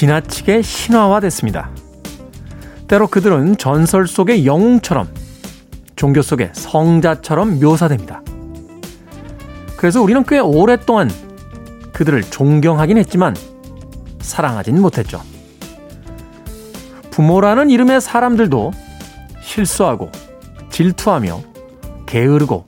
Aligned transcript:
지나치게 0.00 0.62
신화화됐습니다. 0.62 1.68
때로 2.88 3.06
그들은 3.06 3.58
전설 3.58 4.08
속의 4.08 4.46
영웅처럼 4.46 5.06
종교 5.94 6.22
속의 6.22 6.52
성자처럼 6.54 7.60
묘사됩니다. 7.60 8.22
그래서 9.76 10.00
우리는 10.00 10.24
꽤 10.26 10.38
오랫동안 10.38 11.10
그들을 11.92 12.22
존경하긴 12.22 12.96
했지만 12.96 13.36
사랑하진 14.20 14.80
못했죠. 14.80 15.20
부모라는 17.10 17.68
이름의 17.68 18.00
사람들도 18.00 18.72
실수하고 19.42 20.10
질투하며 20.70 21.42
게으르고 22.06 22.64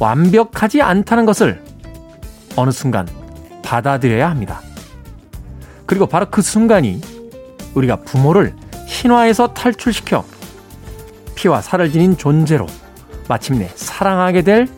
완벽하지 0.00 0.80
않다는 0.80 1.26
것을 1.26 1.62
어느 2.56 2.70
순간 2.70 3.06
받아들여야 3.62 4.30
합니다. 4.30 4.62
그리고 5.92 6.06
바로 6.06 6.24
그 6.30 6.40
순간이 6.40 7.02
우리가 7.74 7.96
부모를 7.96 8.54
신화에서 8.86 9.52
탈출시켜 9.52 10.24
피와 11.34 11.60
살을 11.60 11.92
지닌 11.92 12.16
존재로 12.16 12.66
마침내 13.28 13.68
사랑하게 13.74 14.40
될 14.40 14.68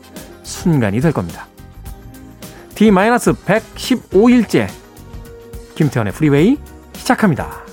순간이 0.43 1.01
될 1.01 1.13
겁니다. 1.13 1.47
D-115일째 2.75 4.67
김태현의 5.77 6.13
프리웨이 6.15 6.59
시작합니다. 6.95 7.64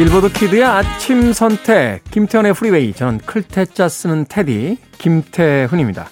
빌보드 0.00 0.32
키드의 0.32 0.64
아침 0.64 1.34
선택, 1.34 2.02
김태훈의 2.10 2.54
프리웨이. 2.54 2.94
저는 2.94 3.18
클 3.18 3.50
태 3.50 3.74
자 3.74 3.90
쓰는 3.90 4.24
테디, 4.26 4.78
김태훈입니다. 4.96 6.08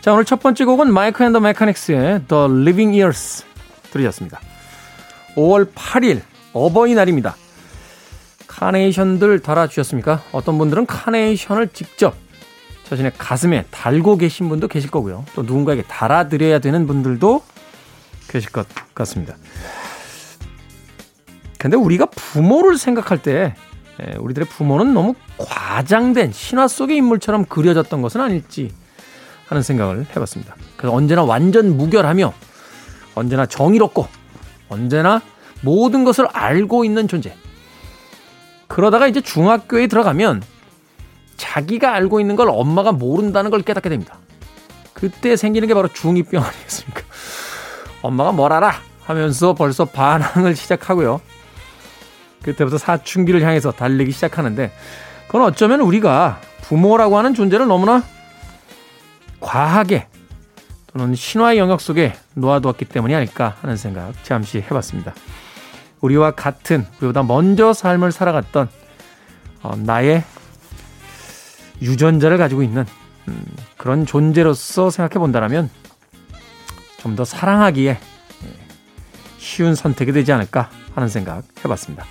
자, 0.00 0.14
오늘 0.14 0.24
첫 0.24 0.40
번째 0.40 0.64
곡은 0.64 0.90
Mike 0.90 1.22
and 1.22 1.31
the 1.31 1.40
Mechanics의 1.40 2.22
The 2.28 2.44
Living 2.44 2.98
Years 2.98 3.44
들으셨습니다. 3.90 4.40
5월 5.36 5.70
8일, 5.74 6.22
어버이날입니다. 6.54 7.36
카네이션들 8.46 9.40
달아주셨습니까? 9.40 10.22
어떤 10.32 10.56
분들은 10.56 10.86
카네이션을 10.86 11.68
직접 11.74 12.14
자신의 12.88 13.12
가슴에 13.18 13.66
달고 13.70 14.16
계신 14.16 14.48
분도 14.48 14.66
계실 14.66 14.90
거고요. 14.90 15.26
또 15.34 15.42
누군가에게 15.42 15.82
달아드려야 15.82 16.60
되는 16.60 16.86
분들도 16.86 17.42
계실 18.28 18.50
것 18.50 18.66
같습니다. 18.94 19.36
근데 21.60 21.76
우리가 21.76 22.06
부모를 22.06 22.78
생각할 22.78 23.20
때 23.20 23.54
예, 24.02 24.16
우리들의 24.16 24.48
부모는 24.48 24.94
너무 24.94 25.14
과장된 25.36 26.32
신화 26.32 26.66
속의 26.66 26.96
인물처럼 26.96 27.44
그려졌던 27.44 28.00
것은 28.00 28.22
아닐지 28.22 28.72
하는 29.46 29.62
생각을 29.62 30.06
해봤습니다. 30.16 30.56
그래서 30.78 30.96
언제나 30.96 31.22
완전 31.22 31.76
무결하며 31.76 32.32
언제나 33.14 33.44
정의롭고 33.44 34.08
언제나 34.70 35.20
모든 35.60 36.04
것을 36.04 36.28
알고 36.32 36.86
있는 36.86 37.08
존재. 37.08 37.34
그러다가 38.66 39.06
이제 39.06 39.20
중학교에 39.20 39.86
들어가면 39.86 40.42
자기가 41.36 41.92
알고 41.92 42.20
있는 42.20 42.36
걸 42.36 42.48
엄마가 42.48 42.92
모른다는 42.92 43.50
걸 43.50 43.60
깨닫게 43.60 43.90
됩니다. 43.90 44.16
그때 44.94 45.36
생기는 45.36 45.68
게 45.68 45.74
바로 45.74 45.88
중2병 45.88 46.42
아니겠습니까? 46.42 47.02
엄마가 48.00 48.32
뭘 48.32 48.50
알아? 48.50 48.72
하면서 49.02 49.52
벌써 49.52 49.84
반항을 49.84 50.56
시작하고요. 50.56 51.20
그때부터 52.42 52.78
사춘기를 52.78 53.42
향해서 53.42 53.72
달리기 53.72 54.12
시작하는데 54.12 54.72
그건 55.26 55.42
어쩌면 55.42 55.80
우리가 55.80 56.40
부모라고 56.62 57.18
하는 57.18 57.34
존재를 57.34 57.66
너무나 57.66 58.02
과하게 59.40 60.08
또는 60.92 61.14
신화의 61.14 61.58
영역 61.58 61.80
속에 61.80 62.14
놓아두었기 62.34 62.84
때문이 62.86 63.14
아닐까 63.14 63.56
하는 63.60 63.76
생각 63.76 64.12
잠시 64.24 64.58
해봤습니다. 64.58 65.14
우리와 66.00 66.32
같은 66.32 66.86
우리보다 66.98 67.22
먼저 67.22 67.72
삶을 67.72 68.10
살아갔던 68.12 68.68
어, 69.62 69.76
나의 69.76 70.24
유전자를 71.82 72.38
가지고 72.38 72.62
있는 72.62 72.86
음, 73.28 73.44
그런 73.76 74.06
존재로서 74.06 74.90
생각해 74.90 75.18
본다면 75.18 75.70
좀 77.00 77.16
더 77.16 77.24
사랑하기에 77.24 77.90
예, 77.90 77.98
쉬운 79.38 79.74
선택이 79.74 80.12
되지 80.12 80.32
않을까 80.32 80.70
하는 80.94 81.08
생각 81.08 81.42
해봤습니다. 81.64 82.04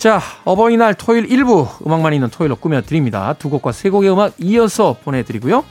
자, 0.00 0.18
어버이날 0.44 0.94
토요일 0.94 1.28
1부 1.28 1.86
음악만 1.86 2.14
있는 2.14 2.30
토요일로 2.30 2.56
꾸며드립니다. 2.56 3.34
두 3.34 3.50
곡과 3.50 3.72
세 3.72 3.90
곡의 3.90 4.10
음악 4.10 4.32
이어서 4.38 4.96
보내드리고요. 5.04 5.62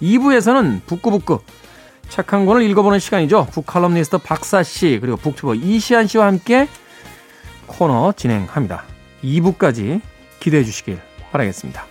2부에서는 0.00 0.86
북구북구 0.86 1.40
착한 2.08 2.46
권을 2.46 2.62
읽어보는 2.70 2.98
시간이죠. 2.98 3.48
북칼럼니스트 3.52 4.16
박사 4.16 4.62
씨 4.62 4.96
그리고 4.98 5.18
북튜버 5.18 5.56
이시안 5.56 6.06
씨와 6.06 6.26
함께 6.26 6.68
코너 7.66 8.14
진행합니다. 8.16 8.84
2부까지 9.22 10.00
기대해 10.40 10.64
주시길 10.64 10.98
바라겠습니다. 11.30 11.84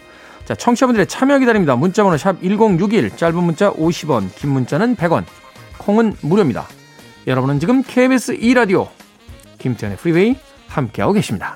자, 0.46 0.56
청취자분들의 0.56 1.06
참여 1.06 1.38
기다립니다. 1.38 1.75
문자번호 1.75 2.17
샵 2.17 2.41
1061, 2.41 3.16
짧은 3.16 3.44
문자 3.44 3.72
50원, 3.72 4.34
긴 4.34 4.50
문자는 4.50 4.96
100원, 4.96 5.23
콩은 5.78 6.16
무료입니다. 6.22 6.66
여러분은 7.28 7.59
지금 7.59 7.84
KBS 7.84 8.38
2라디오 8.40 8.90
김태훈의 9.59 9.99
프리웨이 10.00 10.35
함께하고 10.67 11.13
계십니다. 11.13 11.56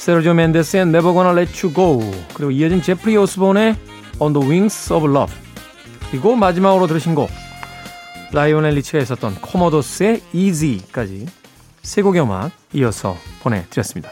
세르조 0.00 0.32
멘데스의 0.32 0.84
Never 0.84 1.12
Gonna 1.12 1.32
Let 1.32 1.66
You 1.66 1.74
Go 1.74 2.00
그리고 2.32 2.50
이어진 2.50 2.80
제프리 2.80 3.18
오스본의 3.18 3.76
On 4.18 4.32
the 4.32 4.48
Wings 4.48 4.90
of 4.94 5.06
Love 5.06 5.36
그리고 6.10 6.34
마지막으로 6.36 6.86
들으신 6.86 7.14
곡 7.14 7.28
라이오넬 8.32 8.76
리치가 8.76 8.98
있었던 8.98 9.34
코모도스의 9.42 10.22
Easy까지 10.32 11.26
세 11.82 12.00
곡의 12.00 12.22
음악 12.22 12.50
이어서 12.72 13.14
보내드렸습니다. 13.42 14.10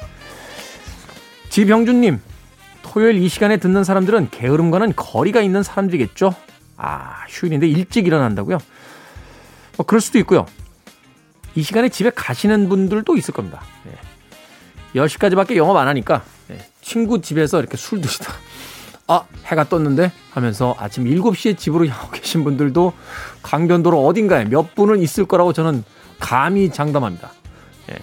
지병준님 1.48 2.20
토요일 2.82 3.16
이 3.16 3.28
시간에 3.30 3.56
듣는 3.56 3.82
사람들은 3.82 4.28
게으름과는 4.30 4.92
거리가 4.94 5.40
있는 5.40 5.62
사람들이겠죠? 5.62 6.34
아 6.76 7.24
휴일인데 7.28 7.66
일찍 7.66 8.06
일어난다고요? 8.06 8.58
뭐 9.78 9.86
그럴 9.86 10.02
수도 10.02 10.18
있고요. 10.18 10.44
이 11.54 11.62
시간에 11.62 11.88
집에 11.88 12.10
가시는 12.10 12.68
분들도 12.68 13.16
있을 13.16 13.32
겁니다. 13.32 13.62
네. 13.84 13.92
10시까지밖에 14.94 15.56
영업 15.56 15.76
안 15.76 15.88
하니까 15.88 16.22
네, 16.48 16.58
친구 16.80 17.20
집에서 17.20 17.60
이렇게 17.60 17.76
술 17.76 18.00
드시다 18.00 18.32
아 19.06 19.24
해가 19.46 19.64
떴는데 19.64 20.12
하면서 20.32 20.74
아침 20.78 21.04
7시에 21.04 21.56
집으로 21.56 21.86
향하고 21.86 22.10
계신 22.12 22.44
분들도 22.44 22.92
강변도로 23.42 24.06
어딘가에 24.06 24.44
몇 24.44 24.74
분은 24.74 25.00
있을 25.00 25.24
거라고 25.24 25.54
저는 25.54 25.82
감히 26.18 26.70
장담합니다. 26.70 27.30
예. 27.90 27.96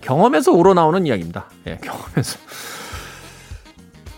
경험에서 0.00 0.52
우러나오는 0.52 1.04
이야기입니다. 1.04 1.46
예, 1.66 1.78
경험에서. 1.82 2.38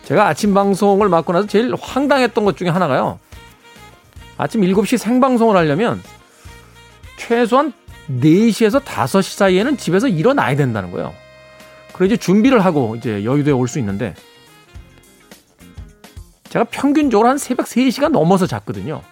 제가 0.04 0.26
아침 0.28 0.52
방송을 0.52 1.08
맡고 1.08 1.32
나서 1.32 1.46
제일 1.46 1.74
황당했던 1.80 2.44
것 2.44 2.56
중에 2.56 2.68
하나가요. 2.68 3.18
아침 4.36 4.60
7시 4.60 4.98
생방송을 4.98 5.56
하려면 5.56 6.02
최소한 7.16 7.72
4시에서 8.10 8.82
5시 8.82 9.36
사이에는 9.36 9.76
집에서 9.76 10.08
일어나야 10.08 10.56
된다는 10.56 10.90
거예요. 10.90 11.14
그래 12.00 12.06
이제 12.06 12.16
준비를 12.16 12.64
하고 12.64 12.96
이제 12.96 13.24
여의도에 13.24 13.52
올 13.52 13.68
수 13.68 13.78
있는데 13.78 14.14
제가 16.48 16.64
평균적으로 16.64 17.28
한 17.28 17.36
새벽 17.36 17.66
3시간 17.66 18.08
넘어서 18.08 18.46
잤거든요. 18.46 19.02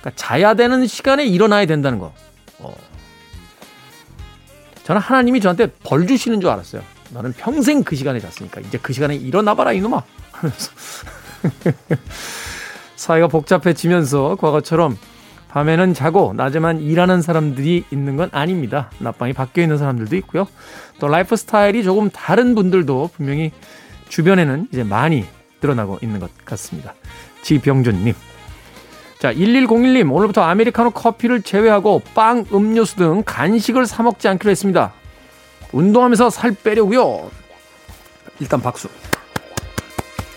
그러니까 0.00 0.12
자야 0.14 0.54
되는 0.54 0.86
시간에 0.86 1.26
일어나야 1.26 1.66
된다는 1.66 1.98
거. 1.98 2.14
어. 2.60 2.72
저는 4.84 5.00
하나님이 5.00 5.40
저한테 5.40 5.72
벌 5.82 6.06
주시는 6.06 6.40
줄 6.40 6.50
알았어요. 6.50 6.82
너는 7.10 7.32
평생 7.32 7.82
그 7.82 7.96
시간에 7.96 8.20
잤으니까 8.20 8.60
이제 8.60 8.78
그 8.80 8.92
시간에 8.92 9.16
일어나봐라 9.16 9.72
이놈아 9.72 10.00
하면서 10.30 10.70
사회가 12.94 13.26
복잡해지면서 13.26 14.36
과거처럼 14.36 14.96
밤에는 15.50 15.94
자고 15.94 16.32
낮에만 16.36 16.80
일하는 16.80 17.22
사람들이 17.22 17.84
있는 17.90 18.16
건 18.16 18.28
아닙니다. 18.32 18.90
낮밤이 18.98 19.32
바뀌어 19.32 19.64
있는 19.64 19.78
사람들도 19.78 20.14
있고요. 20.16 20.46
또 21.00 21.08
라이프 21.08 21.34
스타일이 21.34 21.82
조금 21.82 22.08
다른 22.08 22.54
분들도 22.54 23.10
분명히 23.16 23.50
주변에는 24.08 24.68
이제 24.72 24.84
많이 24.84 25.24
늘어나고 25.60 25.98
있는 26.02 26.20
것 26.20 26.30
같습니다. 26.44 26.94
지병준님. 27.42 28.14
자, 29.18 29.34
1101님, 29.34 30.12
오늘부터 30.12 30.42
아메리카노 30.42 30.90
커피를 30.90 31.42
제외하고 31.42 32.00
빵, 32.14 32.46
음료수 32.52 32.96
등 32.96 33.22
간식을 33.26 33.86
사먹지 33.86 34.28
않기로 34.28 34.50
했습니다. 34.50 34.92
운동하면서 35.72 36.30
살 36.30 36.52
빼려고요. 36.52 37.30
일단 38.38 38.62
박수. 38.62 38.88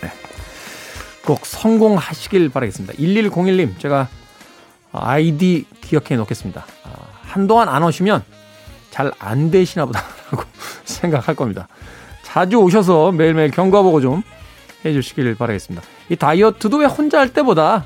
네. 0.02 0.12
꼭 1.26 1.46
성공하시길 1.46 2.50
바라겠습니다. 2.50 2.96
1101님, 2.96 3.80
제가 3.80 4.10
아이디 4.94 5.66
기억해 5.82 6.16
놓겠습니다. 6.16 6.66
아, 6.84 6.90
한동안 7.24 7.70
안 7.70 7.84
오시면 7.84 8.24
잘 8.92 9.12
안 9.20 9.50
되시나 9.52 9.86
보다라고 9.86 10.44
생각할 10.86 11.36
겁니다. 11.36 11.68
자주 12.24 12.58
오셔서 12.58 13.12
매일매일 13.12 13.52
경과 13.52 13.82
보고 13.82 14.00
좀 14.02 14.24
해주시길 14.86 15.36
바라겠습니다. 15.36 15.86
이 16.10 16.16
다이어트도 16.16 16.78
왜 16.78 16.86
혼자 16.86 17.20
할 17.20 17.30
때보다 17.34 17.86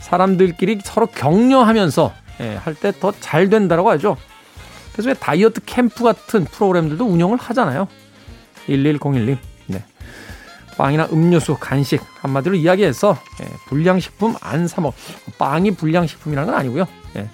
사람들끼리 0.00 0.80
서로 0.84 1.06
격려하면서 1.06 2.12
예, 2.40 2.56
할때 2.56 2.92
더 2.92 3.12
잘 3.20 3.48
된다라고 3.48 3.90
하죠. 3.92 4.16
그래서 4.92 5.08
왜 5.10 5.14
다이어트 5.14 5.60
캠프 5.64 6.04
같은 6.04 6.44
프로그램들도 6.44 7.04
운영을 7.04 7.38
하잖아요. 7.38 7.86
1101님. 8.68 9.36
네. 10.76 10.82
빵이나 10.82 11.08
음료수, 11.12 11.56
간식 11.58 12.02
한마디로 12.20 12.54
이야기해서 12.54 13.18
예, 13.42 13.46
불량식품 13.66 14.36
안 14.40 14.68
사먹. 14.68 14.94
빵이 15.38 15.72
불량식품이라는 15.72 16.50
건 16.50 16.58
아니고요. 16.60 16.86
예, 17.16 17.30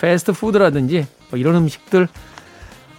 패스트푸드라든지 0.00 1.06
뭐 1.30 1.38
이런 1.38 1.54
음식들 1.56 2.08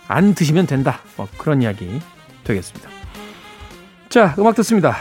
안 0.07 0.33
드시면 0.33 0.65
된다. 0.67 0.99
뭐 1.15 1.27
그런 1.37 1.61
이야기 1.61 2.01
되겠습니다. 2.43 2.89
자, 4.09 4.35
음악 4.39 4.55
듣습니다. 4.55 4.95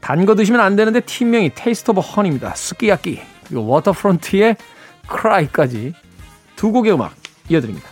단 0.00 0.24
거 0.26 0.34
드시면 0.34 0.60
안 0.60 0.74
되는데 0.74 1.00
팀명이 1.00 1.52
Taste 1.54 1.90
of 1.92 2.00
Honey입니다. 2.00 2.54
스키야키 2.54 3.20
그리고 3.46 3.66
워터프론트의 3.66 4.56
크라이까지 5.06 5.94
두 6.56 6.72
곡의 6.72 6.92
음악 6.94 7.14
이어드립니다. 7.48 7.88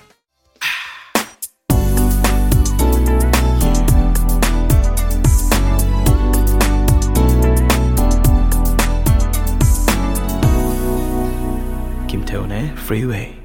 Freeway. 12.76 13.40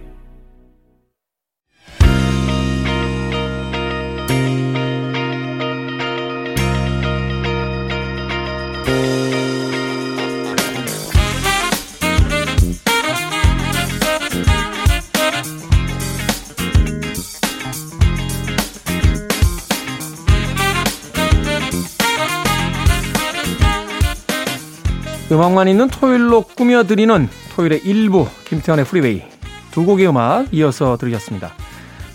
음악만 25.31 25.68
있는 25.68 25.89
토요일로 25.89 26.44
꾸며드리는 26.44 27.27
토요일의 27.56 27.81
일부 27.86 28.28
김태훈의 28.46 28.86
프리웨이 28.86 29.24
두 29.72 29.86
곡의 29.86 30.07
음악 30.10 30.54
이어서 30.54 30.98
들으셨습니다. 30.98 31.54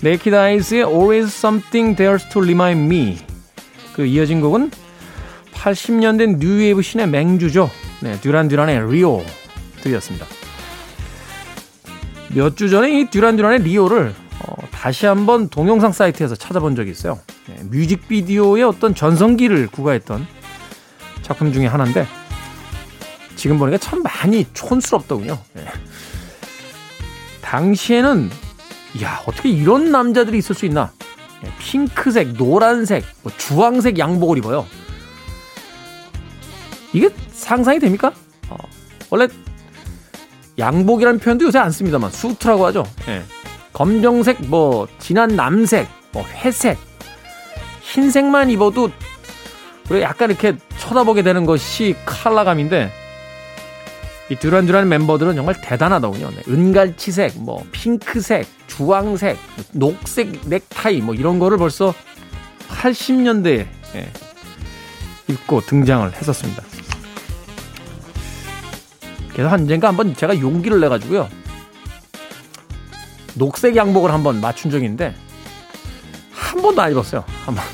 Naked 0.03 0.37
Eyes의 0.37 0.83
Always 0.85 1.35
Something 1.35 1.97
There 1.97 2.31
to 2.31 2.43
Remind 2.43 2.95
Me 2.95 3.19
그 3.95 4.05
이어진 4.05 4.41
곡은 4.41 4.71
80년대 5.55 6.39
뉴웨이브 6.39 6.83
scene의 6.83 7.09
맹주죠. 7.09 7.71
네, 8.03 8.19
듀란 8.21 8.49
듀란의 8.49 8.91
Rio 8.91 9.23
들으셨습니다. 9.83 10.27
몇 12.35 12.55
주 12.57 12.69
전에 12.71 13.01
이 13.01 13.11
듀란 13.11 13.37
듀란의 13.37 13.63
Rio를 13.63 14.15
어, 14.47 14.55
다시 14.71 15.07
한번 15.07 15.49
동영상 15.49 15.93
사이트에서 15.93 16.35
찾아본 16.35 16.77
적이 16.77 16.91
있어요. 16.93 17.19
네, 17.47 17.57
뮤직비디오의 17.71 18.63
어떤 18.63 18.95
전성기를 18.95 19.69
구가했던 19.69 20.27
작품 21.23 21.53
중에 21.53 21.67
하나인데 21.67 22.07
지금 23.41 23.59
보니까 23.59 23.79
참 23.79 24.03
많이 24.03 24.45
촌스럽더군요. 24.53 25.39
네. 25.55 25.65
당시에는 27.41 28.29
야 29.03 29.23
어떻게 29.25 29.49
이런 29.49 29.91
남자들이 29.91 30.37
있을 30.37 30.55
수 30.55 30.67
있나? 30.67 30.93
네, 31.43 31.51
핑크색, 31.59 32.35
노란색, 32.35 33.03
뭐 33.23 33.33
주황색 33.39 33.99
양복을 33.99 34.37
입어요. 34.37 34.67
이게 36.93 37.09
상상이 37.33 37.79
됩니까? 37.79 38.13
어, 38.51 38.59
원래 39.09 39.27
양복이라는 40.59 41.19
표현도 41.19 41.47
요새 41.47 41.59
안 41.61 41.71
씁니다만 41.71 42.11
수트라고 42.11 42.67
하죠. 42.67 42.85
네. 43.07 43.23
검정색, 43.73 44.43
뭐 44.49 44.87
진한 44.99 45.35
남색, 45.35 45.89
뭐 46.13 46.27
회색, 46.27 46.77
흰색만 47.81 48.51
입어도 48.51 48.91
우리가 49.89 50.07
약간 50.07 50.29
이렇게 50.29 50.59
쳐다보게 50.77 51.23
되는 51.23 51.47
것이 51.47 51.97
칼라감인데 52.05 53.00
이 54.31 54.37
듀란듀란 54.37 54.89
멤버들은 54.89 55.35
정말 55.35 55.61
대단하더군요. 55.61 56.31
네. 56.31 56.43
은갈치색, 56.49 57.39
뭐 57.39 57.67
핑크색, 57.73 58.47
주황색, 58.69 59.37
녹색 59.73 60.49
넥타이 60.49 61.01
뭐 61.01 61.17
이런 61.17 61.41
거를 61.41 61.59
벌써 61.59 61.93
80년대에 62.69 63.67
예, 63.97 64.09
입고 65.27 65.63
등장을 65.63 66.13
했었습니다. 66.15 66.63
그래서 69.33 69.53
언젠가 69.53 69.89
한번 69.89 70.15
제가 70.15 70.39
용기를 70.39 70.79
내가지고요. 70.81 71.29
녹색 73.35 73.75
양복을 73.75 74.13
한번 74.13 74.41
맞춘 74.41 74.71
적이 74.71 74.85
있는데 74.85 75.13
한 76.33 76.63
번도 76.63 76.81
안 76.81 76.93
입었어요. 76.93 77.25
한 77.45 77.57
번. 77.57 77.65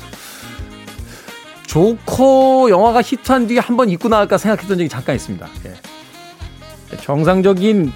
조커 1.67 2.69
영화가 2.71 3.03
히트한 3.03 3.45
뒤에 3.45 3.59
한번 3.59 3.89
입고 3.89 4.07
나갈까 4.07 4.39
생각했던 4.39 4.77
적이 4.79 4.89
잠깐 4.89 5.15
있습니다. 5.15 5.47
예. 5.65 5.96
정상적인 7.01 7.91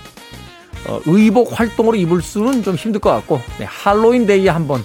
어, 0.88 1.00
의복 1.06 1.58
활동으로 1.60 1.96
입을 1.96 2.22
수는 2.22 2.64
좀 2.64 2.76
힘들 2.76 3.00
것 3.00 3.12
같고 3.12 3.40
네, 3.60 3.66
할로윈 3.66 4.26
데이에 4.26 4.50
한번 4.50 4.84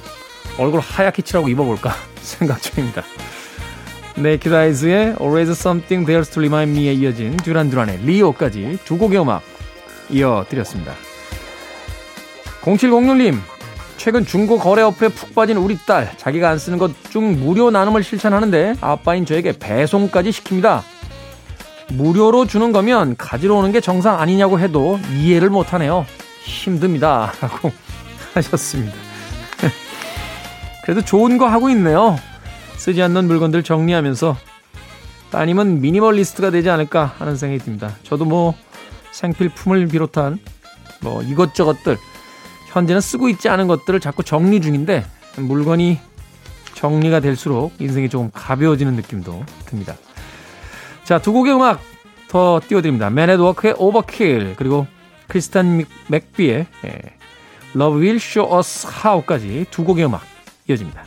얼굴 0.58 0.80
하얗게 0.80 1.22
칠하고 1.22 1.48
입어볼까 1.48 1.94
생각 2.20 2.60
중입니다. 2.62 3.02
Naked 4.16 4.36
Eyes의 4.38 5.16
Always 5.20 5.50
Something 5.52 6.10
There 6.10 6.32
to 6.32 6.40
Remind 6.42 6.78
Me에 6.78 6.92
이어진 6.94 7.36
듀란 7.38 7.68
듀란의 7.70 7.98
Rio까지 8.04 8.78
두 8.84 8.96
곡의 8.98 9.20
음악 9.20 9.42
이어드렸습니다. 10.10 10.92
0706님, 12.62 13.38
최근 13.96 14.24
중고 14.26 14.58
거래 14.58 14.82
어플에 14.82 15.08
푹 15.10 15.34
빠진 15.34 15.56
우리 15.56 15.78
딸, 15.86 16.12
자기가 16.16 16.50
안 16.50 16.58
쓰는 16.58 16.78
것 16.78 16.92
중 17.16 17.40
무료 17.40 17.70
나눔을 17.70 18.02
실천하는데 18.04 18.74
아빠인 18.82 19.24
저에게 19.24 19.52
배송까지 19.58 20.30
시킵니다. 20.30 20.82
무료로 21.88 22.46
주는 22.46 22.72
거면 22.72 23.16
가지러 23.16 23.54
오는 23.56 23.72
게 23.72 23.80
정상 23.80 24.20
아니냐고 24.20 24.58
해도 24.58 24.98
이해를 25.12 25.50
못하네요. 25.50 26.06
힘듭니다. 26.42 27.32
라고 27.40 27.72
하셨습니다. 28.34 28.94
그래도 30.84 31.02
좋은 31.02 31.38
거 31.38 31.46
하고 31.46 31.70
있네요. 31.70 32.16
쓰지 32.76 33.02
않는 33.02 33.26
물건들 33.26 33.62
정리하면서 33.62 34.36
따님은 35.30 35.80
미니멀리스트가 35.80 36.50
되지 36.50 36.70
않을까 36.70 37.14
하는 37.18 37.36
생각이 37.36 37.64
듭니다. 37.64 37.94
저도 38.02 38.24
뭐 38.24 38.54
생필품을 39.12 39.88
비롯한 39.88 40.38
뭐 41.00 41.22
이것저것들 41.22 41.96
현재는 42.68 43.00
쓰고 43.00 43.28
있지 43.30 43.48
않은 43.48 43.66
것들을 43.66 43.98
자꾸 44.00 44.22
정리 44.22 44.60
중인데 44.60 45.04
물건이 45.38 45.98
정리가 46.74 47.20
될수록 47.20 47.72
인생이 47.80 48.08
조금 48.08 48.30
가벼워지는 48.32 48.94
느낌도 48.94 49.44
듭니다. 49.64 49.96
자, 51.06 51.20
두 51.20 51.32
곡의 51.32 51.54
음악 51.54 51.80
더 52.26 52.60
띄워드립니다. 52.66 53.10
맨앤워크의 53.10 53.76
오버킬 53.78 54.56
그리고 54.56 54.88
크리스탄 55.28 55.84
맥비의 56.08 56.66
예, 56.84 57.00
Love 57.76 58.00
Will 58.00 58.16
Show 58.16 58.58
Us 58.58 58.88
How까지 58.88 59.66
두 59.70 59.84
곡의 59.84 60.04
음악 60.04 60.22
이어집니다. 60.68 61.04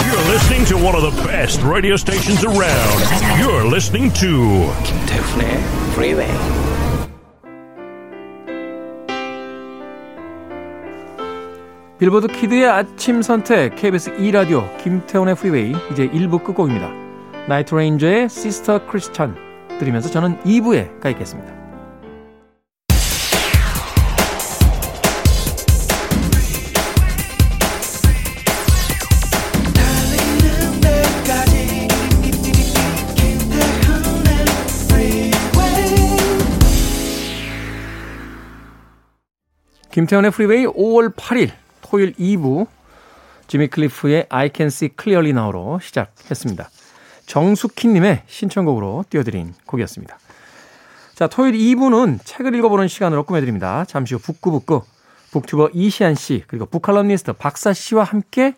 You're 0.00 0.28
listening 0.32 0.66
to 0.66 0.76
one 0.78 0.96
of 0.96 1.02
the 1.02 1.14
best 1.24 1.62
radio 1.64 1.94
stations 1.94 2.44
around. 2.44 3.06
You're 3.38 3.64
listening 3.64 4.12
to 4.18 4.66
김태훈의 4.82 5.46
Freeway. 5.92 6.28
빌보드 12.00 12.26
kid의 12.26 12.66
아침 12.66 13.22
선택 13.22 13.76
KBS 13.76 14.16
2라디오 14.16 14.76
김태훈의 14.82 15.36
프리웨이 15.36 15.76
이제 15.92 16.08
1부 16.08 16.42
끝곡입니다. 16.42 17.09
나이트 17.48 17.74
레인저의 17.74 18.28
Sister 18.28 18.86
Christian 18.86 19.36
들으면서 19.78 20.10
저는 20.10 20.40
2부에 20.42 21.00
가 21.00 21.08
있겠습니다. 21.10 21.60
김태훈의 39.90 40.30
프리웨이 40.30 40.66
5월 40.66 41.14
8일 41.16 41.50
토요일 41.82 42.12
2부 42.14 42.68
지미 43.48 43.66
클리프의 43.66 44.26
I 44.28 44.50
Can 44.54 44.68
See 44.68 44.90
Clearly 44.96 45.30
Now로 45.30 45.80
시작했습니다. 45.80 46.70
정숙희님의 47.30 48.24
신청곡으로 48.26 49.04
띄워드린 49.08 49.54
곡이었습니다. 49.66 50.18
자, 51.14 51.28
토요일 51.28 51.52
2부는 51.54 52.18
책을 52.24 52.56
읽어보는 52.56 52.88
시간으로 52.88 53.22
꾸며드립니다. 53.22 53.84
잠시 53.86 54.14
후 54.14 54.20
북구북구 54.20 54.82
북튜버 55.30 55.70
이시한 55.72 56.16
씨 56.16 56.42
그리고 56.48 56.66
북칼럼니스트 56.66 57.34
박사 57.34 57.72
씨와 57.72 58.02
함께 58.02 58.54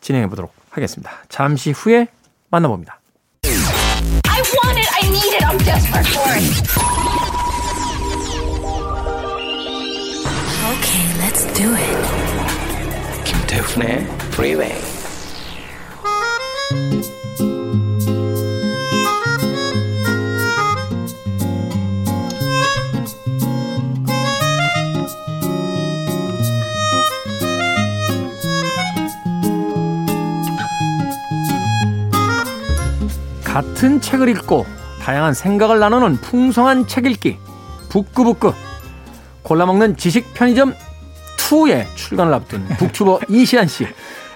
진행해 0.00 0.26
보도록 0.28 0.54
하겠습니다. 0.70 1.10
잠시 1.28 1.70
후에 1.72 2.08
만나봅니다. 2.48 2.98
I 3.44 4.40
want 4.40 4.78
it, 4.78 4.88
I 4.94 5.06
need 5.10 5.34
it, 5.34 5.44
I'm 5.44 5.58
desperate 5.58 6.08
for 6.08 6.32
it. 6.32 6.44
Okay, 10.72 11.04
let's 11.20 11.44
do 11.52 11.74
it. 11.74 11.98
김태훈의 13.24 14.06
Freeway. 14.32 14.98
같은 33.58 34.00
책을 34.00 34.28
읽고 34.28 34.66
다양한 35.00 35.34
생각을 35.34 35.80
나누는 35.80 36.18
풍성한 36.18 36.86
책 36.86 37.06
읽기 37.06 37.38
북구북구 37.88 38.52
골라먹는 39.42 39.96
지식 39.96 40.32
편의점 40.32 40.76
2의 41.38 41.84
출간을 41.96 42.32
앞둔 42.34 42.64
북튜버 42.78 43.18
이시한 43.28 43.66
씨 43.66 43.84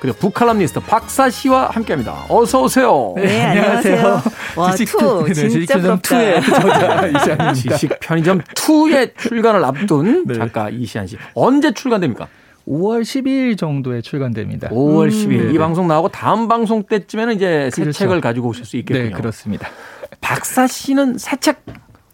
그리고 0.01 0.17
북칼럼니스트 0.19 0.81
박사 0.81 1.31
씨와 1.31 1.71
함께합니다. 1.71 2.27
어서 2.29 2.63
오세요. 2.63 3.13
네, 3.15 3.27
네 3.27 3.43
안녕하세요. 3.43 4.23
와, 4.57 4.73
지식, 4.73 4.99
투 4.99 5.25
네, 5.29 5.33
진짜 5.35 5.79
부럽다. 5.79 6.19
2의 6.19 6.45
저자 6.45 7.07
이시한입니다. 7.07 7.53
지식 7.53 8.01
편의점 8.01 8.41
2의 8.41 9.15
출간을 9.23 9.65
앞둔 9.65 10.25
네. 10.27 10.35
작가 10.35 10.69
이시한 10.69 11.07
씨. 11.07 11.17
언제 11.35 11.71
출간됩니까? 11.73 12.27
5월 12.69 13.03
12일 13.03 13.59
정도에 13.59 14.01
출간됩니다. 14.01 14.69
5월 14.69 15.09
12일. 15.11 15.41
음, 15.49 15.55
이 15.55 15.59
방송 15.59 15.89
나오고 15.89 16.09
다음 16.11 16.49
방송 16.49 16.83
때쯤에는 16.85 17.35
이제 17.35 17.71
새 17.73 17.83
그렇죠. 17.83 17.99
책을 17.99 18.21
가지고 18.21 18.49
오실 18.49 18.65
수 18.65 18.77
있겠군요. 18.77 19.09
네, 19.09 19.11
그렇습니다. 19.11 19.69
박사 20.21 20.67
씨는 20.67 21.19
새 21.19 21.37
책 21.37 21.65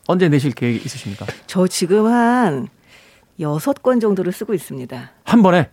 언제 0.07 0.29
내실 0.31 0.53
계획 0.53 0.85
있으십니까? 0.87 1.27
저 1.47 1.67
지금 1.67 2.07
한 2.07 2.69
여섯 3.41 3.83
권 3.83 4.01
정도를 4.01 4.33
쓰고 4.33 4.55
있습니다. 4.55 5.11
한 5.25 5.43
번에? 5.43 5.69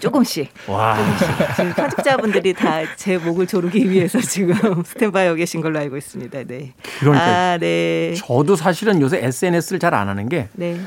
조금씩. 0.00 0.48
와. 0.68 0.96
조금씩. 0.96 1.56
지금 1.56 1.72
편집자분들이 1.74 2.54
다 2.54 2.82
제 2.96 3.18
목을 3.18 3.46
조르기 3.48 3.90
위해서 3.90 4.20
지금 4.20 4.54
스탠바이어 4.86 5.34
계신 5.34 5.60
걸로 5.60 5.80
알고 5.80 5.96
있습니다. 5.96 6.44
네. 6.44 6.74
그러니까. 7.00 7.24
아, 7.26 7.58
네. 7.58 8.14
저도 8.16 8.54
사실은 8.54 9.00
요새 9.00 9.18
SNS를 9.24 9.80
잘 9.80 9.94
안 9.94 10.08
하는 10.08 10.28
게 10.28 10.48
네. 10.52 10.80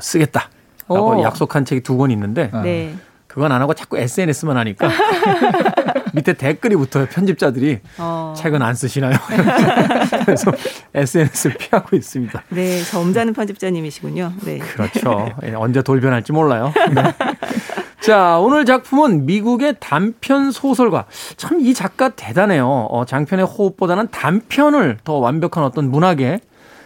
쓰겠다. 0.00 0.48
라고 0.88 1.22
약속한 1.22 1.64
책이 1.64 1.82
두 1.82 1.96
권 1.96 2.10
있는데 2.10 2.50
네. 2.62 2.94
그건 3.26 3.52
안 3.52 3.60
하고 3.60 3.74
자꾸 3.74 3.98
SNS만 3.98 4.56
하니까 4.56 4.88
밑에 6.14 6.32
댓글이 6.34 6.76
붙어요. 6.76 7.06
편집자들이 7.06 7.80
어. 7.98 8.32
책은 8.36 8.62
안 8.62 8.74
쓰시나요? 8.74 9.12
그래서 10.24 10.50
SNS를 10.94 11.56
피하고 11.58 11.94
있습니다. 11.96 12.42
네, 12.50 12.82
점잖은 12.82 13.34
편집자님이시군요. 13.34 14.32
네. 14.44 14.58
그렇죠. 14.58 15.28
예, 15.42 15.52
언제 15.54 15.82
돌변할지 15.82 16.32
몰라요. 16.32 16.72
네. 16.94 17.02
자, 18.00 18.38
오늘 18.38 18.64
작품은 18.64 19.26
미국의 19.26 19.76
단편 19.80 20.50
소설가. 20.52 21.06
참 21.36 21.60
이 21.60 21.74
작가 21.74 22.10
대단해요. 22.10 22.66
어, 22.90 23.04
장편의 23.04 23.44
호흡보다는 23.46 24.08
단편을 24.10 24.98
더 25.04 25.14
완벽한 25.14 25.64
어떤 25.64 25.90
문학의 25.90 26.40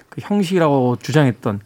그 0.08 0.20
형식이라고 0.22 0.96
주장했던 0.96 1.60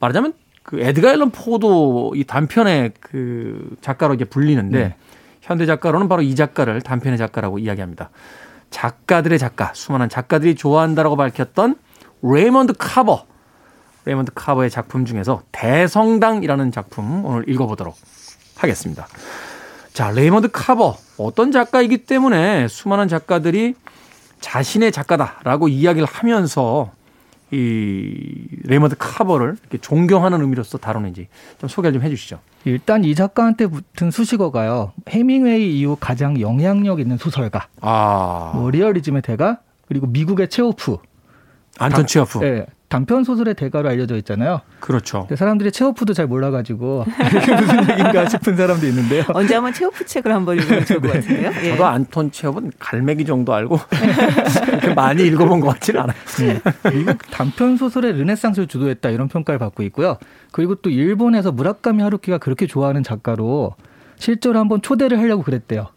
말하자면 0.00 0.32
그 0.68 0.78
에드가 0.78 1.12
앨런 1.12 1.30
포도 1.30 2.12
이 2.14 2.24
단편의 2.24 2.92
그 3.00 3.74
작가로 3.80 4.12
이제 4.12 4.26
불리는데 4.26 4.78
네. 4.78 4.94
현대 5.40 5.64
작가로는 5.64 6.10
바로 6.10 6.20
이 6.20 6.34
작가를 6.34 6.82
단편의 6.82 7.16
작가라고 7.16 7.58
이야기합니다. 7.58 8.10
작가들의 8.68 9.38
작가, 9.38 9.72
수많은 9.72 10.10
작가들이 10.10 10.56
좋아한다라고 10.56 11.16
밝혔던 11.16 11.76
레이먼드 12.20 12.74
카버. 12.76 13.24
레이먼드 14.04 14.30
카버의 14.34 14.68
작품 14.68 15.06
중에서 15.06 15.40
대성당이라는 15.52 16.70
작품 16.70 17.24
오늘 17.24 17.48
읽어보도록 17.48 17.96
하겠습니다. 18.56 19.06
자, 19.94 20.10
레이먼드 20.10 20.50
카버. 20.52 20.98
어떤 21.16 21.50
작가이기 21.50 22.04
때문에 22.04 22.68
수많은 22.68 23.08
작가들이 23.08 23.74
자신의 24.40 24.92
작가다라고 24.92 25.68
이야기를 25.68 26.06
하면서 26.06 26.92
이 27.50 28.46
레이먼드 28.64 28.96
카버를 28.98 29.56
이렇게 29.60 29.78
존경하는 29.78 30.40
의미로서 30.40 30.78
다루는지 30.78 31.28
좀 31.58 31.68
소개를 31.68 31.98
좀 31.98 32.02
해주시죠. 32.02 32.40
일단 32.64 33.04
이 33.04 33.14
작가한테 33.14 33.66
붙은 33.66 34.10
수식어가요. 34.10 34.92
헤밍웨이 35.08 35.78
이후 35.78 35.96
가장 35.98 36.40
영향력 36.40 37.00
있는 37.00 37.16
소설가. 37.16 37.68
아. 37.80 38.52
뭐 38.54 38.70
리얼리즘의 38.70 39.22
대가 39.22 39.60
그리고 39.86 40.06
미국의 40.06 40.48
체오프. 40.48 40.98
안톤 41.78 42.06
체오프. 42.06 42.38
네, 42.38 42.66
단편 42.88 43.22
소설의 43.22 43.54
대가로 43.54 43.88
알려져 43.90 44.16
있잖아요. 44.16 44.62
그렇죠. 44.80 45.28
사람들이 45.34 45.70
체오프도 45.72 46.14
잘 46.14 46.26
몰라가지고 46.26 47.04
이게 47.42 47.54
무슨 47.54 47.90
얘기인가 47.90 48.28
싶은 48.28 48.56
사람도 48.56 48.86
있는데요. 48.86 49.24
언제 49.34 49.54
한번 49.54 49.74
체오프 49.74 50.06
책을 50.06 50.32
한번 50.34 50.56
읽으면 50.56 50.84
좋을 50.86 51.00
것 51.02 51.12
네. 51.12 51.20
같은데요. 51.20 51.52
예. 51.64 51.70
저도 51.72 51.84
안톤 51.86 52.32
체오프는 52.32 52.72
갈매기 52.78 53.26
정도 53.26 53.52
알고 53.52 53.78
많이 54.96 55.26
읽어본 55.26 55.60
것 55.60 55.68
같지는 55.74 56.00
않아요. 56.00 56.16
네. 56.38 56.60
미국 56.94 57.18
단편 57.30 57.76
소설의 57.76 58.14
르네상스를 58.14 58.66
주도했다 58.68 59.10
이런 59.10 59.28
평가를 59.28 59.58
받고 59.58 59.82
있고요. 59.84 60.16
그리고 60.50 60.74
또 60.76 60.88
일본에서 60.88 61.52
무라카미 61.52 62.02
하루키가 62.02 62.38
그렇게 62.38 62.66
좋아하는 62.66 63.02
작가로 63.02 63.74
실제로 64.16 64.58
한번 64.58 64.80
초대를 64.80 65.18
하려고 65.18 65.42
그랬대요. 65.42 65.88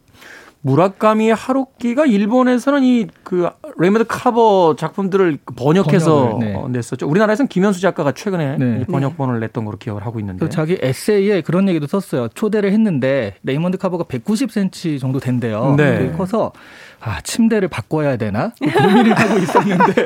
무라카미 0.61 1.31
하루키가 1.31 2.05
일본에서는 2.05 2.83
이 2.83 3.07
그 3.31 3.49
레이먼드 3.77 4.05
카버 4.09 4.75
작품들을 4.77 5.37
번역해서 5.55 6.37
네. 6.41 6.61
냈었죠. 6.67 7.07
우리나라에서는 7.07 7.47
김연수 7.47 7.79
작가가 7.79 8.11
최근에 8.11 8.57
네. 8.57 8.83
번역본을 8.83 9.39
냈던 9.39 9.63
걸로 9.63 9.77
기억을 9.77 10.05
하고 10.05 10.19
있는데. 10.19 10.49
자기 10.49 10.77
에세이에 10.81 11.39
그런 11.39 11.69
얘기도 11.69 11.87
썼어요. 11.87 12.27
초대를 12.33 12.73
했는데 12.73 13.35
레이먼드 13.43 13.77
카버가 13.77 14.03
190cm 14.03 14.99
정도 14.99 15.19
된대요. 15.19 15.75
네. 15.77 16.11
커서 16.17 16.51
아, 17.03 17.19
침대를 17.21 17.67
바꿔야 17.67 18.15
되나? 18.15 18.51
고민을 18.59 19.13
하고 19.13 19.39
있었는데. 19.39 20.05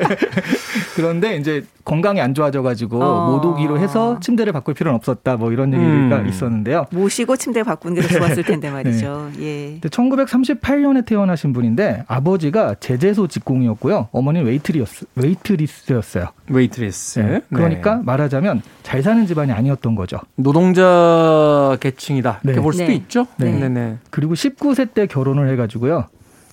그런데 0.96 1.36
이제 1.36 1.66
건강이 1.84 2.22
안 2.22 2.34
좋아져가지고 2.34 3.04
어. 3.04 3.32
못 3.32 3.46
오기로 3.46 3.80
해서 3.80 4.18
침대를 4.22 4.54
바꿀 4.54 4.74
필요는 4.74 4.96
없었다. 4.96 5.36
뭐 5.36 5.52
이런 5.52 5.74
얘기가 5.74 6.20
음. 6.22 6.28
있었는데요. 6.28 6.86
모시고 6.92 7.36
침대 7.36 7.64
바꾸는 7.64 8.02
게 8.02 8.08
좋았을 8.08 8.44
텐데 8.44 8.72
말이죠. 8.72 9.32
네. 9.38 9.44
예. 9.44 9.80
1938년에 9.82 11.06
태어나신 11.06 11.52
분인데 11.52 12.06
아버지가 12.08 12.76
제재소 12.80 13.28
직공이었고요. 13.28 14.08
어머니는 14.12 14.48
웨이트리스, 14.48 15.06
웨이트리스였어요. 15.16 16.28
웨이트리스. 16.48 17.20
네. 17.20 17.42
그러니까 17.54 17.98
네. 17.98 18.04
말하자면 18.06 18.62
잘 18.84 19.04
사는 19.04 19.26
집안이 19.28 19.52
아니었던 19.52 19.96
거죠. 19.96 20.18
노동자 20.36 21.76
계층이다. 21.82 22.40
이렇게 22.44 22.58
네. 22.60 22.64
볼 22.64 22.74
수도 22.74 22.88
네. 22.88 22.96
있죠. 22.96 23.28
네. 23.38 23.52
네. 23.68 23.98
그리고 24.10 24.34
19세 24.34 24.94
때 24.94 25.08
결혼을 25.08 25.50
해가지고요. 25.50 26.06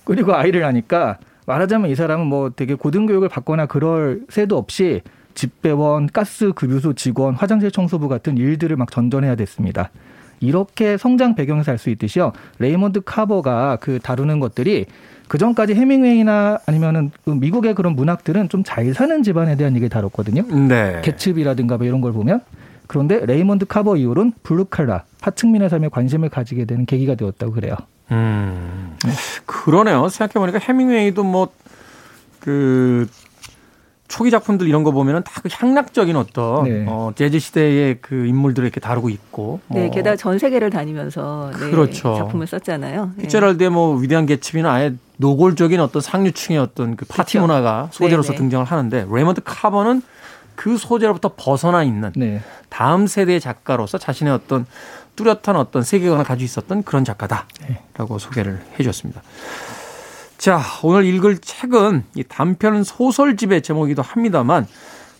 그리고 0.03 0.33
아이를 0.35 0.61
낳으니까 0.61 1.17
말하자면 1.45 1.89
이 1.89 1.95
사람은 1.95 2.27
뭐 2.27 2.49
되게 2.55 2.73
고등교육을 2.73 3.29
받거나 3.29 3.65
그럴 3.65 4.21
새도 4.29 4.57
없이 4.57 5.01
집배원, 5.33 6.07
가스 6.07 6.51
급유소 6.53 6.93
직원, 6.93 7.33
화장실 7.33 7.71
청소부 7.71 8.07
같은 8.07 8.37
일들을 8.37 8.75
막 8.75 8.91
전전해야 8.91 9.35
됐습니다. 9.35 9.89
이렇게 10.39 10.97
성장 10.97 11.35
배경에서 11.35 11.71
알 11.71 11.77
수 11.77 11.89
있듯이요. 11.89 12.33
레이먼드 12.59 13.01
카버가 13.01 13.77
그 13.77 13.99
다루는 13.99 14.39
것들이 14.39 14.85
그 15.27 15.37
전까지 15.37 15.73
헤밍웨이나 15.73 16.59
아니면은 16.65 17.11
그 17.23 17.31
미국의 17.31 17.75
그런 17.75 17.95
문학들은 17.95 18.49
좀 18.49 18.63
잘 18.63 18.93
사는 18.93 19.23
집안에 19.23 19.55
대한 19.55 19.73
얘기를 19.73 19.89
다뤘거든요. 19.89 20.43
네. 20.67 21.01
개츠비라든가 21.03 21.77
뭐 21.77 21.87
이런 21.87 22.01
걸 22.01 22.11
보면. 22.13 22.41
그런데 22.87 23.25
레이먼드 23.25 23.65
카버 23.65 23.95
이후로는 23.95 24.33
블루칼라 24.43 25.03
하층민의 25.21 25.69
삶에 25.69 25.87
관심을 25.89 26.29
가지게 26.29 26.65
되는 26.65 26.85
계기가 26.85 27.15
되었다고 27.15 27.53
그래요. 27.53 27.75
음, 28.11 28.97
그러네요. 29.45 30.09
생각해보니까 30.09 30.59
헤밍웨이도 30.59 31.23
뭐, 31.23 31.49
그, 32.39 33.07
초기 34.09 34.29
작품들 34.29 34.67
이런 34.67 34.83
거 34.83 34.91
보면은 34.91 35.23
다 35.23 35.41
그 35.41 35.49
향락적인 35.51 36.15
어떤 36.15 36.63
네. 36.65 36.85
어, 36.87 37.11
재즈 37.15 37.39
시대의 37.39 37.97
그 37.99 38.25
인물들을 38.27 38.65
이렇게 38.67 38.79
다루고 38.79 39.09
있고. 39.09 39.59
네, 39.69 39.87
어, 39.87 39.91
게다가 39.91 40.15
전 40.15 40.37
세계를 40.39 40.69
다니면서 40.69 41.51
네, 41.53 41.69
그렇죠. 41.71 42.15
작품을 42.17 42.45
썼잖아요. 42.47 43.11
네. 43.15 43.23
피츠제럴드의 43.23 43.69
뭐 43.71 43.95
위대한 43.97 44.25
개츠비는 44.25 44.69
아예 44.69 44.93
노골적인 45.17 45.79
어떤 45.79 46.01
상류층의 46.01 46.59
어떤 46.61 46.95
그 46.95 47.05
파티 47.05 47.33
그렇죠. 47.37 47.47
문화가 47.47 47.89
소재로서 47.91 48.33
네네. 48.33 48.37
등장을 48.37 48.65
하는데 48.65 49.07
레이먼드 49.11 49.41
카버는 49.43 50.01
그 50.55 50.77
소재로부터 50.77 51.31
벗어나 51.35 51.83
있는 51.83 52.11
네. 52.15 52.41
다음 52.69 53.07
세대의 53.07 53.39
작가로서 53.41 53.97
자신의 53.97 54.31
어떤 54.33 54.65
뚜렷한 55.15 55.55
어떤 55.55 55.83
세계관을 55.83 56.23
가지고 56.23 56.45
있었던 56.45 56.83
그런 56.83 57.05
작가다라고 57.05 58.17
소개를 58.19 58.63
해주었습니다. 58.79 59.21
자, 60.37 60.61
오늘 60.83 61.05
읽을 61.05 61.37
책은 61.37 62.03
이 62.15 62.23
단편 62.23 62.83
소설집의 62.83 63.61
제목이기도 63.61 64.01
합니다만 64.01 64.67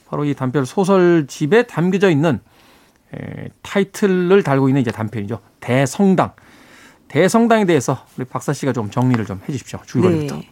바로 0.10 0.26
이 0.26 0.34
단편 0.34 0.66
소설집에 0.66 1.64
담겨져 1.64 2.10
있는 2.10 2.40
에, 3.16 3.50
타이틀을 3.62 4.44
달고 4.44 4.70
있는 4.70 4.82
이제 4.82 4.92
단편이죠. 4.92 5.40
대성당. 5.60 6.32
대성당에 7.08 7.66
대해서 7.66 8.06
우리 8.18 8.26
박사 8.26 8.54
씨가 8.54 8.74
좀 8.74 8.90
정리를 8.90 9.24
좀 9.26 9.40
해주십시오. 9.48 9.80
줄거리부터. 9.86 10.36
네. 10.36 10.50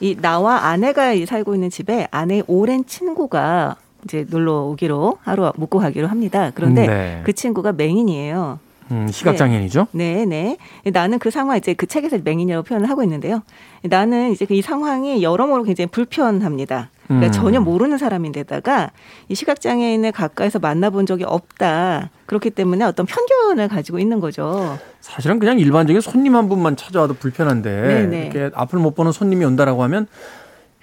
이 0.00 0.16
나와 0.16 0.66
아내가 0.66 1.12
이 1.12 1.26
살고 1.26 1.54
있는 1.54 1.70
집에 1.70 2.08
아내의 2.10 2.44
오랜 2.46 2.86
친구가 2.86 3.76
이제 4.04 4.24
놀러 4.28 4.62
오기로 4.62 5.18
하루 5.22 5.52
묵고 5.56 5.80
가기로 5.80 6.06
합니다. 6.06 6.50
그런데 6.54 6.86
네. 6.86 7.22
그 7.24 7.32
친구가 7.32 7.72
맹인이에요. 7.72 8.58
음, 8.90 9.08
시각장애인이죠. 9.08 9.88
네, 9.92 10.24
네. 10.24 10.56
나는 10.92 11.18
그 11.18 11.30
상황 11.30 11.56
이제 11.56 11.74
그 11.74 11.86
책에서 11.86 12.18
맹인이라고 12.22 12.64
표현을 12.64 12.88
하고 12.88 13.02
있는데요. 13.02 13.42
나는 13.82 14.32
이제 14.32 14.46
이 14.48 14.62
상황이 14.62 15.22
여러모로 15.22 15.64
굉장히 15.64 15.88
불편합니다. 15.88 16.90
그러니까 17.06 17.26
음. 17.26 17.32
전혀 17.32 17.60
모르는 17.60 17.96
사람인데다가 17.96 18.90
이 19.28 19.34
시각장애인을 19.34 20.12
가까이서 20.12 20.58
만나본 20.58 21.06
적이 21.06 21.24
없다. 21.24 22.10
그렇기 22.26 22.50
때문에 22.50 22.84
어떤 22.84 23.06
편견을 23.06 23.68
가지고 23.68 23.98
있는 23.98 24.20
거죠. 24.20 24.78
사실은 25.00 25.38
그냥 25.38 25.58
일반적인 25.58 26.00
손님 26.00 26.36
한 26.36 26.48
분만 26.48 26.76
찾아와도 26.76 27.14
불편한데 27.14 27.70
네네. 27.70 28.20
이렇게 28.26 28.50
앞을 28.54 28.78
못 28.78 28.94
보는 28.94 29.12
손님이 29.12 29.44
온다라고 29.46 29.82
하면 29.84 30.06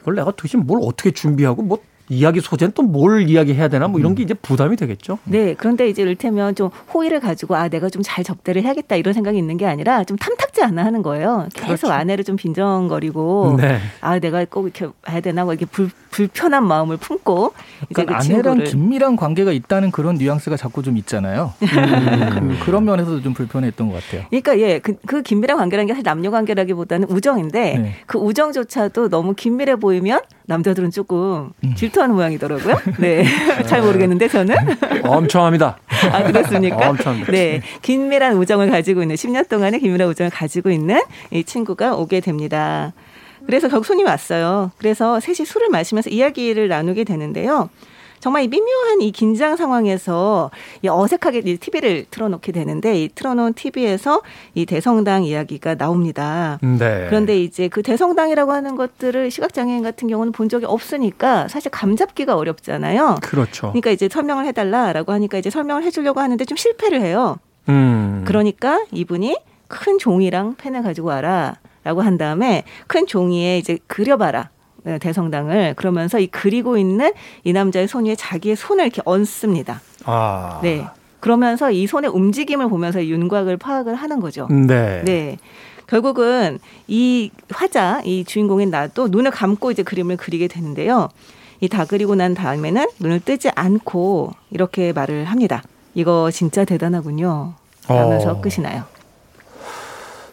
이걸 0.01 0.15
내가 0.15 0.31
도대체 0.31 0.57
뭘 0.57 0.79
어떻게 0.83 1.11
준비하고 1.11 1.61
뭐 1.61 1.79
이야기 2.09 2.39
소재는 2.41 2.71
또 2.73 2.83
뭘 2.85 3.27
이야기해야 3.29 3.67
되나 3.67 3.87
뭐 3.87 3.99
이런 3.99 4.15
게 4.15 4.23
이제 4.23 4.33
부담이 4.33 4.75
되겠죠. 4.77 5.17
네. 5.25 5.53
그런데 5.57 5.89
이제 5.89 6.01
이를테면 6.03 6.55
좀 6.55 6.69
호의를 6.93 7.19
가지고 7.19 7.55
아, 7.55 7.67
내가 7.67 7.89
좀 7.89 8.01
잘 8.05 8.23
접대를 8.23 8.61
해야겠다 8.63 8.95
이런 8.95 9.13
생각이 9.13 9.37
있는 9.37 9.57
게 9.57 9.65
아니라 9.65 10.03
좀 10.03 10.15
탐탁지 10.17 10.61
않아 10.63 10.85
하는 10.85 11.01
거예요. 11.01 11.47
계속 11.53 11.65
그렇죠. 11.87 11.91
아내를 11.91 12.23
좀 12.23 12.35
빈정거리고 12.35 13.55
네. 13.59 13.79
아, 14.01 14.19
내가 14.19 14.45
꼭 14.45 14.65
이렇게 14.65 14.87
해야 15.09 15.19
되나 15.21 15.43
뭐 15.43 15.53
이렇게 15.53 15.65
불, 15.65 15.89
불편한 16.11 16.65
마음을 16.67 16.97
품고 16.97 17.53
이제 17.89 18.03
그러니까 18.05 18.19
그 18.19 18.33
아내랑 18.33 18.63
긴밀한 18.63 19.15
관계가 19.15 19.51
있다는 19.51 19.91
그런 19.91 20.15
뉘앙스가 20.15 20.55
자꾸 20.57 20.83
좀 20.83 20.97
있잖아요. 20.97 21.53
그, 21.59 22.65
그런 22.65 22.85
면에서도 22.85 23.21
좀 23.21 23.33
불편했던 23.33 23.89
것 23.89 24.03
같아요. 24.03 24.25
그러니까 24.29 24.59
예, 24.59 24.79
그, 24.79 24.95
그 25.05 25.21
긴밀한 25.21 25.57
관계라는 25.57 25.87
게 25.87 25.93
사실 25.93 26.03
남녀 26.03 26.31
관계라기보다는 26.31 27.09
우정인데 27.09 27.77
네. 27.79 27.93
그 28.05 28.17
우정조차도 28.19 29.09
너무 29.09 29.33
긴밀해 29.33 29.77
보이면 29.77 30.21
남자들은 30.47 30.91
조금 30.91 31.51
질투하는 31.75 32.15
모양이더라고요. 32.15 32.75
네, 32.99 33.25
잘 33.65 33.81
모르겠는데 33.81 34.27
저는 34.27 34.55
엄청합니다. 35.03 35.77
아 36.11 36.23
그렇습니까? 36.23 36.89
엄청합니다. 36.89 37.31
네, 37.31 37.61
긴밀한 37.81 38.37
우정을 38.37 38.69
가지고 38.69 39.01
있는 39.01 39.15
10년 39.15 39.47
동안의 39.49 39.79
긴밀한 39.79 40.07
우정을 40.09 40.29
가지고 40.29 40.69
있는 40.69 41.01
이 41.31 41.43
친구가 41.43 41.95
오게 41.95 42.19
됩니다. 42.19 42.93
그래서 43.45 43.67
결국 43.67 43.85
손이 43.85 44.03
왔어요. 44.03 44.71
그래서 44.77 45.19
셋이 45.19 45.45
술을 45.45 45.69
마시면서 45.69 46.09
이야기를 46.09 46.67
나누게 46.67 47.03
되는데요. 47.03 47.69
정말 48.25 48.41
이 48.41 48.47
미묘한 48.47 49.01
이 49.01 49.11
긴장 49.11 49.55
상황에서 49.55 50.49
이 50.81 50.87
어색하게 50.87 51.43
이 51.45 51.57
TV를 51.57 52.07
틀어놓게 52.09 52.53
되는데 52.53 53.03
이 53.03 53.07
틀어놓은 53.07 53.53
TV에서 53.53 54.23
이 54.55 54.65
대성당 54.65 55.25
이야기가 55.25 55.75
나옵니다. 55.75 56.57
네. 56.63 57.05
그런데 57.07 57.39
이제 57.39 57.67
그 57.67 57.83
대성당이라고 57.83 58.51
하는 58.51 58.75
것들을 58.75 59.29
시각장애인 59.29 59.83
같은 59.83 60.07
경우는 60.07 60.31
본 60.31 60.49
적이 60.49 60.65
없으니까 60.65 61.47
사실 61.49 61.69
감잡기가 61.69 62.35
어렵잖아요. 62.35 63.17
그렇죠. 63.21 63.67
그러니까 63.67 63.91
이제 63.91 64.09
설명을 64.09 64.47
해달라라고 64.47 65.11
하니까 65.11 65.37
이제 65.37 65.51
설명을 65.51 65.83
해주려고 65.83 66.19
하는데 66.19 66.43
좀 66.45 66.57
실패를 66.57 67.01
해요. 67.01 67.37
음. 67.69 68.23
그러니까 68.25 68.83
이분이 68.91 69.37
큰 69.67 69.99
종이랑 69.99 70.55
펜을 70.55 70.81
가지고 70.81 71.09
와라 71.09 71.57
라고 71.83 72.01
한 72.01 72.17
다음에 72.17 72.63
큰 72.87 73.05
종이에 73.05 73.59
이제 73.59 73.77
그려봐라. 73.85 74.49
네, 74.85 74.99
대성당을 74.99 75.73
그러면서 75.75 76.19
이 76.19 76.27
그리고 76.27 76.77
있는 76.77 77.11
이 77.43 77.53
남자의 77.53 77.87
손 77.87 78.05
위에 78.05 78.15
자기의 78.15 78.55
손을 78.55 78.85
이렇게 78.85 79.01
얹습니다. 79.03 79.81
아. 80.05 80.59
네. 80.61 80.85
그러면서 81.19 81.71
이 81.71 81.87
손의 81.87 82.11
움직임을 82.11 82.69
보면서 82.69 83.03
윤곽을 83.03 83.57
파악을 83.57 83.95
하는 83.95 84.19
거죠. 84.19 84.47
네. 84.49 85.01
네. 85.03 85.37
결국은 85.87 86.59
이 86.87 87.31
화자, 87.49 88.01
이 88.05 88.23
주인공인 88.25 88.69
나도 88.69 89.07
눈을 89.07 89.31
감고 89.31 89.71
이제 89.71 89.81
그림을 89.83 90.17
그리게 90.17 90.47
되는데요. 90.47 91.09
이 91.61 91.67
다 91.67 91.85
그리고 91.85 92.13
난 92.15 92.35
다음에는 92.35 92.85
눈을 92.99 93.21
뜨지 93.21 93.49
않고 93.55 94.33
이렇게 94.51 94.93
말을 94.93 95.25
합니다. 95.25 95.63
이거 95.95 96.29
진짜 96.29 96.63
대단하군요. 96.65 97.53
하면서 97.87 98.31
어. 98.33 98.41
끝이 98.41 98.55
나요. 98.61 98.83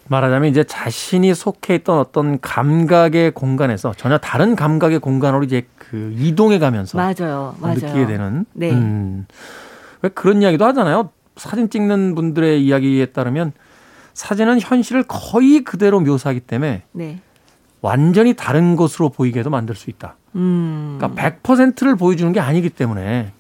말하자면 0.09 0.51
이제 0.51 0.65
자신이 0.65 1.35
속해 1.35 1.77
있던 1.77 1.99
어떤 1.99 2.41
감각의 2.41 3.33
공간에서 3.33 3.95
전혀 3.97 4.19
다른 4.19 4.57
감각의 4.57 4.99
공간으로 4.99 5.45
이제 5.45 5.67
그 5.79 6.15
이동해 6.19 6.59
가면서 6.59 6.99
맞아요. 6.99 7.55
맞아요. 7.61 7.75
느끼게 7.75 8.07
되는. 8.07 8.45
네. 8.53 8.73
음. 8.73 9.27
왜 10.03 10.11
그런 10.11 10.43
이야기도 10.43 10.65
하잖아요. 10.67 11.11
사진 11.37 11.71
찍는 11.71 12.15
분들의 12.15 12.63
이야기에 12.65 13.07
따르면 13.07 13.53
사진은 14.15 14.61
현실을 14.61 15.05
거의 15.05 15.65
그대로 15.65 16.01
묘사하기 16.01 16.41
때문에 16.41 16.83
네. 16.93 17.21
완전히 17.81 18.35
다른 18.35 18.77
것으로 18.77 19.09
보이게도 19.09 19.51
만들 19.51 19.75
수 19.75 19.91
있다. 19.91 20.17
음. 20.35 20.99
그러니까 20.99 21.31
100%를 21.43 21.97
보여주는 21.97 22.33
게 22.33 22.41
아니기 22.41 22.71
때문에 22.71 23.33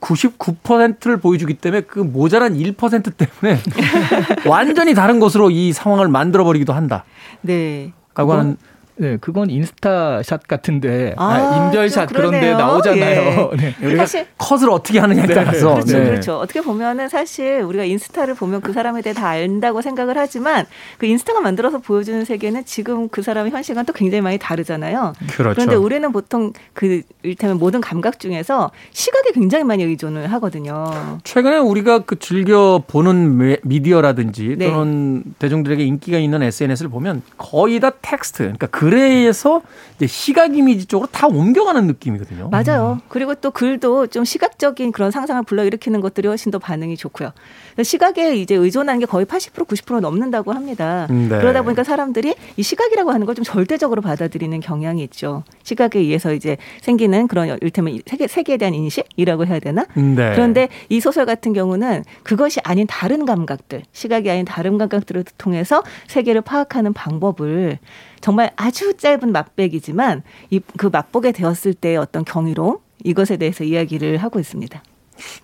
99%를 0.00 1.18
보여주기 1.18 1.54
때문에 1.54 1.82
그 1.82 1.98
모자란 1.98 2.54
1% 2.54 3.12
때문에 3.16 3.60
완전히 4.46 4.94
다른 4.94 5.18
것으로 5.20 5.50
이 5.50 5.72
상황을 5.72 6.08
만들어 6.08 6.44
버리기도 6.44 6.72
한다. 6.72 7.04
네. 7.40 7.92
라고 8.14 8.32
하는 8.32 8.56
네, 8.98 9.18
그건 9.20 9.50
인스타샷 9.50 10.46
같은데 10.48 11.14
아, 11.18 11.24
아, 11.26 11.66
인별샷 11.66 12.08
좀 12.08 12.16
그런 12.16 12.30
데 12.32 12.40
그러네요. 12.40 12.58
나오잖아요. 12.58 13.50
네. 13.60 13.74
우리가 13.82 14.04
사실 14.06 14.26
컷을 14.38 14.70
어떻게 14.70 14.98
하느냐에 14.98 15.26
네. 15.26 15.34
따라서 15.34 15.74
그렇죠, 15.74 15.98
네. 15.98 16.04
그렇죠. 16.06 16.38
어떻게 16.38 16.62
보면은 16.62 17.08
사실 17.10 17.60
우리가 17.60 17.84
인스타를 17.84 18.34
보면 18.34 18.62
그 18.62 18.72
사람에 18.72 19.02
대해 19.02 19.12
다 19.12 19.28
안다고 19.28 19.82
생각을 19.82 20.16
하지만 20.16 20.64
그 20.96 21.04
인스타가 21.06 21.40
만들어서 21.40 21.78
보여주는 21.78 22.24
세계는 22.24 22.64
지금 22.64 23.08
그 23.10 23.20
사람의 23.22 23.52
현실과 23.52 23.82
또 23.82 23.92
굉장히 23.92 24.22
많이 24.22 24.38
다르잖아요. 24.38 25.12
그렇죠. 25.32 25.54
그런데 25.54 25.74
우리는 25.76 26.10
보통 26.10 26.52
그 26.72 27.02
일테면 27.22 27.58
모든 27.58 27.82
감각 27.82 28.18
중에서 28.18 28.70
시각에 28.92 29.30
굉장히 29.34 29.64
많이 29.64 29.84
의존을 29.84 30.32
하거든요. 30.32 30.86
최근에 31.24 31.58
우리가 31.58 32.00
그 32.00 32.18
즐겨 32.18 32.82
보는 32.86 33.36
미- 33.36 33.56
미디어라든지 33.62 34.54
네. 34.56 34.70
또는 34.70 35.22
대중들에게 35.38 35.84
인기가 35.84 36.16
있는 36.18 36.42
SNS를 36.42 36.90
보면 36.90 37.20
거의 37.36 37.78
다 37.80 37.90
텍스트, 38.00 38.38
그러니까 38.44 38.66
글에서 38.86 39.62
이제 39.96 40.06
시각 40.06 40.56
이미지 40.56 40.86
쪽으로 40.86 41.08
다 41.10 41.26
옮겨가는 41.26 41.88
느낌이거든요. 41.88 42.50
맞아요. 42.50 43.00
그리고 43.08 43.34
또 43.34 43.50
글도 43.50 44.06
좀 44.08 44.24
시각적인 44.24 44.92
그런 44.92 45.10
상상을 45.10 45.42
불러일으키는 45.42 46.00
것들이 46.00 46.28
훨씬 46.28 46.52
더 46.52 46.60
반응이 46.60 46.96
좋고요. 46.96 47.32
그래서 47.76 47.88
시각에 47.88 48.34
이제 48.34 48.56
의존하는 48.56 48.98
게 48.98 49.06
거의 49.06 49.24
80% 49.26 49.66
90% 49.68 50.00
넘는다고 50.00 50.52
합니다. 50.52 51.06
네. 51.08 51.28
그러다 51.28 51.62
보니까 51.62 51.84
사람들이 51.84 52.34
이 52.56 52.62
시각이라고 52.62 53.12
하는 53.12 53.24
걸 53.24 53.36
좀 53.36 53.44
절대적으로 53.44 54.00
받아들이는 54.00 54.60
경향이 54.60 55.02
있죠. 55.04 55.44
시각에 55.62 55.98
의해서 55.98 56.32
이제 56.32 56.56
생기는 56.80 57.28
그런 57.28 57.58
일테면 57.60 58.00
세계, 58.06 58.26
세계에 58.26 58.56
대한 58.56 58.72
인식이라고 58.72 59.44
해야 59.44 59.60
되나? 59.60 59.84
네. 59.94 60.32
그런데 60.34 60.68
이 60.88 61.00
소설 61.00 61.26
같은 61.26 61.52
경우는 61.52 62.02
그것이 62.22 62.60
아닌 62.64 62.86
다른 62.86 63.26
감각들, 63.26 63.82
시각이 63.92 64.30
아닌 64.30 64.46
다른 64.46 64.78
감각들을 64.78 65.24
통해서 65.36 65.82
세계를 66.06 66.40
파악하는 66.40 66.94
방법을 66.94 67.78
정말 68.22 68.50
아주 68.56 68.96
짧은 68.96 69.30
맛백이지만 69.32 70.22
이 70.50 70.60
그 70.78 70.88
맛보게 70.90 71.32
되었을 71.32 71.74
때의 71.74 71.98
어떤 71.98 72.24
경이로움 72.24 72.78
이것에 73.04 73.36
대해서 73.36 73.64
이야기를 73.64 74.16
하고 74.16 74.40
있습니다. 74.40 74.82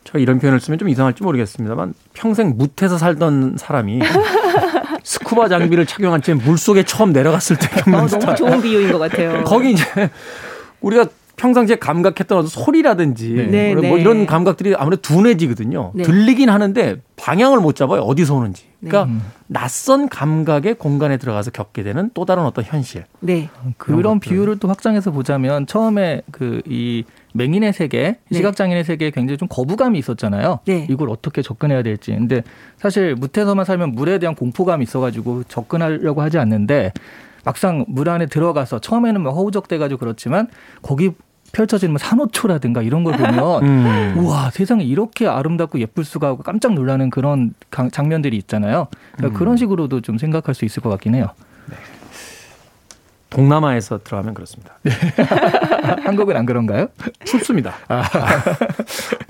저 0.04 0.18
이런 0.18 0.38
표현을 0.38 0.60
쓰면 0.60 0.78
좀 0.78 0.88
이상할지 0.88 1.22
모르겠습니다만 1.22 1.94
평생 2.12 2.54
묻해서 2.56 2.98
살던 2.98 3.56
사람이 3.58 4.00
스쿠바 5.04 5.48
장비를 5.48 5.86
착용한 5.86 6.22
채 6.22 6.34
물속에 6.34 6.84
처음 6.84 7.12
내려갔을 7.12 7.56
때 7.56 7.66
어, 7.66 7.70
겪는 7.84 7.98
너무 7.98 8.08
스타일. 8.08 8.36
좋은 8.36 8.62
비유인 8.62 8.92
것 8.92 8.98
같아요. 8.98 9.42
거기 9.44 9.72
이제 9.72 9.84
우리가 10.80 11.06
평상시에 11.36 11.76
감각했던 11.76 12.38
어떤 12.38 12.46
소리라든지 12.48 13.48
네. 13.50 13.74
뭐 13.74 13.82
네. 13.82 14.00
이런 14.00 14.26
감각들이 14.26 14.74
아무래도 14.76 15.02
둔해지거든요. 15.02 15.92
네. 15.94 16.04
들리긴 16.04 16.50
하는데 16.50 16.96
방향을 17.16 17.58
못 17.58 17.74
잡아요. 17.74 18.02
어디서 18.02 18.34
오는지. 18.34 18.64
그러니까 18.80 19.12
네. 19.12 19.18
낯선 19.48 20.08
감각의 20.08 20.74
공간에 20.74 21.16
들어가서 21.16 21.50
겪게 21.50 21.82
되는 21.82 22.10
또 22.14 22.24
다른 22.24 22.44
어떤 22.44 22.64
현실. 22.64 23.06
네. 23.20 23.48
그런 23.78 24.02
것들. 24.02 24.20
비유를 24.20 24.58
또 24.58 24.68
확장해서 24.68 25.10
보자면 25.10 25.66
처음에 25.66 26.22
그이 26.30 27.04
맹인의 27.32 27.72
세계, 27.72 28.18
네. 28.28 28.36
시각장애인의 28.36 28.84
세계에 28.84 29.10
굉장히 29.10 29.38
좀 29.38 29.48
거부감이 29.48 29.98
있었잖아요. 29.98 30.60
네. 30.66 30.86
이걸 30.90 31.10
어떻게 31.10 31.42
접근해야 31.42 31.82
될지. 31.82 32.12
근데 32.12 32.42
사실 32.78 33.14
무태서만 33.14 33.64
살면 33.64 33.92
물에 33.92 34.18
대한 34.18 34.34
공포감이 34.34 34.82
있어가지고 34.82 35.44
접근하려고 35.44 36.22
하지 36.22 36.38
않는데 36.38 36.92
막상 37.44 37.84
물 37.88 38.08
안에 38.08 38.26
들어가서 38.26 38.78
처음에는 38.80 39.20
뭐 39.22 39.32
허우적대가지고 39.32 39.98
그렇지만 39.98 40.46
거기 40.82 41.10
펼쳐지는 41.52 41.92
뭐 41.92 41.98
산호초라든가 41.98 42.80
이런 42.82 43.04
걸 43.04 43.14
보면 43.16 43.62
음. 43.64 44.14
우와 44.18 44.50
세상에 44.50 44.84
이렇게 44.84 45.26
아름답고 45.26 45.80
예쁠 45.80 46.04
수가 46.04 46.28
하고 46.28 46.42
깜짝 46.42 46.72
놀라는 46.72 47.10
그런 47.10 47.52
강- 47.70 47.90
장면들이 47.90 48.36
있잖아요. 48.38 48.86
그러니까 49.16 49.36
음. 49.36 49.38
그런 49.38 49.56
식으로도 49.56 50.00
좀 50.00 50.16
생각할 50.18 50.54
수 50.54 50.64
있을 50.64 50.82
것 50.82 50.88
같긴 50.90 51.14
해요. 51.14 51.26
동남아에서 53.32 54.00
들어가면 54.04 54.34
그렇습니다. 54.34 54.78
한국은 56.04 56.36
안 56.36 56.44
그런가요? 56.44 56.88
춥습니다. 57.24 57.74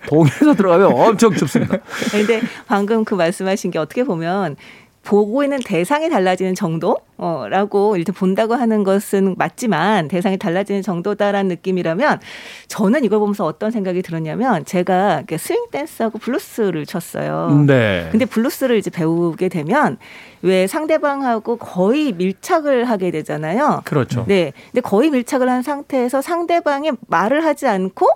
동에서 0.08 0.54
들어가면 0.54 0.92
엄청 0.92 1.32
춥습니다. 1.34 1.78
근데 2.10 2.40
방금 2.66 3.04
그 3.04 3.14
말씀하신 3.14 3.70
게 3.70 3.78
어떻게 3.78 4.02
보면 4.02 4.56
보고 5.02 5.42
있는 5.42 5.58
대상이 5.58 6.08
달라지는 6.08 6.54
정도라고 6.54 7.96
일단 7.96 8.14
본다고 8.14 8.54
하는 8.54 8.84
것은 8.84 9.34
맞지만 9.36 10.06
대상이 10.06 10.38
달라지는 10.38 10.82
정도다라는 10.82 11.48
느낌이라면 11.48 12.20
저는 12.68 13.04
이걸 13.04 13.18
보면서 13.18 13.44
어떤 13.44 13.72
생각이 13.72 14.02
들었냐면 14.02 14.64
제가 14.64 15.24
스윙 15.36 15.66
댄스하고 15.72 16.18
블루스를 16.18 16.86
쳤어요. 16.86 17.64
네. 17.66 18.08
근데 18.12 18.24
블루스를 18.24 18.76
이제 18.76 18.90
배우게 18.90 19.48
되면 19.48 19.98
왜 20.40 20.66
상대방하고 20.68 21.56
거의 21.56 22.12
밀착을 22.12 22.84
하게 22.84 23.10
되잖아요. 23.10 23.82
그렇죠. 23.84 24.24
네. 24.28 24.52
근데 24.70 24.80
거의 24.80 25.10
밀착을 25.10 25.48
한 25.48 25.62
상태에서 25.62 26.22
상대방이 26.22 26.92
말을 27.08 27.44
하지 27.44 27.66
않고 27.66 28.06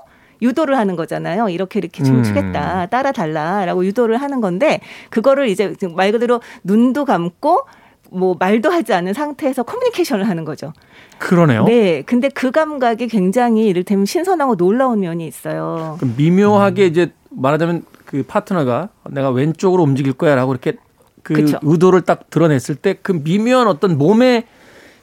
유도를 0.42 0.76
하는 0.76 0.96
거잖아요. 0.96 1.48
이렇게 1.48 1.78
이렇게 1.78 2.02
춤을 2.02 2.20
음. 2.20 2.24
추겠다. 2.24 2.86
따라 2.86 3.12
달라라고 3.12 3.84
유도를 3.86 4.16
하는 4.20 4.40
건데 4.40 4.80
그거를 5.10 5.48
이제 5.48 5.74
말 5.94 6.12
그대로 6.12 6.40
눈도 6.64 7.04
감고 7.04 7.66
뭐 8.10 8.36
말도 8.38 8.70
하지 8.70 8.92
않은 8.94 9.12
상태에서 9.14 9.64
커뮤니케이션을 9.64 10.28
하는 10.28 10.44
거죠. 10.44 10.72
그러네요. 11.18 11.64
네. 11.64 12.02
근데 12.02 12.28
그 12.28 12.50
감각이 12.50 13.08
굉장히 13.08 13.66
이를테면 13.66 14.06
신선하고 14.06 14.56
놀라운 14.56 15.00
면이 15.00 15.26
있어요. 15.26 15.96
그 15.98 16.12
미묘하게 16.16 16.86
이제 16.86 17.12
말하자면 17.30 17.82
그 18.04 18.22
파트너가 18.22 18.90
내가 19.10 19.30
왼쪽으로 19.30 19.82
움직일 19.82 20.12
거야라고 20.12 20.52
이렇게 20.52 20.74
그 21.22 21.34
그쵸. 21.34 21.58
의도를 21.62 22.02
딱 22.02 22.30
드러냈을 22.30 22.76
때 22.76 22.94
그 23.02 23.10
미묘한 23.12 23.66
어떤 23.66 23.98
몸의 23.98 24.44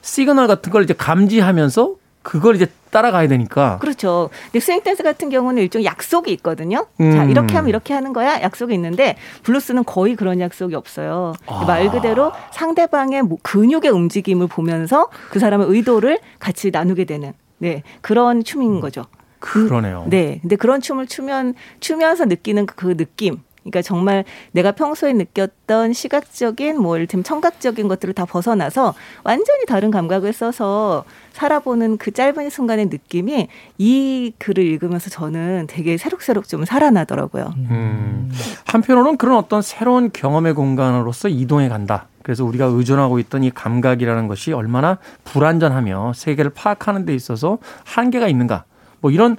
시그널 0.02 0.48
같은 0.48 0.72
걸 0.72 0.84
이제 0.84 0.94
감지하면서 0.94 1.96
그걸 2.24 2.56
이제 2.56 2.68
따라가야 2.90 3.28
되니까 3.28 3.78
그렇죠. 3.80 4.30
근데 4.46 4.60
스윙 4.60 4.82
댄스 4.82 5.04
같은 5.04 5.30
경우는 5.30 5.62
일종 5.62 5.84
약속이 5.84 6.32
있거든요. 6.34 6.88
자, 6.98 7.24
음. 7.24 7.30
이렇게 7.30 7.56
하면 7.56 7.70
이렇게 7.70 7.94
하는 7.94 8.14
거야. 8.14 8.42
약속이 8.42 8.74
있는데 8.74 9.18
블루스는 9.44 9.84
거의 9.84 10.16
그런 10.16 10.40
약속이 10.40 10.74
없어요. 10.74 11.34
아. 11.46 11.66
말 11.66 11.92
그대로 11.92 12.32
상대방의 12.52 13.24
뭐 13.24 13.38
근육의 13.44 13.92
움직임을 13.92 14.48
보면서 14.48 15.10
그 15.30 15.40
사람의 15.40 15.68
의도를 15.70 16.20
같이 16.40 16.72
나누게 16.72 17.06
되는 17.06 17.34
네, 17.58 17.84
그런 18.02 18.44
춤인 18.44 18.80
거죠. 18.80 19.06
그러네요. 19.40 20.06
네. 20.10 20.40
근데 20.42 20.56
그런 20.56 20.80
춤을 20.80 21.08
추면 21.08 21.54
추면서 21.82 22.26
느끼는 22.26 22.66
그 22.66 22.96
느낌. 22.96 23.40
그러니까 23.64 23.82
정말 23.82 24.26
내가 24.52 24.74
평소에 24.74 25.14
느꼈던 25.14 25.94
시각적인 25.94 26.82
뭐 26.82 26.98
이를테면 26.98 27.24
청각적인 27.24 27.88
것들을 27.88 28.14
다 28.14 28.26
벗어나서 28.26 28.94
완전히 29.24 29.66
다른 29.66 29.90
감각을 29.90 30.34
써서 30.34 31.06
살아보는 31.34 31.98
그 31.98 32.12
짧은 32.12 32.50
순간의 32.50 32.86
느낌이 32.86 33.48
이 33.78 34.34
글을 34.38 34.64
읽으면서 34.64 35.10
저는 35.10 35.68
되게 35.68 35.98
새록새록 35.98 36.48
좀 36.48 36.64
살아나더라고요. 36.64 37.54
음. 37.58 38.32
한편으로는 38.66 39.18
그런 39.18 39.38
어떤 39.38 39.62
새로운 39.62 40.12
경험의 40.14 40.54
공간으로서 40.54 41.28
이동해 41.28 41.68
간다. 41.68 42.08
그래서 42.22 42.46
우리가 42.46 42.66
의존하고 42.66 43.20
있던 43.20 43.44
이 43.44 43.52
감각이라는 43.52 44.28
것이 44.28 44.54
얼마나 44.54 44.98
불완전하며 45.26 46.14
세계를 46.16 46.52
파악하는 46.52 47.06
데 47.06 47.14
있어서 47.14 47.58
한계가 47.84 48.28
있는가. 48.28 48.64
뭐 49.02 49.12
이런 49.12 49.36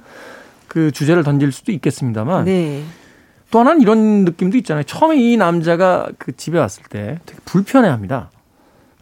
그 0.67 0.91
주제를 0.91 1.23
던질 1.23 1.51
수도 1.51 1.71
있겠습니다만 1.71 2.45
네. 2.45 2.83
또 3.49 3.59
하나는 3.59 3.81
이런 3.81 4.25
느낌도 4.25 4.57
있잖아요. 4.57 4.83
처음에 4.83 5.17
이 5.17 5.37
남자가 5.37 6.09
그 6.17 6.35
집에 6.35 6.59
왔을 6.59 6.83
때 6.83 7.19
되게 7.25 7.39
불편해 7.45 7.87
합니다. 7.87 8.29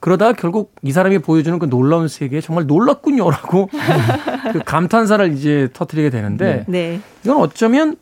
그러다가 0.04 0.34
결국 0.34 0.76
이 0.82 0.92
사람이 0.92 1.20
보여주는 1.20 1.58
그 1.60 1.70
놀라운 1.70 2.10
세계에 2.10 2.42
정말 2.42 2.68
놀랐군요라고 2.68 3.70
그 4.52 4.60
감탄사를 4.60 5.32
이제 5.32 5.70
터뜨리게 5.72 6.10
되는데 6.10 6.66
네. 6.68 7.00
이건 7.24 7.38
어쩌면 7.38 7.96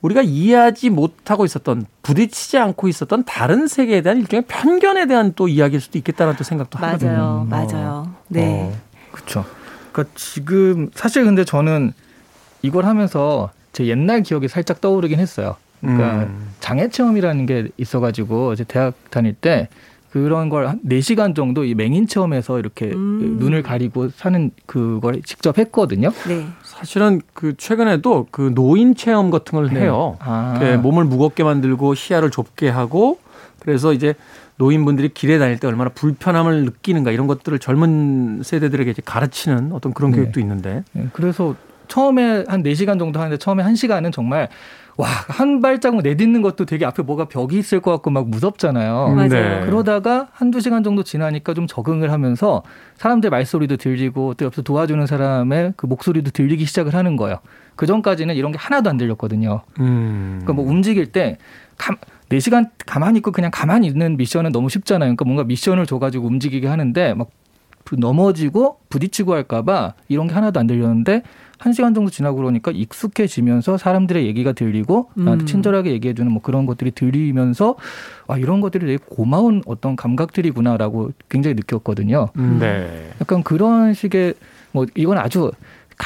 우리가 0.00 0.22
이해하지 0.22 0.90
못하고 0.90 1.44
있었던 1.44 1.86
부딪히지 2.02 2.56
않고 2.56 2.86
있었던 2.86 3.24
다른 3.24 3.66
세계에 3.66 4.00
대한 4.00 4.18
일종의 4.18 4.44
편견에 4.46 5.06
대한 5.06 5.32
또 5.34 5.48
이야기일 5.48 5.80
수도 5.80 5.98
있겠다는 5.98 6.36
또 6.36 6.44
생각도 6.44 6.78
하거든요. 6.78 7.44
맞아요. 7.50 7.66
맞아요. 7.72 8.14
네. 8.28 8.72
어. 8.72 8.78
그렇죠. 9.10 9.44
그러니까 9.90 10.14
지금 10.14 10.88
사실 10.94 11.24
근데 11.24 11.44
저는 11.44 11.92
이걸 12.62 12.84
하면서 12.84 13.50
제 13.72 13.86
옛날 13.86 14.22
기억이 14.22 14.46
살짝 14.46 14.80
떠오르긴 14.80 15.18
했어요. 15.18 15.56
그러니까 15.80 16.26
음. 16.26 16.52
장애 16.60 16.88
체험이라는 16.88 17.46
게 17.46 17.70
있어가지고 17.76 18.52
이제 18.52 18.62
대학 18.62 18.94
다닐 19.10 19.34
때 19.34 19.68
그런 20.10 20.48
걸한 20.48 20.80
4시간 20.84 21.36
정도 21.36 21.64
이 21.64 21.74
맹인 21.74 22.06
체험에서 22.06 22.58
이렇게 22.58 22.86
음. 22.86 23.36
눈을 23.38 23.62
가리고 23.62 24.08
사는 24.10 24.50
그걸 24.66 25.22
직접 25.22 25.58
했거든요. 25.58 26.10
네. 26.26 26.46
사실은 26.64 27.20
그 27.32 27.56
최근에도 27.56 28.26
그 28.30 28.52
노인 28.54 28.96
체험 28.96 29.30
같은 29.30 29.56
걸 29.56 29.72
네. 29.72 29.82
해요. 29.82 30.16
아. 30.20 30.58
몸을 30.82 31.04
무겁게 31.04 31.44
만들고 31.44 31.94
시야를 31.94 32.30
좁게 32.30 32.68
하고 32.68 33.18
그래서 33.60 33.92
이제 33.92 34.14
노인분들이 34.56 35.10
길에 35.10 35.38
다닐 35.38 35.58
때 35.58 35.66
얼마나 35.68 35.90
불편함을 35.90 36.64
느끼는가 36.64 37.12
이런 37.12 37.26
것들을 37.26 37.58
젊은 37.60 38.42
세대들에게 38.42 38.90
이제 38.90 39.02
가르치는 39.04 39.72
어떤 39.72 39.94
그런 39.94 40.10
네. 40.10 40.18
교육도 40.18 40.40
있는데 40.40 40.82
네, 40.92 41.08
그래서 41.12 41.54
처음에 41.88 42.44
한 42.46 42.62
4시간 42.62 42.98
정도 42.98 43.20
하는데 43.20 43.36
처음에 43.36 43.62
1시간은 43.64 44.12
정말 44.12 44.48
와, 45.00 45.08
한 45.28 45.60
발자국 45.60 46.02
내딛는 46.02 46.42
것도 46.42 46.66
되게 46.66 46.84
앞에 46.84 47.02
뭐가 47.02 47.24
벽이 47.26 47.58
있을 47.58 47.80
것 47.80 47.90
같고 47.92 48.10
막 48.10 48.28
무섭잖아요. 48.28 49.06
음, 49.10 49.16
맞아요. 49.16 49.28
네. 49.60 49.60
그러다가 49.66 50.28
한두 50.32 50.60
시간 50.60 50.82
정도 50.84 51.02
지나니까 51.02 51.54
좀 51.54 51.66
적응을 51.66 52.12
하면서 52.12 52.62
사람들 52.96 53.30
말소리도 53.30 53.76
들리고 53.78 54.34
또 54.34 54.44
옆에서 54.44 54.62
도와주는 54.62 55.06
사람의 55.06 55.74
그 55.76 55.86
목소리도 55.86 56.32
들리기 56.32 56.64
시작을 56.66 56.94
하는 56.94 57.16
거예요. 57.16 57.38
그 57.76 57.86
전까지는 57.86 58.34
이런 58.34 58.52
게 58.52 58.58
하나도 58.58 58.90
안 58.90 58.96
들렸거든요. 58.98 59.62
음. 59.80 60.40
그러니까 60.42 60.52
뭐 60.52 60.70
움직일 60.70 61.06
때 61.12 61.38
감, 61.78 61.96
4시간 62.28 62.68
가만히 62.84 63.18
있고 63.20 63.32
그냥 63.32 63.50
가만히 63.52 63.86
있는 63.86 64.16
미션은 64.18 64.52
너무 64.52 64.68
쉽잖아요. 64.68 65.06
그러니까 65.06 65.24
뭔가 65.24 65.44
미션을 65.44 65.86
줘가지고 65.86 66.26
움직이게 66.26 66.66
하는데 66.66 67.14
막 67.14 67.30
부- 67.86 67.96
넘어지고 67.96 68.78
부딪히고 68.90 69.32
할까봐 69.32 69.94
이런 70.08 70.26
게 70.28 70.34
하나도 70.34 70.60
안 70.60 70.66
들렸는데 70.66 71.22
한 71.60 71.74
시간 71.74 71.92
정도 71.92 72.10
지나고 72.10 72.38
그러니까 72.38 72.70
익숙해지면서 72.70 73.76
사람들의 73.76 74.26
얘기가 74.26 74.52
들리고 74.52 75.10
나한테 75.14 75.44
음. 75.44 75.46
친절하게 75.46 75.92
얘기해주는 75.92 76.32
뭐 76.32 76.40
그런 76.40 76.64
것들이 76.64 76.90
들리면서 76.90 77.76
와 78.26 78.38
이런 78.38 78.62
것들이 78.62 78.86
되게 78.86 78.98
고마운 79.10 79.62
어떤 79.66 79.94
감각들이구나라고 79.94 81.10
굉장히 81.28 81.54
느꼈거든요. 81.56 82.28
음. 82.38 82.56
네. 82.60 83.10
약간 83.20 83.42
그런 83.42 83.92
식의 83.92 84.34
뭐 84.72 84.86
이건 84.94 85.18
아주 85.18 85.50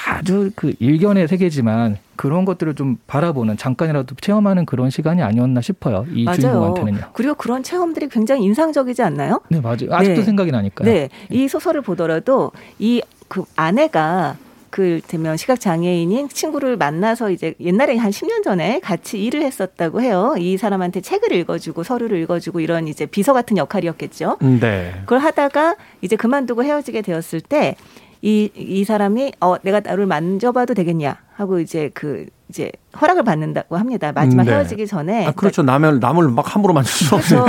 아주 0.08 0.50
그 0.56 0.72
일견의 0.80 1.28
세계지만 1.28 1.98
그런 2.16 2.44
것들을 2.44 2.74
좀 2.74 2.96
바라보는 3.06 3.56
잠깐이라도 3.56 4.16
체험하는 4.20 4.66
그런 4.66 4.90
시간이 4.90 5.22
아니었나 5.22 5.60
싶어요. 5.60 6.04
이 6.12 6.24
맞아요. 6.24 6.40
주인공한테는요. 6.40 7.10
그리고 7.12 7.34
그런 7.34 7.62
체험들이 7.62 8.08
굉장히 8.08 8.42
인상적이지 8.42 9.02
않나요? 9.02 9.40
네 9.50 9.60
맞아요. 9.60 9.86
아직도 9.90 10.20
네. 10.20 10.22
생각이 10.22 10.50
나니까요. 10.50 10.90
네. 10.92 11.10
이 11.30 11.46
소설을 11.46 11.82
보더라도 11.82 12.50
이 12.80 13.02
그 13.28 13.42
아내가 13.56 14.36
그 14.74 15.00
되면 15.06 15.36
시각 15.36 15.60
장애인인 15.60 16.28
친구를 16.30 16.76
만나서 16.76 17.30
이제 17.30 17.54
옛날에 17.60 17.96
한 17.96 18.10
10년 18.10 18.42
전에 18.42 18.80
같이 18.80 19.22
일을 19.22 19.40
했었다고 19.42 20.02
해요. 20.02 20.34
이 20.36 20.56
사람한테 20.56 21.00
책을 21.00 21.30
읽어주고 21.30 21.84
서류를 21.84 22.18
읽어주고 22.22 22.58
이런 22.58 22.88
이제 22.88 23.06
비서 23.06 23.32
같은 23.32 23.56
역할이었겠죠. 23.56 24.38
음, 24.42 24.58
네. 24.58 24.92
그걸 25.02 25.20
하다가 25.20 25.76
이제 26.00 26.16
그만두고 26.16 26.64
헤어지게 26.64 27.02
되었을 27.02 27.40
때 27.40 27.76
이, 28.20 28.50
이 28.56 28.82
사람이 28.82 29.34
어, 29.38 29.58
내가 29.62 29.78
나를 29.78 30.06
만져봐도 30.06 30.74
되겠냐 30.74 31.18
하고 31.36 31.60
이제 31.60 31.92
그 31.94 32.26
이제 32.54 32.70
허락을 33.00 33.24
받는다고 33.24 33.76
합니다. 33.76 34.12
마지막 34.12 34.44
네. 34.44 34.52
헤어지기 34.52 34.86
전에. 34.86 35.26
아, 35.26 35.32
그렇죠. 35.32 35.62
남을 35.62 35.98
남을 35.98 36.28
막 36.28 36.54
함부로 36.54 36.72
만질 36.72 36.92
수. 36.92 37.10
그래서 37.16 37.44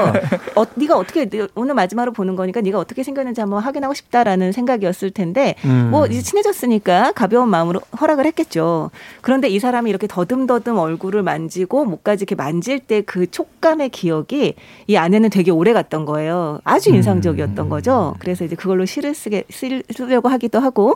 어, 0.55 0.65
네가 0.73 0.97
어떻게 0.97 1.29
오늘 1.53 1.75
마지막으로 1.75 2.11
보는 2.11 2.35
거니까 2.35 2.61
네가 2.61 2.79
어떻게 2.79 3.03
생겼는지 3.03 3.39
한번 3.39 3.61
확인하고 3.61 3.93
싶다라는 3.93 4.51
생각이었을 4.51 5.11
텐데 5.11 5.53
음. 5.63 5.89
뭐 5.91 6.07
이제 6.07 6.23
친해졌으니까 6.23 7.11
가벼운 7.11 7.49
마음으로 7.49 7.81
허락을 8.01 8.25
했겠죠. 8.25 8.89
그런데 9.21 9.47
이 9.47 9.59
사람이 9.59 9.91
이렇게 9.91 10.07
더듬더듬 10.07 10.75
얼굴을 10.79 11.21
만지고 11.21 11.85
목까지 11.85 12.23
이렇게 12.23 12.33
만질 12.35 12.79
때 12.79 13.03
그 13.05 13.29
촉감의 13.29 13.89
기억이 13.89 14.55
이 14.87 14.97
안에는 14.97 15.29
되게 15.29 15.51
오래 15.51 15.73
갔던 15.73 16.05
거예요. 16.05 16.59
아주 16.63 16.89
음. 16.89 16.95
인상적이었던 16.95 17.69
거죠. 17.69 18.15
그래서 18.17 18.43
이제 18.43 18.55
그걸로 18.55 18.85
시를 18.85 19.13
쓰게 19.13 19.43
쓰려고 19.51 20.29
하기도 20.29 20.59
하고 20.59 20.95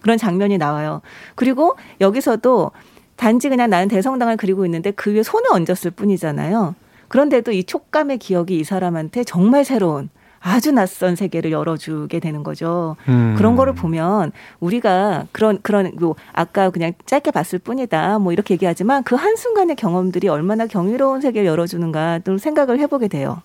그런 0.00 0.16
장면이 0.18 0.58
나와요. 0.58 1.00
그리고 1.34 1.76
여기서도 2.00 2.70
단지 3.18 3.48
그냥 3.48 3.68
나는 3.68 3.88
대성당을 3.88 4.36
그리고 4.38 4.64
있는데 4.64 4.90
그 4.92 5.12
위에 5.12 5.22
손을 5.22 5.46
얹었을 5.52 5.90
뿐이잖아요. 5.90 6.74
그런데도 7.08 7.52
이 7.52 7.64
촉감의 7.64 8.18
기억이 8.18 8.58
이 8.58 8.64
사람한테 8.64 9.24
정말 9.24 9.64
새로운 9.64 10.08
아주 10.40 10.70
낯선 10.70 11.16
세계를 11.16 11.50
열어주게 11.50 12.20
되는 12.20 12.44
거죠. 12.44 12.94
음. 13.08 13.34
그런 13.36 13.56
거를 13.56 13.72
보면 13.72 14.30
우리가 14.60 15.26
그런 15.32 15.58
그런 15.62 15.90
뭐 15.98 16.14
아까 16.32 16.70
그냥 16.70 16.92
짧게 17.06 17.32
봤을 17.32 17.58
뿐이다 17.58 18.20
뭐 18.20 18.32
이렇게 18.32 18.54
얘기하지만 18.54 19.02
그 19.02 19.16
한 19.16 19.34
순간의 19.34 19.74
경험들이 19.74 20.28
얼마나 20.28 20.66
경이로운 20.66 21.20
세계를 21.20 21.48
열어주는가 21.48 22.20
또 22.22 22.38
생각을 22.38 22.78
해보게 22.78 23.08
돼요. 23.08 23.42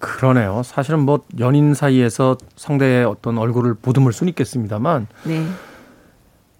그러네요. 0.00 0.62
사실은 0.64 0.98
뭐 0.98 1.20
연인 1.38 1.74
사이에서 1.74 2.36
상대의 2.56 3.04
어떤 3.04 3.38
얼굴을 3.38 3.74
보듬을 3.74 4.12
수는 4.12 4.30
있겠습니다만 4.30 5.06
네, 5.22 5.44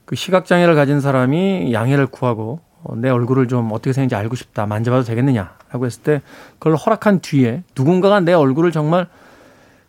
그 0.04 0.16
시각 0.16 0.46
장애를 0.46 0.74
가진 0.74 1.00
사람이 1.00 1.72
양해를 1.72 2.06
구하고 2.06 2.60
어, 2.82 2.96
내 2.96 3.08
얼굴을 3.08 3.48
좀 3.48 3.70
어떻게 3.72 3.92
생긴지 3.92 4.14
알고 4.14 4.34
싶다. 4.34 4.66
만져봐도 4.66 5.04
되겠느냐라고 5.04 5.86
했을 5.86 6.02
때 6.02 6.22
그걸 6.58 6.76
허락한 6.76 7.20
뒤에 7.20 7.62
누군가가 7.76 8.20
내 8.20 8.32
얼굴을 8.32 8.72
정말 8.72 9.06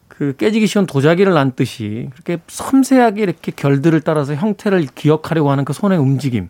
그 0.08 0.36
깨지기 0.38 0.68
쉬운 0.68 0.86
도자기를 0.86 1.34
놨듯이 1.34 2.10
그렇게 2.14 2.38
섬세하게 2.48 3.24
이렇게 3.24 3.52
결들을 3.56 4.00
따라서 4.02 4.36
형태를 4.36 4.88
기억하려고 4.94 5.50
하는 5.50 5.66
그 5.66 5.74
손의 5.74 5.98
움직임. 5.98 6.50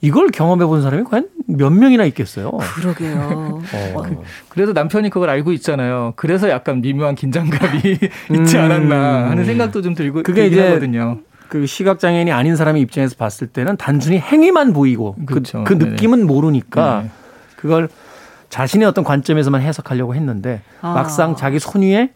이걸 0.00 0.28
경험해 0.28 0.64
본 0.66 0.82
사람이 0.82 1.04
과연 1.04 1.28
몇 1.46 1.70
명이나 1.70 2.04
있겠어요. 2.04 2.52
그러게요. 2.52 3.60
어. 3.96 4.02
그 4.48 4.58
래도 4.58 4.72
남편이 4.72 5.10
그걸 5.10 5.28
알고 5.30 5.50
있잖아요. 5.52 6.12
그래서 6.14 6.48
약간 6.50 6.80
미묘한 6.82 7.14
긴장감이 7.14 7.80
있지 8.38 8.56
음. 8.58 8.62
않았나 8.62 9.30
하는 9.30 9.44
생각도 9.44 9.82
좀 9.82 9.94
들고 9.94 10.22
그게 10.22 10.46
이제 10.46 10.68
하거든요. 10.68 11.18
그 11.48 11.66
시각 11.66 11.98
장애인이 11.98 12.30
아닌 12.30 12.56
사람의 12.56 12.82
입장에서 12.82 13.16
봤을 13.16 13.46
때는 13.46 13.76
단순히 13.76 14.18
행위만 14.18 14.72
보이고 14.72 15.14
그, 15.26 15.34
그렇죠. 15.34 15.64
그 15.64 15.74
느낌은 15.74 16.26
모르니까 16.26 17.02
네. 17.04 17.10
그걸 17.56 17.88
자신의 18.50 18.86
어떤 18.86 19.04
관점에서만 19.04 19.62
해석하려고 19.62 20.14
했는데 20.14 20.62
아. 20.80 20.92
막상 20.92 21.36
자기 21.36 21.58
손 21.58 21.82
위에 21.82 22.10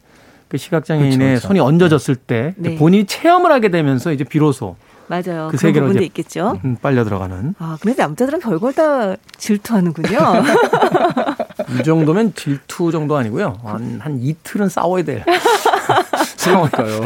그 0.49 0.59
시각 0.59 0.85
장애인의 0.85 1.17
그렇죠, 1.17 1.29
그렇죠. 1.29 1.49
손이 1.49 1.61
얹어졌을 1.61 2.15
때 2.15 2.55
네. 2.57 2.77
본인이 2.77 3.07
체험을 3.07 3.51
하게 3.51 3.71
되면서 3.71 4.13
이제 4.13 4.25
비로소 4.25 4.77
맞아요. 5.09 5.47
그그 5.47 5.57
세계로 5.59 5.87
런 5.87 5.93
부분도 5.93 5.99
이제 5.99 6.07
있겠죠. 6.07 6.59
음, 6.65 6.77
빨려 6.81 7.05
들어가는 7.05 7.55
아, 7.59 7.77
근데 7.81 8.01
남자들은 8.01 8.39
별걸 8.39 8.73
다 8.73 9.17
질투하는군요. 9.37 10.19
이 11.79 11.83
정도면 11.83 12.35
질투 12.35 12.91
정도 12.93 13.17
아니고요 13.17 13.59
한, 13.63 13.99
한 14.01 14.19
이틀은 14.21 14.69
싸워야 14.69 15.03
될 16.43 16.55
그러니까요. 16.55 17.01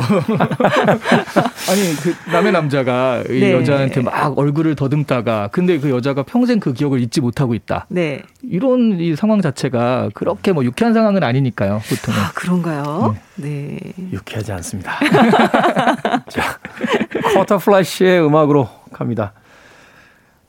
아니 1.69 1.97
그 2.03 2.15
남의 2.31 2.53
남자가 2.53 3.23
이 3.29 3.41
네. 3.41 3.53
여자한테 3.53 4.03
막 4.03 4.39
얼굴을 4.39 4.75
더듬다가 4.75 5.49
근데 5.53 5.79
그 5.79 5.91
여자가 5.91 6.23
평생 6.23 6.61
그 6.61 6.73
기억을 6.73 7.01
잊지 7.01 7.21
못하고 7.21 7.55
있다. 7.55 7.87
네. 7.89 8.23
이런 8.43 8.99
이 8.99 9.15
상황 9.17 9.41
자체가 9.41 10.11
그렇게 10.15 10.53
뭐 10.53 10.65
유쾌한 10.65 10.95
상황은 10.95 11.23
아니니까요. 11.23 11.81
보통은. 11.89 12.19
아, 12.19 12.31
그런가요? 12.35 13.17
네. 13.37 13.79
유쾌하지 14.13 14.53
않습니다. 14.53 14.99
자, 16.29 16.59
쿼터 17.35 17.59
플래시의 17.59 18.25
음악으로 18.25 18.69
갑니다. 18.93 19.33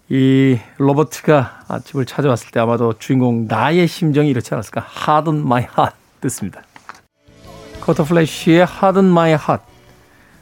이 0.09 0.57
로버트가 0.77 1.65
집을 1.83 2.05
찾아왔을 2.05 2.51
때 2.51 2.59
아마도 2.59 2.93
주인공 2.97 3.45
나의 3.47 3.87
심정이 3.87 4.29
이렇지 4.29 4.53
않았을까? 4.53 4.85
Harden 5.05 5.41
My 5.41 5.63
Heart 5.63 5.95
듣습니다. 6.21 6.61
플래시의 7.93 8.65
Harden 8.69 9.07
My 9.11 9.29
Heart 9.31 9.63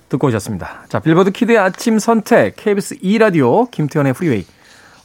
듣고 0.10 0.28
오셨습니다. 0.28 0.86
자, 0.90 1.00
빌보드 1.00 1.32
키드의 1.32 1.58
아침 1.58 2.00
선택 2.00 2.56
KBS 2.56 2.98
2라디오 3.00 3.70
김태현의 3.72 4.14
프리웨이 4.14 4.46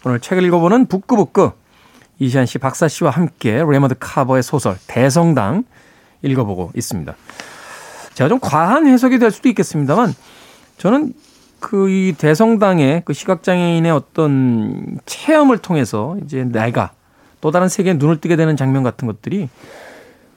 오늘 0.04 0.20
책을 0.20 0.44
읽어보는 0.44 0.86
북구북구 0.86 1.52
이시안 2.18 2.46
씨, 2.46 2.58
박사 2.58 2.88
씨와 2.88 3.10
함께 3.10 3.64
레이먼드 3.66 3.94
카버의 3.98 4.42
소설 4.42 4.76
대성당 4.86 5.64
읽어보고 6.22 6.72
있습니다. 6.76 7.14
제가 8.14 8.28
좀 8.28 8.38
과한 8.40 8.86
해석이 8.86 9.18
될 9.18 9.30
수도 9.30 9.48
있겠습니다만 9.48 10.14
저는 10.76 11.14
그 11.60 11.88
이 11.88 12.14
대성당의 12.18 13.02
그 13.04 13.12
시각장애인의 13.12 13.92
어떤 13.92 14.98
체험을 15.06 15.58
통해서 15.58 16.16
이제 16.24 16.42
내가 16.42 16.92
또 17.40 17.50
다른 17.50 17.68
세계에 17.68 17.94
눈을 17.94 18.20
뜨게 18.20 18.36
되는 18.36 18.56
장면 18.56 18.82
같은 18.82 19.06
것들이 19.06 19.48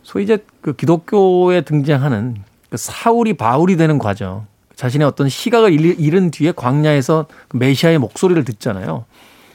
소위 0.03 0.23
이제 0.25 0.43
그 0.61 0.73
기독교에 0.73 1.61
등장하는 1.61 2.35
그 2.69 2.77
사울이 2.77 3.33
바울이 3.33 3.77
되는 3.77 3.97
과정 3.97 4.45
자신의 4.75 5.07
어떤 5.07 5.29
시각을 5.29 5.71
잃- 5.71 5.99
잃은 5.99 6.31
뒤에 6.31 6.51
광야에서 6.51 7.27
그 7.47 7.57
메시아의 7.57 7.99
목소리를 7.99 8.43
듣잖아요. 8.43 9.05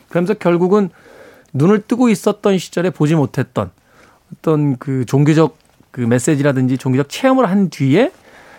그러면서 0.09 0.35
결국은 0.35 0.91
눈을 1.53 1.83
뜨고 1.87 2.09
있었던 2.09 2.59
시절에 2.59 2.91
보지 2.91 3.15
못했던 3.15 3.71
어떤 4.33 4.77
그 4.79 5.05
종교적 5.07 5.57
그 5.91 6.01
메시지라든지 6.03 6.79
종교적 6.79 7.09
체험을 7.09 7.49
한 7.51 7.69
뒤에 7.71 8.13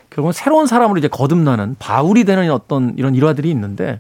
결국은 0.10 0.34
새로운 0.34 0.66
사람으로 0.68 0.98
이제 0.98 1.08
거듭나는 1.08 1.76
바울이 1.80 2.24
되는 2.26 2.52
어떤 2.52 2.96
이런 2.98 3.16
일화들이 3.16 3.50
있는데 3.52 4.00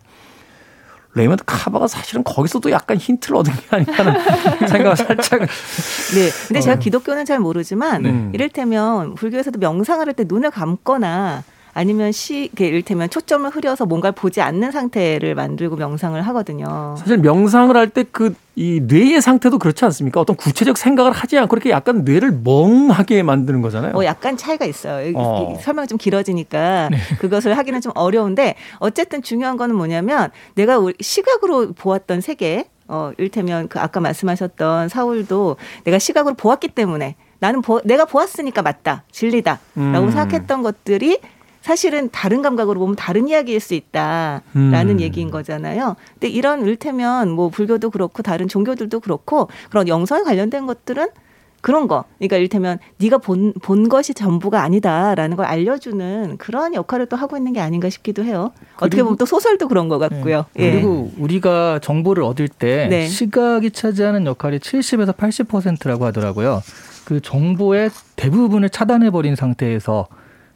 레이먼드 1.16 1.44
카버가 1.46 1.88
사실은 1.88 2.24
거기서도 2.24 2.70
약간 2.72 2.98
힌트를 2.98 3.38
얻은 3.38 3.52
게 3.54 3.60
아니라는 3.76 4.14
생각을 4.70 4.96
살짝 4.96 5.40
네. 5.42 6.30
근데 6.48 6.62
제가 6.62 6.78
기독교는 6.78 7.26
잘 7.26 7.40
모르지만 7.40 8.04
네. 8.04 8.30
이를테면 8.34 9.16
불교에서도 9.16 9.60
명상을 9.60 10.06
할 10.06 10.14
때 10.14 10.26
눈을 10.28 10.52
감거나 10.52 11.44
아니면 11.80 12.12
시, 12.12 12.50
그 12.58 12.66
이를테면 12.66 13.10
초점을 13.10 13.50
흐려서 13.52 13.86
뭔가를 13.86 14.12
보지 14.14 14.42
않는 14.42 14.72
상태를 14.72 15.34
만들고 15.34 15.78
명상을 15.78 16.20
하거든요. 16.22 16.96
사실 17.00 17.18
명상을 17.20 17.74
할 17.78 17.88
때 17.90 18.04
그 18.04 18.34
이 18.56 18.82
뇌의 18.82 19.22
상태도 19.22 19.58
그렇지 19.58 19.86
않습니까? 19.86 20.20
어떤 20.20 20.36
구체적 20.36 20.78
생각을 20.78 21.14
하지 21.14 21.38
않고 21.38 21.56
이렇게 21.56 21.70
약간 21.70 22.04
뇌를 22.04 22.42
멍하게 22.44 23.24
만드는 23.24 23.62
거잖아요. 23.62 23.94
뭐 23.94 24.04
약간 24.04 24.36
차이가 24.36 24.66
있어요. 24.66 25.08
이- 25.10 25.14
어. 25.16 25.56
이 25.58 25.62
설명이 25.64 25.88
좀 25.88 25.98
길어지니까 25.98 26.90
그것을 27.20 27.58
하기는 27.58 27.80
좀 27.80 27.94
어려운데 27.96 28.56
어쨌든 28.80 29.22
중요한 29.22 29.56
거는 29.56 29.76
뭐냐면 29.78 30.30
내가 30.56 30.78
시각으로 31.00 31.72
보았던 31.72 32.20
세계 32.20 32.66
어 32.90 33.12
일테면 33.18 33.70
그 33.70 33.80
아까 33.80 34.02
말씀하셨던 34.02 34.90
사울도 34.90 35.56
내가 35.86 35.98
시각으로 35.98 36.36
보았기 36.36 36.68
때문에 36.70 37.16
나는 37.40 37.62
보, 37.62 37.80
내가 37.86 38.04
보았으니까 38.04 38.62
맞다 38.62 39.04
진리다라고 39.10 39.62
음. 39.78 40.12
생각했던 40.12 40.64
것들이 40.64 41.20
사실은 41.70 42.10
다른 42.12 42.42
감각으로 42.42 42.80
보면 42.80 42.96
다른 42.96 43.28
이야기일 43.28 43.60
수 43.60 43.76
있다라는 43.76 44.42
음. 44.56 45.00
얘기인 45.02 45.30
거잖아요. 45.30 45.98
근데 46.14 46.28
이런 46.28 46.66
일테면 46.66 47.30
뭐 47.30 47.50
불교도 47.50 47.92
그렇고 47.92 48.24
다른 48.24 48.48
종교들도 48.48 49.00
그렇고 49.02 49.50
그런 49.70 49.88
영성에 49.88 50.24
관련된 50.24 50.66
것들은 50.66 51.10
그런 51.62 51.88
거. 51.88 52.06
그러니까 52.18 52.38
이를테면 52.38 52.80
네가 52.98 53.20
본, 53.20 53.54
본 53.62 53.88
것이 53.88 54.16
전부가 54.16 54.64
아니다라는 54.64 55.38
걸 55.38 55.46
알려주는 55.46 56.38
그런 56.40 56.74
역할을 56.74 57.06
또 57.06 57.16
하고 57.16 57.38
있는 57.38 57.54
게 57.54 57.60
아닌가 57.60 57.88
싶기도 57.92 58.24
해요. 58.24 58.52
어떻게 58.78 59.04
보면 59.04 59.18
또 59.18 59.28
소설도 59.28 59.68
그런 59.68 59.90
것 59.90 60.00
같고요. 60.00 60.46
예. 60.58 60.72
그리고 60.72 61.12
우리가 61.20 61.82
정보를 61.84 62.24
얻을 62.24 62.48
때 62.48 62.88
네. 62.90 63.08
시각이 63.08 63.70
차지하는 63.70 64.26
역할이 64.26 64.58
70에서 64.58 65.16
80%라고 65.16 66.06
하더라고요. 66.06 66.64
그 67.06 67.22
정보의 67.22 67.92
대부분을 68.16 68.72
차단해 68.72 69.12
버린 69.12 69.36
상태에서 69.36 70.08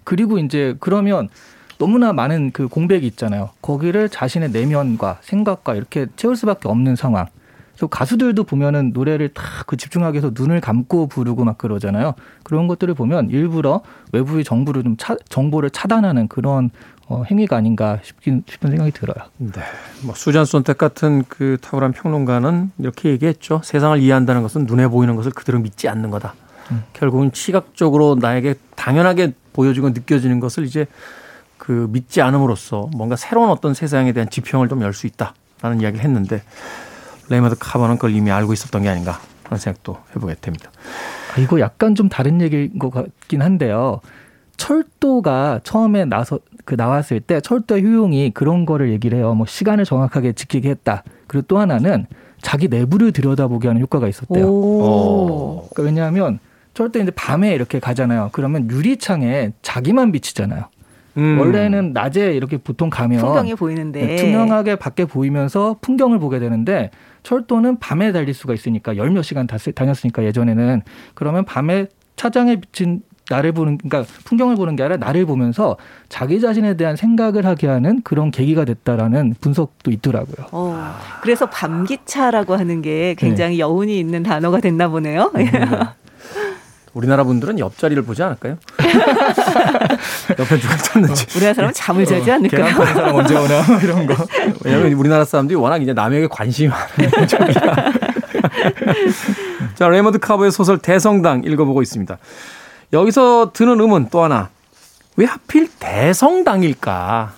그리고 0.03 0.37
이제 0.39 0.75
그러면 0.79 1.29
너무나 1.77 2.13
많은 2.13 2.51
그 2.51 2.67
공백이 2.67 3.05
있잖아요. 3.07 3.49
거기를 3.61 4.09
자신의 4.09 4.51
내면과 4.51 5.19
생각과 5.21 5.75
이렇게 5.75 6.07
채울 6.15 6.35
수밖에 6.35 6.67
없는 6.69 6.95
상황. 6.95 7.27
그래서 7.71 7.87
가수들도 7.87 8.43
보면은 8.43 8.91
노래를 8.93 9.29
다 9.29 9.53
그 9.73 9.77
집중하기 9.77 10.15
위해서 10.15 10.31
눈을 10.33 10.61
감고 10.61 11.07
부르고 11.07 11.45
막 11.45 11.57
그러잖아요. 11.57 12.13
그런 12.43 12.67
것들을 12.67 12.93
보면 12.93 13.29
일부러 13.29 13.81
외부의 14.11 14.43
정보를 14.43 14.83
좀 14.83 14.95
차, 14.97 15.15
정보를 15.29 15.69
차단하는 15.69 16.27
그런 16.27 16.69
어, 17.07 17.23
행위가 17.23 17.57
아닌가 17.57 17.99
싶긴 18.03 18.43
싶은 18.47 18.69
생각이 18.69 18.91
들어요. 18.91 19.27
네. 19.37 19.61
뭐 20.03 20.15
수잔 20.15 20.45
손택 20.45 20.77
같은 20.77 21.23
그 21.27 21.57
탁월한 21.61 21.91
평론가는 21.93 22.71
이렇게 22.77 23.09
얘기했죠. 23.09 23.61
세상을 23.63 23.99
이해한다는 23.99 24.41
것은 24.41 24.65
눈에 24.65 24.87
보이는 24.87 25.15
것을 25.15 25.31
그대로 25.31 25.59
믿지 25.59 25.89
않는 25.89 26.11
거다. 26.11 26.33
음. 26.71 26.83
결국은 26.93 27.31
시각적으로 27.33 28.15
나에게 28.19 28.55
당연하게 28.75 29.33
보여지고 29.53 29.89
느껴지는 29.89 30.39
것을 30.39 30.65
이제 30.65 30.85
그 31.57 31.87
믿지 31.91 32.21
않음으로써 32.21 32.89
뭔가 32.95 33.15
새로운 33.15 33.49
어떤 33.49 33.73
세상에 33.73 34.11
대한 34.11 34.29
지평을 34.29 34.67
좀 34.67 34.81
열 34.81 34.93
수 34.93 35.07
있다라는 35.07 35.81
이야기를 35.81 36.03
했는데 36.03 36.41
레이먼드 37.29 37.55
카버는 37.57 37.95
그걸 37.95 38.11
이미 38.11 38.31
알고 38.31 38.51
있었던 38.53 38.81
게 38.83 38.89
아닌가 38.89 39.19
하는 39.45 39.57
생각도 39.59 39.97
해보게 40.15 40.35
됩니다. 40.41 40.71
아, 41.35 41.39
이거 41.39 41.59
약간 41.59 41.95
좀 41.95 42.09
다른 42.09 42.41
얘기인 42.41 42.77
것 42.79 42.89
같긴 42.91 43.41
한데요. 43.41 44.01
철도가 44.57 45.61
처음에 45.63 46.05
나서 46.05 46.39
그 46.65 46.75
나왔을 46.75 47.19
때 47.19 47.41
철도 47.41 47.77
효용이 47.79 48.31
그런 48.31 48.65
거를 48.65 48.91
얘기를 48.91 49.17
해요. 49.17 49.33
뭐 49.33 49.45
시간을 49.45 49.85
정확하게 49.85 50.33
지키게 50.33 50.69
했다. 50.69 51.03
그리고 51.27 51.45
또 51.47 51.57
하나는 51.59 52.05
자기 52.41 52.67
내부를 52.67 53.11
들여다보게 53.11 53.67
하는 53.67 53.81
효과가 53.81 54.07
있었대요. 54.07 54.45
오. 54.45 55.67
그러니까 55.73 55.83
왜냐하면 55.83 56.39
철도 56.73 56.99
이제 56.99 57.11
밤에 57.11 57.53
이렇게 57.53 57.79
가잖아요. 57.79 58.29
그러면 58.31 58.69
유리창에 58.69 59.51
자기만 59.61 60.11
비치잖아요. 60.11 60.65
음. 61.17 61.37
원래는 61.39 61.93
낮에 61.93 62.33
이렇게 62.33 62.57
보통 62.57 62.89
가면 62.89 63.19
풍경이 63.19 63.53
보이는데 63.55 64.03
네, 64.05 64.15
투명하게 64.15 64.77
밖에 64.77 65.05
보이면서 65.05 65.75
풍경을 65.81 66.17
보게 66.17 66.39
되는데 66.39 66.89
철도는 67.21 67.77
밤에 67.77 68.11
달릴 68.11 68.33
수가 68.33 68.53
있으니까 68.55 68.97
열 68.97 69.11
몇 69.11 69.21
시간 69.21 69.45
다- 69.45 69.57
다녔으니까 69.75 70.23
예전에는 70.23 70.81
그러면 71.13 71.45
밤에 71.45 71.85
차장에 72.15 72.55
비친 72.59 73.01
나를 73.29 73.51
보는 73.53 73.77
그러니까 73.77 74.11
풍경을 74.25 74.55
보는 74.55 74.75
게 74.75 74.83
아니라 74.83 74.97
나를 74.97 75.25
보면서 75.27 75.77
자기 76.09 76.41
자신에 76.41 76.75
대한 76.75 76.95
생각을 76.95 77.45
하게 77.45 77.67
하는 77.67 78.01
그런 78.03 78.31
계기가 78.31 78.65
됐다라는 78.65 79.35
분석도 79.39 79.91
있더라고요. 79.91 80.47
어, 80.51 80.93
그래서 81.21 81.47
밤기차라고 81.49 82.55
하는 82.55 82.81
게 82.81 83.15
굉장히 83.17 83.59
여운이 83.59 83.97
있는 83.97 84.23
단어가 84.23 84.59
됐나 84.59 84.89
보네요. 84.89 85.31
우리나라 86.93 87.23
분들은 87.23 87.57
옆자리를 87.59 88.01
보지 88.03 88.21
않을까요? 88.21 88.57
옆에 90.37 90.59
누가 90.59 90.75
탔는지. 90.77 91.25
우리나라 91.35 91.53
사람은 91.53 91.73
잠을 91.73 92.05
자지 92.05 92.31
않을까요? 92.31 92.65
계란 92.65 92.77
파는 92.77 92.93
사람 92.93 93.15
언제 93.15 93.35
오나 93.35 93.63
뭐 93.63 93.77
이런 93.79 94.05
거. 94.05 94.15
왜냐하면 94.63 94.93
우리나라 94.93 95.25
사람들이 95.25 95.55
워낙 95.57 95.81
이제 95.81 95.93
남에게 95.93 96.27
관심이 96.27 96.69
많은 96.69 97.25
쪽이라. 97.27 97.75
자, 99.75 99.87
레이먼드 99.89 100.19
카버의 100.19 100.51
소설 100.51 100.77
대성당 100.77 101.43
읽어보고 101.45 101.81
있습니다. 101.81 102.17
여기서 102.93 103.51
드는 103.53 103.79
의문은 103.79 104.09
또 104.11 104.23
하나. 104.23 104.49
왜 105.15 105.25
하필 105.25 105.67
대성당일까? 105.79 107.33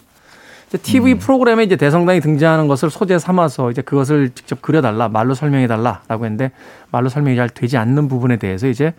이제 0.67 0.77
TV 0.79 1.15
프로그램에 1.15 1.63
이제 1.63 1.75
대성당이 1.75 2.19
등장하는 2.19 2.67
것을 2.67 2.89
소재 2.89 3.19
삼아서 3.19 3.71
이제 3.71 3.81
그것을 3.81 4.31
직접 4.35 4.61
그려달라, 4.61 5.07
말로 5.07 5.33
설명해달라라고 5.33 6.25
했는데 6.25 6.51
말로 6.91 7.07
설명이 7.07 7.37
잘 7.37 7.49
되지 7.49 7.77
않는 7.77 8.07
부분에 8.07 8.37
대해서 8.37 8.67
이제 8.67 8.93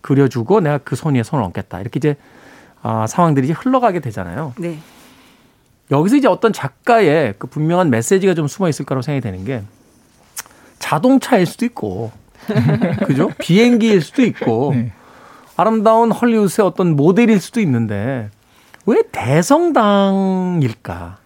그려주고 0.00 0.60
내가 0.60 0.78
그 0.78 0.96
손 0.96 1.14
위에 1.14 1.22
손을 1.22 1.44
얹겠다. 1.44 1.80
이렇게 1.80 1.98
이제 1.98 2.16
아, 2.82 3.06
상황들이 3.06 3.46
이제 3.46 3.54
흘러가게 3.54 4.00
되잖아요. 4.00 4.54
네. 4.58 4.78
여기서 5.90 6.16
이제 6.16 6.28
어떤 6.28 6.52
작가의 6.52 7.34
그 7.38 7.46
분명한 7.46 7.90
메시지가 7.90 8.34
좀 8.34 8.46
숨어 8.46 8.68
있을 8.68 8.84
거라고 8.84 9.02
생각이 9.02 9.22
되는 9.22 9.44
게 9.44 9.62
자동차일 10.78 11.46
수도 11.46 11.64
있고 11.64 12.12
그죠? 13.06 13.30
비행기일 13.38 14.00
수도 14.02 14.22
있고 14.22 14.72
네. 14.74 14.92
아름다운 15.56 16.12
헐리우드의 16.12 16.66
어떤 16.66 16.94
모델일 16.94 17.40
수도 17.40 17.60
있는데 17.60 18.30
왜 18.86 19.02
대성당일까? 20.08 21.18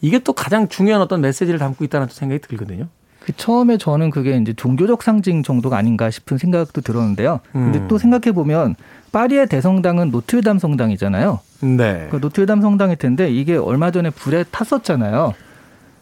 이게 0.00 0.18
또 0.20 0.32
가장 0.32 0.68
중요한 0.68 1.00
어떤 1.02 1.20
메시지를 1.20 1.58
담고 1.58 1.84
있다는 1.84 2.08
생각이 2.08 2.40
들거든요. 2.42 2.88
그 3.28 3.36
처음에 3.36 3.76
저는 3.76 4.08
그게 4.08 4.38
이제 4.38 4.54
종교적 4.54 5.02
상징 5.02 5.42
정도가 5.42 5.76
아닌가 5.76 6.08
싶은 6.08 6.38
생각도 6.38 6.80
들었는데요. 6.80 7.40
근데 7.52 7.78
음. 7.78 7.86
또 7.86 7.98
생각해 7.98 8.32
보면 8.32 8.74
파리의 9.12 9.48
대성당은 9.48 10.10
노트르담 10.10 10.58
성당이잖아요. 10.58 11.40
네. 11.76 12.08
그 12.10 12.16
노트르담 12.16 12.62
성당일 12.62 12.96
텐데 12.96 13.30
이게 13.30 13.54
얼마 13.56 13.90
전에 13.90 14.08
불에 14.08 14.44
탔었잖아요. 14.50 15.34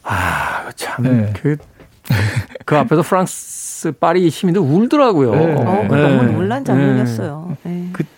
아, 0.04 0.70
참. 0.76 1.02
네. 1.02 1.32
그, 1.42 1.56
그 2.64 2.76
앞에서 2.76 3.02
프랑스 3.02 3.90
파리 3.90 4.30
시민들 4.30 4.62
울더라고요. 4.62 5.34
네. 5.34 5.54
어, 5.54 5.86
네. 5.90 6.02
너무 6.02 6.30
놀란 6.30 6.64
장면이었어요. 6.64 7.56
네. 7.64 7.75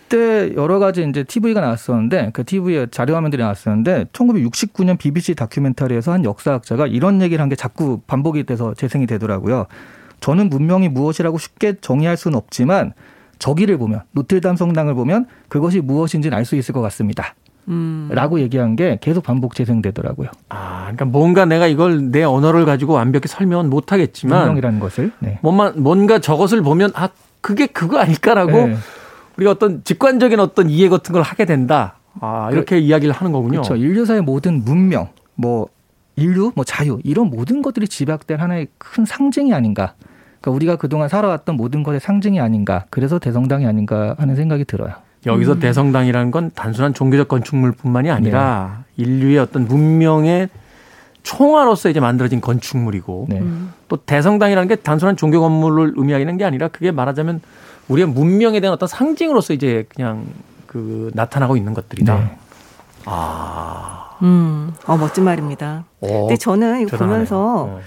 그때 0.09 0.53
여러 0.55 0.79
가지 0.79 1.05
이제 1.07 1.23
TV가 1.23 1.61
나왔었는데 1.61 2.31
그 2.33 2.43
TV에 2.43 2.87
자료 2.89 3.15
화면들이 3.15 3.43
나왔었는데 3.43 4.05
1969년 4.11 4.97
BBC 4.97 5.35
다큐멘터리에서 5.35 6.11
한 6.11 6.25
역사학자가 6.25 6.87
이런 6.87 7.21
얘기를 7.21 7.41
한 7.41 7.49
게 7.49 7.55
자꾸 7.55 7.99
반복이 8.05 8.43
돼서 8.43 8.73
재생이 8.75 9.07
되더라고요. 9.07 9.65
저는 10.19 10.49
문명이 10.49 10.89
무엇이라고 10.89 11.37
쉽게 11.39 11.75
정의할 11.81 12.15
수는 12.17 12.37
없지만 12.37 12.93
저기를 13.39 13.77
보면 13.79 14.01
노틀담 14.11 14.55
성당을 14.55 14.93
보면 14.93 15.25
그것이 15.47 15.79
무엇인지는 15.81 16.37
알 16.37 16.45
수 16.45 16.55
있을 16.55 16.73
것 16.73 16.81
같습니다. 16.81 17.33
음. 17.67 18.09
라고 18.11 18.39
얘기한 18.39 18.75
게 18.75 18.97
계속 19.01 19.23
반복 19.23 19.55
재생되더라고요. 19.55 20.29
아, 20.49 20.81
그러니까 20.83 21.05
뭔가 21.05 21.45
내가 21.45 21.65
이걸 21.67 22.11
내 22.11 22.23
언어를 22.23 22.65
가지고 22.65 22.93
완벽히 22.93 23.27
설명은 23.27 23.69
못 23.69 23.91
하겠지만 23.91 24.39
문명이라는 24.41 24.79
것을. 24.79 25.11
네. 25.19 25.39
뭔가, 25.41 25.71
뭔가 25.75 26.19
저것을 26.19 26.61
보면 26.61 26.91
아, 26.95 27.09
그게 27.41 27.65
그거 27.67 27.99
아닐까라고 27.99 28.51
네. 28.51 28.75
우리가 29.39 29.51
어떤 29.51 29.83
직관적인 29.83 30.39
어떤 30.39 30.69
이해 30.69 30.89
같은 30.89 31.13
걸 31.13 31.21
하게 31.21 31.45
된다. 31.45 31.95
아, 32.19 32.49
이렇게 32.51 32.77
이야기를 32.77 33.13
하는 33.13 33.31
거군요. 33.31 33.61
그렇죠. 33.61 33.75
인류사의 33.75 34.21
모든 34.21 34.65
문명, 34.65 35.09
뭐 35.35 35.67
인류, 36.15 36.51
뭐 36.55 36.65
자유 36.65 36.99
이런 37.03 37.29
모든 37.29 37.61
것들이 37.61 37.87
집약된 37.87 38.39
하나의 38.39 38.67
큰 38.77 39.05
상징이 39.05 39.53
아닌가. 39.53 39.93
그러니까 40.41 40.55
우리가 40.55 40.75
그동안 40.75 41.07
살아왔던 41.07 41.55
모든 41.55 41.83
것의 41.83 42.01
상징이 42.01 42.39
아닌가. 42.41 42.85
그래서 42.89 43.19
대성당이 43.19 43.65
아닌가 43.65 44.15
하는 44.17 44.35
생각이 44.35 44.65
들어요. 44.65 44.93
여기서 45.25 45.53
음. 45.53 45.59
대성당이라는 45.59 46.31
건 46.31 46.51
단순한 46.53 46.93
종교적 46.93 47.27
건축물뿐만이 47.27 48.09
아니라 48.09 48.83
네. 48.95 49.03
인류의 49.03 49.39
어떤 49.39 49.67
문명의 49.67 50.49
총화로서 51.23 51.89
이제 51.89 51.99
만들어진 51.99 52.39
건축물이고 52.39 53.27
네. 53.29 53.39
음. 53.39 53.73
또 53.87 53.97
대성당이라는 53.97 54.67
게 54.67 54.75
단순한 54.75 55.17
종교 55.17 55.41
건물을 55.41 55.93
의미하는 55.95 56.37
게 56.37 56.45
아니라 56.45 56.69
그게 56.69 56.91
말하자면 56.91 57.41
우리의 57.89 58.07
문명에 58.07 58.59
대한 58.59 58.73
어떤 58.73 58.87
상징으로서 58.87 59.53
이제 59.53 59.85
그냥 59.93 60.25
그 60.65 61.11
나타나고 61.13 61.57
있는 61.57 61.73
것들이다. 61.73 62.15
네. 62.17 62.37
아. 63.05 64.17
음. 64.21 64.73
어, 64.85 64.97
멋진 64.97 65.23
말입니다. 65.23 65.85
어, 66.01 66.07
근데 66.21 66.37
저는 66.37 66.81
이거 66.81 66.91
대단하네요. 66.91 67.07
보면서 67.07 67.63
어. 67.63 67.79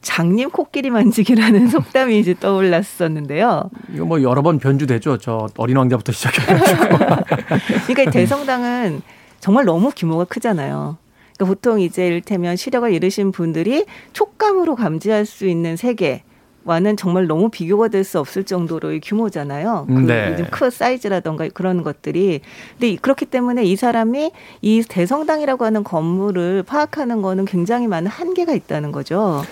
장님 0.00 0.50
코끼리 0.50 0.90
만지기라는 0.90 1.68
속담이 1.68 2.18
이제 2.18 2.34
떠올랐었는데요. 2.38 3.70
이거 3.92 4.04
뭐 4.04 4.22
여러 4.22 4.42
번 4.42 4.58
변주되죠. 4.58 5.18
저 5.18 5.48
어린 5.56 5.76
왕자부터 5.76 6.12
시작해가지고. 6.12 6.98
그러니까 7.86 8.02
이 8.02 8.06
대성당은 8.12 9.02
정말 9.40 9.64
너무 9.64 9.90
규모가 9.94 10.24
크잖아요. 10.24 10.96
그러니까 11.36 11.54
보통 11.54 11.80
이제 11.80 12.06
이를테면 12.06 12.56
시력을 12.56 12.92
잃으신 12.92 13.32
분들이 13.32 13.84
촉감으로 14.12 14.76
감지할 14.76 15.26
수 15.26 15.46
있는 15.46 15.76
세계 15.76 16.22
와는 16.66 16.96
정말 16.96 17.26
너무 17.26 17.48
비교가 17.48 17.88
될 17.88 18.04
수 18.04 18.18
없을 18.20 18.44
정도로의 18.44 19.00
규모잖아요. 19.00 19.86
그 19.88 19.92
네. 19.92 20.36
크 20.50 20.70
사이즈라던가 20.70 21.48
그런 21.54 21.82
것들이. 21.82 22.40
근데 22.72 22.88
이- 22.90 22.96
그렇기 22.96 23.24
때문에 23.26 23.64
이 23.64 23.74
사람이 23.76 24.30
이 24.62 24.82
대성당이라고 24.88 25.64
하는 25.64 25.82
건물을 25.84 26.62
파악하는 26.64 27.22
거는 27.22 27.44
굉장히 27.46 27.86
많은 27.88 28.08
한계가 28.10 28.52
있다는 28.52 28.92
거죠. 28.92 29.42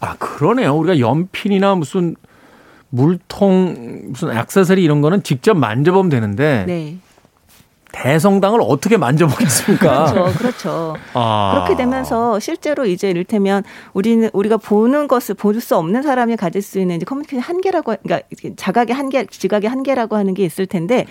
아 0.00 0.16
그러네요. 0.16 0.74
우리가 0.76 0.98
연필이나 0.98 1.74
무슨 1.76 2.16
물통 2.90 4.02
무슨 4.08 4.30
액세서리 4.36 4.82
이런 4.82 5.00
거는 5.00 5.22
직접 5.22 5.54
만져보면 5.54 6.08
되는데 6.10 6.64
네. 6.66 6.96
대성당을 8.02 8.60
어떻게 8.62 8.96
만져보겠습니까? 8.96 10.12
그렇죠. 10.12 10.38
그렇죠. 10.38 10.96
아. 11.14 11.52
그렇게 11.54 11.76
되면서 11.76 12.38
실제로 12.40 12.84
이제 12.84 13.08
이를테면 13.10 13.64
우리는 13.94 14.28
우리가 14.32 14.58
보는 14.58 15.08
것을 15.08 15.34
볼 15.34 15.56
수 15.60 15.74
없는 15.76 16.02
사람이 16.02 16.36
가질 16.36 16.60
수 16.60 16.78
있는 16.78 16.96
이제 16.96 17.04
커뮤니케이션 17.06 17.42
한계라고 17.42 17.94
그러니까 18.02 18.28
자각의 18.56 18.94
한계, 18.94 19.24
지각의 19.26 19.70
한계라고 19.70 20.16
하는 20.16 20.34
게 20.34 20.44
있을 20.44 20.66
텐데 20.66 21.06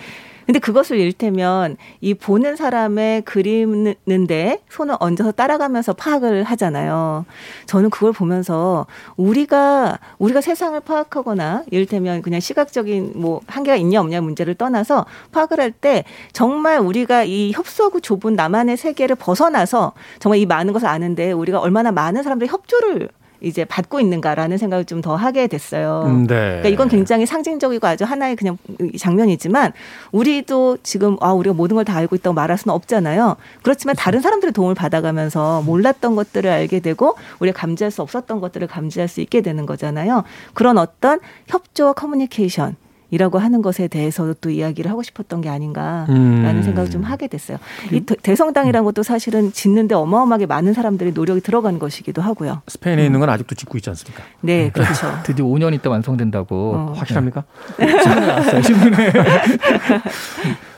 근데 0.45 0.59
그것을 0.59 0.97
이를테면 0.97 1.77
이 2.01 2.13
보는 2.13 2.55
사람의 2.55 3.23
그리는데 3.23 4.59
손을 4.69 4.95
얹어서 4.99 5.31
따라가면서 5.31 5.93
파악을 5.93 6.43
하잖아요. 6.43 7.25
저는 7.65 7.89
그걸 7.89 8.11
보면서 8.11 8.85
우리가 9.17 9.99
우리가 10.19 10.41
세상을 10.41 10.79
파악하거나 10.79 11.63
이를테면 11.71 12.21
그냥 12.21 12.39
시각적인 12.39 13.13
뭐 13.15 13.41
한계가 13.47 13.75
있냐 13.77 13.99
없냐 14.01 14.21
문제를 14.21 14.55
떠나서 14.55 15.05
파악을 15.31 15.59
할 15.59 15.75
때 15.81 16.05
정말 16.31 16.79
우리가 16.79 17.23
이 17.25 17.51
협소하고 17.51 17.99
좁은 17.99 18.35
나만의 18.35 18.77
세계를 18.77 19.17
벗어나서 19.17 19.91
정말 20.19 20.39
이 20.39 20.45
많은 20.45 20.71
것을 20.73 20.87
아는데 20.87 21.33
우리가 21.33 21.59
얼마나 21.59 21.91
많은 21.91 22.23
사람들의 22.23 22.49
협조를 22.49 23.09
이제 23.41 23.63
받고 23.65 23.99
있는가라는 23.99 24.57
생각을 24.57 24.85
좀 24.85 25.01
더 25.01 25.15
하게 25.15 25.47
됐어요. 25.47 26.03
음, 26.07 26.25
네. 26.25 26.35
그러니까 26.35 26.69
이건 26.69 26.87
굉장히 26.87 27.25
상징적이고 27.25 27.85
아주 27.85 28.05
하나의 28.05 28.35
그냥 28.37 28.57
장면이지만 28.97 29.73
우리도 30.11 30.77
지금 30.83 31.17
아 31.21 31.31
우리가 31.33 31.53
모든 31.53 31.75
걸 31.75 31.83
다 31.85 31.95
알고 31.97 32.15
있다고 32.15 32.33
말할 32.33 32.57
수는 32.57 32.73
없잖아요. 32.73 33.35
그렇지만 33.61 33.95
다른 33.95 34.21
사람들의 34.21 34.53
도움을 34.53 34.73
받아가면서 34.73 35.61
몰랐던 35.63 36.15
것들을 36.15 36.49
알게 36.49 36.79
되고 36.79 37.15
우리가 37.39 37.59
감지할 37.59 37.91
수 37.91 38.01
없었던 38.01 38.39
것들을 38.39 38.67
감지할 38.67 39.07
수 39.07 39.21
있게 39.21 39.41
되는 39.41 39.65
거잖아요. 39.65 40.23
그런 40.53 40.77
어떤 40.77 41.19
협조와 41.47 41.93
커뮤니케이션 41.93 42.75
이라고 43.15 43.39
하는 43.39 43.61
것에 43.61 43.87
대해서도 43.87 44.33
또 44.41 44.49
이야기를 44.49 44.91
하고 44.91 45.01
싶었던 45.01 45.39
게 45.39 45.47
아닌가라는 45.47 46.09
음. 46.57 46.61
생각을 46.61 46.89
좀 46.89 47.01
하게 47.03 47.27
됐어요. 47.27 47.57
이 47.93 48.01
대- 48.01 48.15
대성당이라는 48.21 48.83
것도 48.83 49.03
사실은 49.03 49.53
짓는데 49.53 49.95
어마어마하게 49.95 50.47
많은 50.47 50.73
사람들이 50.73 51.13
노력이 51.13 51.39
들어간 51.39 51.79
것이기도 51.79 52.21
하고요. 52.21 52.61
스페인에 52.67 53.05
있는 53.05 53.21
건 53.21 53.29
아직도 53.29 53.55
짓고 53.55 53.77
있지 53.77 53.89
않습니까? 53.89 54.21
네, 54.41 54.69
그렇죠. 54.69 55.07
드디어 55.23 55.45
5년 55.45 55.73
있다 55.75 55.89
완성된다고 55.89 56.73
어. 56.75 56.93
확실합니까? 56.97 57.45
신문에 57.79 58.25
나왔어요. 58.27 58.61
신문에. 58.61 59.11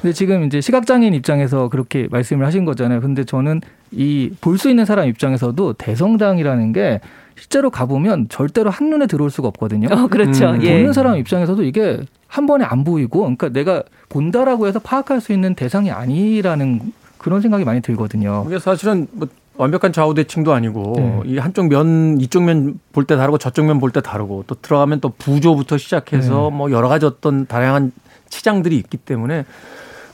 근데 0.01 0.13
지금 0.13 0.43
이제 0.43 0.61
시각장애인 0.61 1.15
입장에서 1.15 1.69
그렇게 1.69 2.07
말씀을 2.11 2.45
하신 2.45 2.65
거잖아요. 2.65 3.01
근데 3.01 3.23
저는 3.23 3.61
이 3.91 4.29
볼 4.41 4.57
수 4.59 4.69
있는 4.69 4.85
사람 4.85 5.07
입장에서도 5.07 5.73
대성당이라는 5.73 6.71
게 6.73 6.99
실제로 7.37 7.69
가보면 7.69 8.27
절대로 8.29 8.69
한눈에 8.69 9.05
들어올 9.07 9.29
수가 9.29 9.47
없거든요. 9.49 9.87
어, 9.91 10.07
그렇죠. 10.07 10.49
음, 10.49 10.63
예. 10.63 10.79
보는 10.79 10.93
사람 10.93 11.17
입장에서도 11.17 11.63
이게 11.63 12.01
한 12.27 12.45
번에 12.47 12.65
안 12.65 12.83
보이고, 12.83 13.19
그러니까 13.21 13.49
내가 13.49 13.83
본다라고 14.09 14.67
해서 14.67 14.79
파악할 14.79 15.21
수 15.21 15.31
있는 15.33 15.53
대상이 15.55 15.91
아니라는 15.91 16.91
그런 17.17 17.41
생각이 17.41 17.63
많이 17.63 17.81
들거든요. 17.81 18.43
이게 18.47 18.59
사실은 18.59 19.07
뭐 19.11 19.27
완벽한 19.55 19.91
좌우 19.91 20.13
대칭도 20.13 20.53
아니고 20.53 20.93
네. 20.97 21.21
이 21.25 21.37
한쪽 21.39 21.67
면 21.67 22.19
이쪽 22.21 22.43
면 22.43 22.79
볼 22.93 23.05
때 23.05 23.15
다르고 23.15 23.37
저쪽 23.39 23.65
면 23.65 23.79
볼 23.79 23.91
때 23.91 24.01
다르고 24.01 24.43
또 24.45 24.55
들어가면 24.61 24.99
또 24.99 25.09
부조부터 25.17 25.77
시작해서 25.77 26.49
네. 26.51 26.57
뭐 26.57 26.69
여러 26.71 26.87
가지 26.89 27.05
어떤 27.07 27.47
다양한 27.47 27.91
치장들이 28.29 28.75
있기 28.77 28.97
때문에 28.97 29.45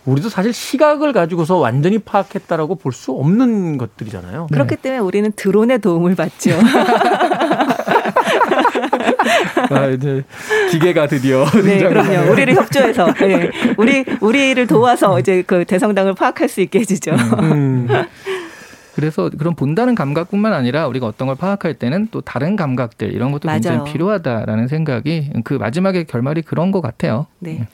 우리도 0.06 0.30
사실 0.30 0.52
시각을 0.54 1.14
가지고서 1.14 1.58
완전히 1.58 1.98
파악했다라고 2.00 2.76
볼 2.76 2.92
수 2.94 3.12
없는 3.14 3.78
것들이잖아요. 3.78 4.48
그렇기 4.52 4.76
때문에 4.78 5.00
우리는 5.00 5.32
드론의 5.36 5.80
도움을 5.80 6.16
받죠. 6.16 6.52
아, 9.72 9.88
이제 9.88 10.24
기계가 10.70 11.08
드디어 11.08 11.46
네, 11.64 11.80
그럼요. 11.80 12.32
우리를 12.32 12.54
협조해서 12.56 13.14
네. 13.14 13.50
우리 13.78 14.06
우리를 14.22 14.68
도와서 14.68 15.20
이제 15.20 15.44
그 15.46 15.66
대성당을 15.66 16.14
파악할 16.16 16.48
수 16.50 16.62
있게 16.62 16.80
해주죠. 16.80 17.12
음. 17.40 17.88
그래서 18.96 19.30
그런 19.38 19.56
본다는 19.56 19.96
감각뿐만 19.96 20.54
아니라 20.54 20.88
우리가 20.88 21.08
어떤 21.08 21.28
걸 21.28 21.36
파악할 21.36 21.76
때는 21.76 22.10
또 22.12 22.22
다른 22.22 22.56
감각들 22.56 23.12
이런 23.12 23.32
것도 23.32 23.50
굉장히 23.50 23.78
맞아요. 23.78 23.92
필요하다라는 23.92 24.68
생각이 24.68 25.32
그 25.44 25.56
마지막에 25.56 26.04
결말이 26.04 26.44
그런 26.44 26.72
것 26.72 26.82
같아요. 26.82 27.26
네. 27.40 27.68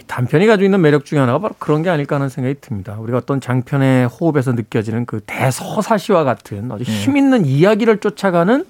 이 0.00 0.02
단편이 0.06 0.46
가지고 0.46 0.64
있는 0.64 0.80
매력 0.80 1.04
중에 1.04 1.18
하나가 1.18 1.38
바로 1.38 1.54
그런 1.58 1.82
게 1.82 1.90
아닐까 1.90 2.16
하는 2.16 2.28
생각이 2.30 2.56
듭니다. 2.60 2.96
우리가 2.98 3.18
어떤 3.18 3.40
장편의 3.40 4.06
호흡에서 4.06 4.52
느껴지는 4.52 5.04
그 5.04 5.20
대서사시와 5.26 6.24
같은 6.24 6.72
아주 6.72 6.84
힘 6.84 7.16
있는 7.18 7.44
이야기를 7.44 7.98
쫓아가는 7.98 8.64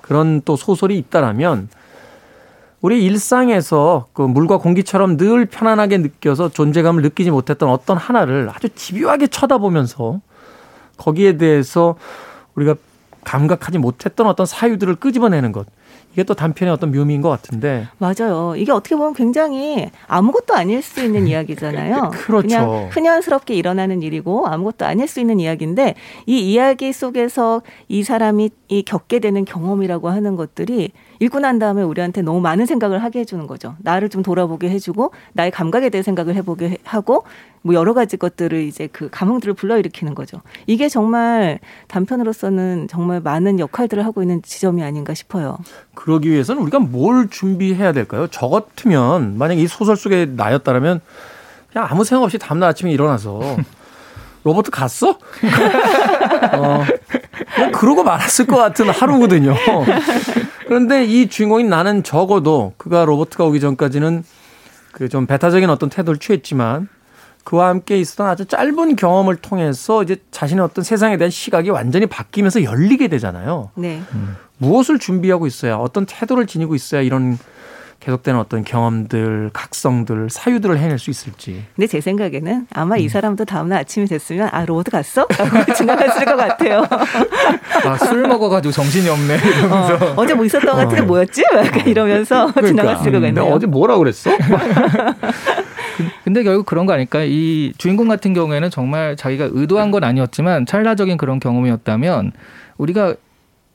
그런 0.00 0.40
또 0.44 0.56
소설이 0.56 0.96
있다라면 0.98 1.68
우리 2.80 3.04
일상에서 3.04 4.08
그 4.12 4.22
물과 4.22 4.58
공기처럼 4.58 5.16
늘 5.16 5.46
편안하게 5.46 5.98
느껴서 5.98 6.50
존재감을 6.50 7.02
느끼지 7.02 7.30
못했던 7.30 7.68
어떤 7.70 7.96
하나를 7.96 8.50
아주 8.54 8.68
집요하게 8.74 9.28
쳐다보면서 9.28 10.20
거기에 10.96 11.36
대해서 11.36 11.96
우리가 12.54 12.76
감각하지 13.24 13.78
못했던 13.78 14.26
어떤 14.26 14.46
사유들을 14.46 14.96
끄집어내는 14.96 15.52
것. 15.52 15.66
이게 16.12 16.22
또 16.22 16.34
단편의 16.34 16.72
어떤 16.72 16.92
묘미인 16.92 17.22
것 17.22 17.28
같은데. 17.28 17.88
맞아요. 17.98 18.54
이게 18.56 18.70
어떻게 18.70 18.94
보면 18.94 19.14
굉장히 19.14 19.90
아무것도 20.06 20.54
아닐 20.54 20.80
수 20.80 21.02
있는 21.02 21.26
이야기잖아요. 21.26 22.10
그렇죠. 22.14 22.46
냥 22.46 22.88
흔연스럽게 22.92 23.54
일어나는 23.54 24.00
일이고 24.02 24.46
아무것도 24.46 24.84
아닐 24.84 25.08
수 25.08 25.18
있는 25.18 25.40
이야기인데 25.40 25.96
이 26.26 26.52
이야기 26.52 26.92
속에서 26.92 27.62
이 27.88 28.04
사람이 28.04 28.50
이 28.68 28.82
겪게 28.84 29.18
되는 29.18 29.44
경험이라고 29.44 30.08
하는 30.08 30.36
것들이 30.36 30.92
읽고 31.20 31.38
난 31.40 31.58
다음에 31.58 31.82
우리한테 31.82 32.22
너무 32.22 32.40
많은 32.40 32.66
생각을 32.66 33.02
하게 33.02 33.20
해주는 33.20 33.46
거죠. 33.46 33.76
나를 33.78 34.08
좀 34.08 34.22
돌아보게 34.22 34.68
해주고 34.70 35.12
나의 35.32 35.50
감각에 35.50 35.88
대해 35.90 36.02
생각을 36.02 36.34
해보게 36.36 36.68
해- 36.70 36.76
하고 36.84 37.24
뭐 37.62 37.74
여러 37.74 37.94
가지 37.94 38.16
것들을 38.16 38.60
이제 38.62 38.88
그 38.92 39.08
감흥들을 39.10 39.54
불러일으키는 39.54 40.14
거죠. 40.14 40.40
이게 40.66 40.88
정말 40.88 41.60
단편으로서는 41.88 42.88
정말 42.90 43.20
많은 43.20 43.58
역할들을 43.58 44.04
하고 44.04 44.22
있는 44.22 44.42
지점이 44.42 44.82
아닌가 44.82 45.14
싶어요. 45.14 45.58
그러기 45.94 46.30
위해서는 46.30 46.60
우리가 46.62 46.78
뭘 46.80 47.28
준비해야 47.30 47.92
될까요? 47.92 48.26
저 48.30 48.48
같으면 48.48 49.38
만약 49.38 49.54
이 49.58 49.66
소설 49.66 49.96
속에 49.96 50.26
나였다면 50.26 51.00
그냥 51.72 51.88
아무 51.90 52.04
생각 52.04 52.24
없이 52.24 52.38
다음날 52.38 52.68
아침에 52.70 52.90
일어나서 52.92 53.56
로버트 54.44 54.70
갔어? 54.70 55.16
어, 56.52 56.84
그냥 57.54 57.72
그러고 57.72 58.04
말았을 58.04 58.46
것 58.46 58.56
같은 58.56 58.90
하루거든요. 58.90 59.54
그런데 60.66 61.04
이 61.04 61.28
주인공인 61.28 61.68
나는 61.68 62.02
적어도 62.02 62.72
그가 62.76 63.04
로버트가 63.04 63.44
오기 63.44 63.60
전까지는 63.60 64.24
그 64.92 65.08
좀 65.08 65.26
배타적인 65.26 65.68
어떤 65.70 65.88
태도를 65.90 66.18
취했지만 66.20 66.88
그와 67.42 67.68
함께 67.68 67.98
있었던 67.98 68.26
아주 68.26 68.46
짧은 68.46 68.96
경험을 68.96 69.36
통해서 69.36 70.02
이제 70.02 70.16
자신의 70.30 70.64
어떤 70.64 70.82
세상에 70.84 71.16
대한 71.16 71.30
시각이 71.30 71.68
완전히 71.70 72.06
바뀌면서 72.06 72.62
열리게 72.62 73.08
되잖아요. 73.08 73.70
네. 73.74 74.00
무엇을 74.58 74.98
준비하고 74.98 75.46
있어야 75.46 75.76
어떤 75.76 76.06
태도를 76.06 76.46
지니고 76.46 76.74
있어야 76.74 77.02
이런 77.02 77.38
계속되는 78.04 78.38
어떤 78.38 78.64
경험들, 78.64 79.48
각성들, 79.54 80.28
사유들을 80.28 80.78
해낼 80.78 80.98
수 80.98 81.08
있을지. 81.08 81.64
근데 81.74 81.86
제 81.86 82.02
생각에는 82.02 82.66
아마 82.74 82.96
음. 82.96 83.00
이 83.00 83.08
사람도 83.08 83.46
다음날 83.46 83.78
아침이 83.78 84.06
됐으면 84.06 84.50
아 84.52 84.66
로버트 84.66 84.90
갔어? 84.90 85.26
라고 85.38 85.64
지나갔을 85.72 86.26
것 86.26 86.36
같아요. 86.36 86.86
아, 87.84 87.96
술 87.96 88.28
먹어가지고 88.28 88.72
정신이 88.72 89.08
없네 89.08 89.38
이러면서 89.38 89.94
어, 89.94 90.14
어제 90.16 90.34
뭐 90.34 90.44
있었던 90.44 90.70
것 90.70 90.76
같은데 90.76 91.00
뭐였지? 91.02 91.44
약간 91.54 91.86
이러면서 91.86 92.52
지나갔을 92.52 93.10
것 93.10 93.16
어. 93.16 93.20
그러니까. 93.20 93.40
같네요. 93.40 93.54
어제 93.54 93.66
뭐라 93.66 93.96
그랬어? 93.96 94.30
근데 96.24 96.42
결국 96.42 96.66
그런 96.66 96.84
거 96.84 96.92
아닐까? 96.92 97.22
이 97.22 97.72
주인공 97.78 98.08
같은 98.08 98.34
경우에는 98.34 98.68
정말 98.68 99.16
자기가 99.16 99.48
의도한 99.50 99.90
건 99.90 100.04
아니었지만 100.04 100.66
찰나적인 100.66 101.16
그런 101.16 101.40
경험이었다면 101.40 102.32
우리가 102.76 103.14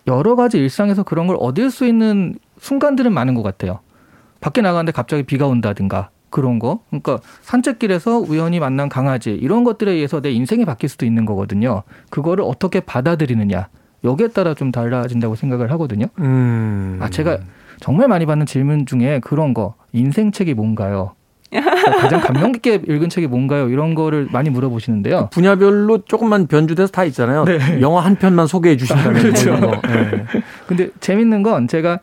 여러 0.05 0.35
가지 0.35 0.59
일상에서 0.59 1.01
그런 1.01 1.25
걸 1.25 1.35
얻을 1.39 1.71
수 1.71 1.87
있는 1.87 2.35
순간들은 2.59 3.11
많은 3.11 3.33
것 3.33 3.41
같아요. 3.41 3.79
밖에 4.41 4.61
나가는데 4.61 4.91
갑자기 4.91 5.23
비가 5.23 5.47
온다든가 5.47 6.09
그런 6.29 6.59
거. 6.59 6.79
그러니까 6.89 7.19
산책길에서 7.41 8.19
우연히 8.19 8.59
만난 8.59 8.89
강아지 8.89 9.31
이런 9.31 9.63
것들에 9.63 9.91
의해서 9.91 10.21
내 10.21 10.31
인생이 10.31 10.65
바뀔 10.65 10.89
수도 10.89 11.05
있는 11.05 11.25
거거든요. 11.25 11.83
그거를 12.09 12.43
어떻게 12.47 12.79
받아들이느냐. 12.79 13.67
여기에 14.03 14.29
따라 14.29 14.53
좀 14.53 14.71
달라진다고 14.71 15.35
생각을 15.35 15.71
하거든요. 15.71 16.05
음. 16.19 16.99
아, 17.01 17.09
제가 17.09 17.39
정말 17.79 18.07
많이 18.07 18.25
받는 18.25 18.45
질문 18.45 18.85
중에 18.85 19.19
그런 19.23 19.53
거. 19.53 19.75
인생책이 19.91 20.53
뭔가요? 20.53 21.13
가장 21.99 22.21
감명 22.21 22.51
깊게 22.51 22.83
읽은 22.87 23.09
책이 23.09 23.27
뭔가요? 23.27 23.69
이런 23.69 23.95
거를 23.95 24.27
많이 24.31 24.49
물어보시는데요. 24.51 25.29
분야별로 25.31 26.03
조금만 26.05 26.45
변주돼서 26.47 26.91
다 26.91 27.03
있잖아요. 27.05 27.43
네. 27.45 27.81
영화 27.81 28.01
한 28.01 28.15
편만 28.15 28.45
소개해 28.47 28.77
주신다면 28.77 29.13
그렇죠. 29.21 29.49
뭐 29.55 29.57
이런 29.57 29.71
거. 29.81 29.87
네. 29.87 30.25
근데 30.67 30.89
재밌는 30.99 31.41
건 31.41 31.67
제가 31.67 31.99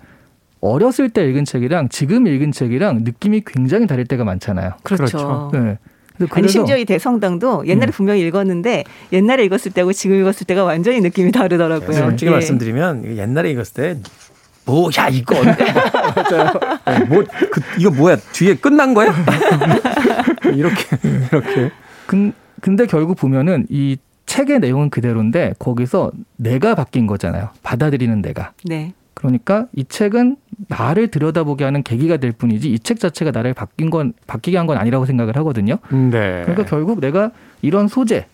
어렸을 0.72 1.08
때 1.08 1.28
읽은 1.28 1.44
책이랑 1.44 1.88
지금 1.88 2.26
읽은 2.26 2.52
책이랑 2.52 3.04
느낌이 3.04 3.42
굉장히 3.46 3.86
다를 3.86 4.04
때가 4.04 4.24
많잖아요. 4.24 4.72
그렇죠. 4.82 5.50
네. 5.52 5.78
그래서 6.18 6.34
아니 6.34 6.48
심지어 6.48 6.76
이 6.78 6.84
대성당도 6.84 7.66
옛날에 7.66 7.90
음. 7.90 7.92
분명히 7.92 8.22
읽었는데 8.22 8.84
옛날에 9.12 9.44
읽었을 9.44 9.72
때하고 9.72 9.92
지금 9.92 10.18
읽었을 10.20 10.46
때가 10.46 10.64
완전히 10.64 11.00
느낌이 11.00 11.30
다르더라고요. 11.32 11.92
솔직히 11.92 12.30
예. 12.30 12.30
말씀드리면 12.30 13.16
옛날에 13.16 13.50
읽었을 13.50 13.74
때 13.74 14.00
뭐야 14.64 15.08
이거 15.12 15.36
맞아요. 15.44 16.52
뭐 17.08 17.22
그, 17.50 17.60
이거 17.78 17.90
뭐야 17.90 18.16
뒤에 18.32 18.54
끝난 18.54 18.94
거야? 18.94 19.14
이렇게 20.54 20.84
이렇게 21.30 21.70
근, 22.06 22.32
근데 22.60 22.86
결국 22.86 23.16
보면은 23.16 23.66
이 23.68 23.98
책의 24.26 24.60
내용은 24.60 24.90
그대로인데 24.90 25.54
거기서 25.58 26.12
내가 26.36 26.74
바뀐 26.74 27.06
거잖아요. 27.06 27.50
받아들이는 27.62 28.22
내가. 28.22 28.52
네. 28.64 28.92
그러니까 29.16 29.66
이 29.74 29.82
책은 29.84 30.36
나를 30.68 31.08
들여다보게 31.08 31.64
하는 31.64 31.82
계기가 31.82 32.18
될 32.18 32.32
뿐이지 32.32 32.70
이 32.70 32.78
책 32.78 33.00
자체가 33.00 33.30
나를 33.32 33.54
바뀐 33.54 33.90
건 33.90 34.12
바뀌게 34.26 34.56
한 34.56 34.66
건 34.66 34.76
아니라고 34.78 35.06
생각을 35.06 35.36
하거든요. 35.38 35.78
네. 35.90 36.42
그러니까 36.44 36.64
결국 36.66 37.00
내가 37.00 37.30
이런 37.62 37.88
소재 37.88 38.26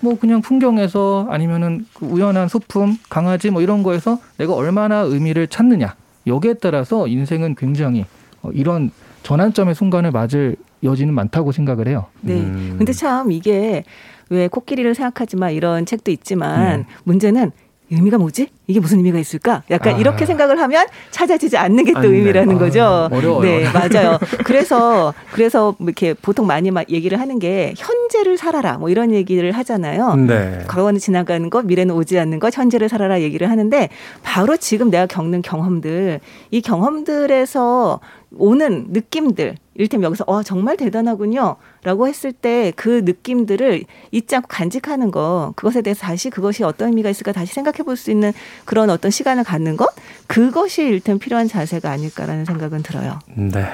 뭐 0.00 0.18
그냥 0.18 0.42
풍경에서 0.42 1.26
아니면은 1.30 1.86
그 1.94 2.06
우연한 2.06 2.48
소품, 2.48 2.96
강아지 3.08 3.50
뭐 3.50 3.62
이런 3.62 3.82
거에서 3.82 4.20
내가 4.36 4.54
얼마나 4.54 4.98
의미를 5.00 5.46
찾느냐 5.48 5.94
여기에 6.26 6.54
따라서 6.54 7.08
인생은 7.08 7.54
굉장히 7.56 8.04
어, 8.42 8.50
이런 8.52 8.90
전환점의 9.24 9.74
순간을 9.74 10.10
맞을 10.12 10.56
여지는 10.84 11.12
많다고 11.14 11.50
생각을 11.52 11.88
해요. 11.88 12.06
네. 12.20 12.34
음. 12.34 12.74
근데 12.76 12.92
참 12.92 13.32
이게 13.32 13.82
왜 14.30 14.46
코끼리를 14.46 14.94
생각하지 14.94 15.36
마 15.36 15.50
이런 15.50 15.86
책도 15.86 16.10
있지만 16.12 16.80
네. 16.80 16.86
문제는 17.04 17.50
의미가 17.90 18.18
뭐지? 18.18 18.48
이게 18.66 18.80
무슨 18.80 18.98
의미가 18.98 19.18
있을까? 19.18 19.62
약간 19.70 19.94
아. 19.94 19.98
이렇게 19.98 20.26
생각을 20.26 20.60
하면 20.60 20.86
찾아지지 21.10 21.56
않는 21.56 21.84
게 21.84 21.92
또. 21.94 22.08
의미라는 22.08 22.56
아, 22.56 22.58
거죠. 22.58 23.08
어려워요. 23.10 23.42
네, 23.42 23.64
맞아요. 23.72 24.18
그래서 24.44 25.14
그래서 25.32 25.74
뭐 25.78 25.88
이렇게 25.88 26.14
보통 26.14 26.46
많이 26.46 26.70
막 26.70 26.90
얘기를 26.90 27.18
하는 27.20 27.38
게 27.38 27.74
현재를 27.76 28.36
살아라 28.36 28.78
뭐 28.78 28.90
이런 28.90 29.12
얘기를 29.12 29.52
하잖아요. 29.52 30.14
네. 30.16 30.64
과거는 30.68 31.00
지나가는 31.00 31.48
것, 31.50 31.64
미래는 31.64 31.94
오지 31.94 32.18
않는 32.18 32.38
것, 32.40 32.56
현재를 32.56 32.88
살아라 32.88 33.20
얘기를 33.20 33.50
하는데 33.50 33.88
바로 34.22 34.56
지금 34.56 34.90
내가 34.90 35.06
겪는 35.06 35.42
경험들, 35.42 36.20
이 36.50 36.60
경험들에서 36.60 38.00
오는 38.36 38.86
느낌들, 38.90 39.56
이를테면 39.78 40.04
여기서 40.04 40.24
어 40.26 40.42
정말 40.42 40.76
대단하군요라고 40.76 42.06
했을 42.08 42.32
때 42.32 42.72
그 42.76 43.02
느낌들을 43.04 43.84
잊지 44.10 44.36
않고 44.36 44.48
간직하는 44.48 45.10
거 45.10 45.52
그것에 45.56 45.80
대해서 45.80 46.02
다시 46.02 46.28
그것이 46.28 46.62
어떤 46.64 46.88
의미가 46.88 47.08
있을까 47.08 47.32
다시 47.32 47.54
생각해 47.54 47.78
볼 47.84 47.96
수 47.96 48.10
있는 48.10 48.32
그런 48.66 48.90
어떤 48.90 49.10
시간을 49.10 49.44
갖는 49.44 49.76
것 49.76 49.88
그것이 50.26 50.82
일단 50.82 51.18
필요한 51.18 51.48
자세가 51.48 51.90
아닐까라는 51.90 52.44
생각은 52.44 52.82
들어요. 52.82 53.18
네. 53.34 53.64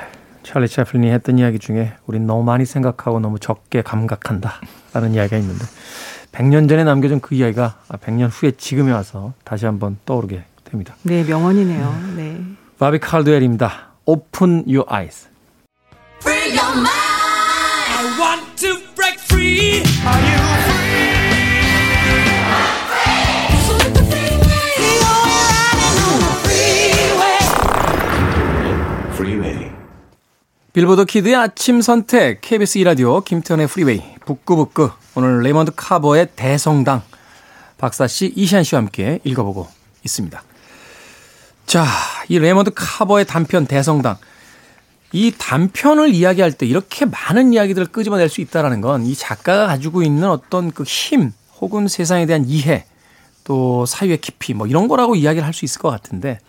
찰리 0.42 0.68
채플린이 0.68 1.10
했던 1.10 1.38
이야기 1.38 1.58
중에 1.58 1.94
우린 2.06 2.26
너무 2.26 2.44
많이 2.44 2.66
생각하고 2.66 3.18
너무 3.18 3.38
적게 3.38 3.80
감각한다라는 3.82 5.14
이야기가 5.14 5.38
있는데 5.38 5.64
100년 6.32 6.68
전에 6.68 6.84
남겨진 6.84 7.20
그 7.20 7.34
이야기가 7.34 7.78
100년 7.88 8.28
후에 8.30 8.50
지금에 8.52 8.92
와서 8.92 9.32
다시 9.44 9.64
한번 9.66 9.96
떠오르게 10.04 10.44
됩니다. 10.64 10.96
네, 11.02 11.24
명언이네요. 11.24 11.94
네. 12.16 12.40
바비 12.78 12.98
칼드웰입니다. 12.98 13.92
Open 14.04 14.64
Your 14.66 14.84
Eyes. 14.90 15.28
빌보드 30.74 31.04
키드의 31.04 31.36
아침 31.36 31.80
선택 31.80 32.40
KBS 32.40 32.80
2라디오 32.80 33.24
김태현의 33.24 33.68
프리웨이 33.68 34.02
북구북구. 34.26 34.90
오늘 35.14 35.40
레이먼드 35.40 35.70
카버의 35.76 36.30
대성당 36.34 37.02
박사 37.78 38.08
씨 38.08 38.32
이시안 38.34 38.64
씨와 38.64 38.80
함께 38.80 39.20
읽어보고 39.22 39.68
있습니다. 40.04 40.42
자, 41.66 41.86
이 42.28 42.40
레이먼드 42.40 42.72
카버의 42.74 43.24
단편 43.24 43.66
대성당 43.66 44.16
이 45.14 45.32
단편을 45.38 46.12
이야기할 46.12 46.50
때 46.52 46.66
이렇게 46.66 47.04
많은 47.04 47.52
이야기들을 47.52 47.86
끄집어낼 47.88 48.28
수 48.28 48.40
있다라는 48.40 48.80
건 48.80 49.04
이 49.04 49.14
작가가 49.14 49.66
가지고 49.68 50.02
있는 50.02 50.28
어떤 50.28 50.72
그 50.72 50.84
힘 50.84 51.32
혹은 51.60 51.86
세상에 51.88 52.26
대한 52.26 52.44
이해 52.46 52.84
또 53.44 53.86
사유의 53.86 54.18
깊이 54.18 54.54
뭐 54.54 54.66
이런 54.66 54.88
거라고 54.88 55.14
이야기를 55.14 55.46
할 55.46 55.52
수 55.54 55.64
있을 55.64 55.80
것 55.80 55.88
같은데 55.90 56.40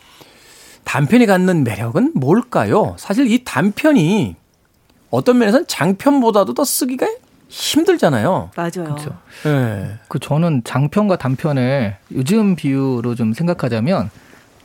단편이 0.84 1.26
갖는 1.28 1.64
매력은 1.64 2.14
뭘까요? 2.16 2.96
사실 2.98 3.30
이 3.32 3.44
단편이 3.44 4.36
어떤 5.12 5.38
면에서는 5.38 5.68
장편보다도 5.68 6.54
더 6.56 6.64
쓰기가 6.66 7.08
힘들잖아요. 7.50 8.50
맞아요. 8.56 8.72
그렇죠. 8.72 9.18
네. 9.44 9.98
그 10.08 10.18
저는 10.20 10.64
장편과 10.64 11.18
단편을 11.18 11.98
요즘 12.14 12.56
비유로 12.56 13.14
좀 13.16 13.34
생각하자면 13.34 14.10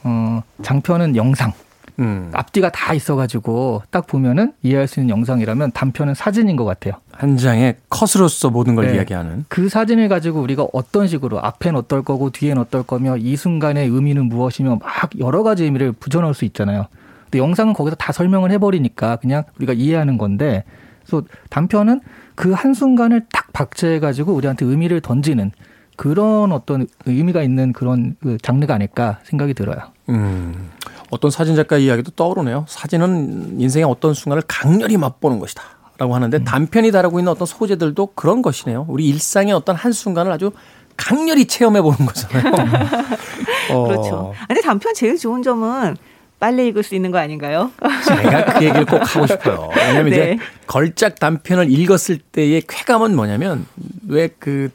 어 0.04 0.42
장편은 0.62 1.16
영상, 1.16 1.52
음. 1.98 2.30
앞뒤가 2.32 2.70
다 2.70 2.94
있어가지고 2.94 3.82
딱 3.90 4.06
보면은 4.06 4.52
이해할 4.62 4.86
수 4.86 5.00
있는 5.00 5.10
영상이라면 5.10 5.72
단편은 5.72 6.14
사진인 6.14 6.56
것 6.56 6.64
같아요. 6.64 6.94
한 7.12 7.36
장의 7.36 7.76
컷으로서 7.88 8.50
모든 8.50 8.74
걸 8.74 8.86
네. 8.86 8.94
이야기하는. 8.96 9.44
그 9.48 9.68
사진을 9.68 10.08
가지고 10.08 10.40
우리가 10.40 10.66
어떤 10.72 11.06
식으로 11.06 11.40
앞엔 11.40 11.76
어떨 11.76 12.02
거고 12.02 12.30
뒤엔 12.30 12.58
어떨 12.58 12.82
거며 12.82 13.16
이 13.16 13.36
순간의 13.36 13.88
의미는 13.88 14.26
무엇이며 14.26 14.76
막 14.82 15.10
여러 15.18 15.42
가지 15.42 15.64
의미를 15.64 15.92
붙여넣을 15.92 16.34
수 16.34 16.44
있잖아요. 16.46 16.86
근데 17.24 17.38
영상은 17.38 17.74
거기서 17.74 17.96
다 17.96 18.12
설명을 18.12 18.50
해버리니까 18.52 19.16
그냥 19.16 19.44
우리가 19.58 19.72
이해하는 19.74 20.18
건데, 20.18 20.64
그래서 21.04 21.24
단편은 21.50 22.00
그 22.34 22.54
한 22.54 22.72
순간을 22.74 23.26
딱 23.32 23.52
박제해가지고 23.52 24.32
우리한테 24.32 24.64
의미를 24.64 25.00
던지는 25.00 25.52
그런 25.96 26.52
어떤 26.52 26.86
의미가 27.04 27.42
있는 27.42 27.72
그런 27.74 28.16
그 28.22 28.38
장르가 28.40 28.74
아닐까 28.74 29.18
생각이 29.24 29.52
들어요. 29.52 29.76
음. 30.10 30.70
어떤 31.10 31.30
사진 31.30 31.56
작가 31.56 31.76
이야기도 31.76 32.12
떠오르네요. 32.12 32.66
사진은 32.68 33.60
인생의 33.60 33.84
어떤 33.84 34.14
순간을 34.14 34.42
강렬히 34.46 34.96
맛보는 34.96 35.38
것이다. 35.38 35.62
라고 35.98 36.14
하는데 36.14 36.34
음. 36.38 36.44
단편이 36.44 36.92
다루고 36.92 37.18
있는 37.18 37.30
어떤 37.30 37.46
소재들도 37.46 38.12
그런 38.14 38.40
것이네요. 38.40 38.86
우리 38.88 39.06
일상의 39.08 39.52
어떤 39.52 39.76
한순간을 39.76 40.32
아주 40.32 40.50
강렬히 40.96 41.46
체험해 41.46 41.82
보는 41.82 42.06
거잖아요. 42.06 42.54
어, 43.70 43.86
그렇죠. 43.86 44.34
아, 44.38 44.46
근데 44.46 44.62
단편 44.62 44.94
제일 44.94 45.18
좋은 45.18 45.42
점은 45.42 45.96
빨리 46.38 46.68
읽을 46.68 46.82
수 46.82 46.94
있는 46.94 47.10
거 47.10 47.18
아닌가요? 47.18 47.70
제가 48.06 48.44
그 48.46 48.64
얘기를 48.64 48.86
꼭 48.86 49.02
하고 49.14 49.26
싶어요. 49.26 49.68
왜냐면 49.76 50.04
네. 50.04 50.10
이제 50.10 50.38
걸작 50.66 51.20
단편을 51.20 51.70
읽었을 51.70 52.18
때의 52.18 52.62
쾌감은 52.66 53.14
뭐냐면 53.14 53.66
왜 54.08 54.39
그 54.39 54.70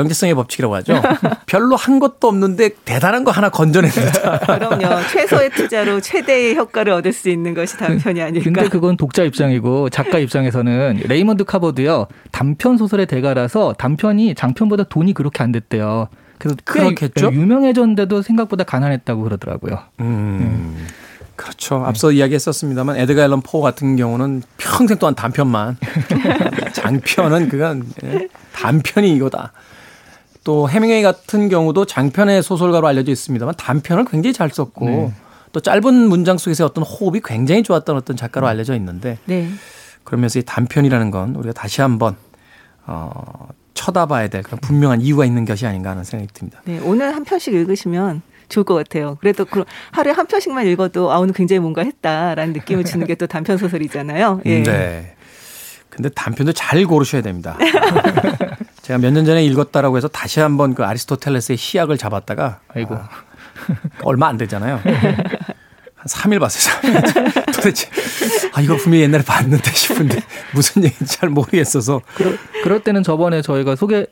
경제성의 0.00 0.34
법칙이라고 0.34 0.74
하죠. 0.76 1.02
별로 1.46 1.76
한 1.76 1.98
것도 1.98 2.28
없는데 2.28 2.70
대단한 2.84 3.24
거 3.24 3.30
하나 3.30 3.50
건져낸 3.50 3.90
듯한. 3.90 4.40
그럼요. 4.40 5.06
최소의 5.08 5.50
투자로 5.50 6.00
최대의 6.00 6.56
효과를 6.56 6.92
얻을 6.94 7.12
수 7.12 7.28
있는 7.28 7.54
것이 7.54 7.76
단편이 7.76 8.22
아닐까. 8.22 8.44
근데 8.44 8.68
그건 8.68 8.96
독자 8.96 9.22
입장이고 9.22 9.90
작가 9.90 10.18
입장에서는 10.18 11.02
레이먼드 11.06 11.44
카버도요 11.44 12.06
단편 12.32 12.78
소설의 12.78 13.06
대가라서 13.06 13.74
단편이 13.74 14.34
장편보다 14.34 14.84
돈이 14.84 15.12
그렇게 15.12 15.42
안 15.42 15.52
됐대요. 15.52 16.08
그래서 16.38 16.56
꽤 16.66 16.80
그렇겠죠? 16.80 17.30
유명해졌는데도 17.32 18.22
생각보다 18.22 18.64
가난했다고 18.64 19.22
그러더라고요. 19.22 19.80
음. 20.00 20.86
그렇죠. 21.36 21.82
앞서 21.86 22.12
이야기했었습니다만 22.12 22.96
에드가 22.98 23.24
앨런 23.24 23.40
포 23.40 23.62
같은 23.62 23.96
경우는 23.96 24.42
평생 24.58 24.98
동안 24.98 25.14
단편만 25.14 25.78
장편은 26.74 27.48
그건 27.48 27.84
예, 28.04 28.28
단편이 28.52 29.14
이거다. 29.16 29.52
또 30.50 30.68
해밍웨이 30.68 31.04
같은 31.04 31.48
경우도 31.48 31.84
장편의 31.84 32.42
소설가로 32.42 32.88
알려져 32.88 33.12
있습니다만 33.12 33.54
단편을 33.56 34.04
굉장히 34.04 34.32
잘 34.32 34.50
썼고 34.50 34.84
네. 34.84 35.12
또 35.52 35.60
짧은 35.60 35.94
문장 35.94 36.38
속에서 36.38 36.66
어떤 36.66 36.82
호흡이 36.82 37.20
굉장히 37.24 37.62
좋았던 37.62 37.94
어떤 37.96 38.16
작가로 38.16 38.48
알려져 38.48 38.74
있는데 38.74 39.18
네. 39.26 39.48
그러면서 40.02 40.40
이 40.40 40.42
단편이라는 40.42 41.12
건 41.12 41.36
우리가 41.36 41.52
다시 41.52 41.82
한번 41.82 42.16
어, 42.84 43.46
쳐다봐야 43.74 44.26
될 44.26 44.42
그런 44.42 44.58
분명한 44.58 45.02
이유가 45.02 45.24
있는 45.24 45.44
것이 45.44 45.68
아닌가 45.68 45.90
하는 45.90 46.02
생각이 46.02 46.32
듭니다. 46.34 46.62
네. 46.64 46.80
오늘 46.82 47.14
한 47.14 47.22
편씩 47.22 47.54
읽으시면 47.54 48.22
좋을 48.48 48.64
것 48.64 48.74
같아요. 48.74 49.18
그래도 49.20 49.44
그 49.44 49.62
하루에 49.92 50.12
한 50.12 50.26
편씩만 50.26 50.66
읽어도 50.66 51.12
아 51.12 51.18
오늘 51.20 51.32
굉장히 51.32 51.60
뭔가 51.60 51.84
했다라는 51.84 52.54
느낌을 52.54 52.82
주는 52.82 53.06
게 53.06 53.14
또 53.14 53.28
단편 53.28 53.56
소설이잖아요. 53.56 54.40
예. 54.46 54.64
네. 54.64 55.14
근데 55.90 56.08
단편도 56.08 56.54
잘 56.54 56.84
고르셔야 56.86 57.22
됩니다. 57.22 57.56
제가 58.90 58.98
몇 58.98 59.12
년 59.12 59.24
전에 59.24 59.44
읽었다라고 59.44 59.96
해서 59.96 60.08
다시 60.08 60.40
한번 60.40 60.74
그 60.74 60.84
아리스토텔레스의 60.84 61.56
시약을 61.56 61.96
잡았다가 61.96 62.58
아이고. 62.74 62.96
아, 62.96 63.08
얼마 64.02 64.26
안 64.26 64.36
되잖아요. 64.36 64.80
한 64.82 66.06
3일 66.08 66.40
봤어요. 66.40 66.80
3일. 66.80 67.46
도대체 67.54 67.88
아 68.52 68.60
이거 68.60 68.76
분명히 68.76 69.04
옛날에 69.04 69.22
봤는데 69.22 69.70
싶은데 69.70 70.18
무슨 70.54 70.82
얘기인지 70.82 71.18
잘 71.18 71.28
모르겠어서 71.28 72.00
그럴, 72.14 72.36
그럴 72.64 72.80
때는 72.82 73.04
저번에 73.04 73.42
저희가 73.42 73.76
소개 73.76 74.06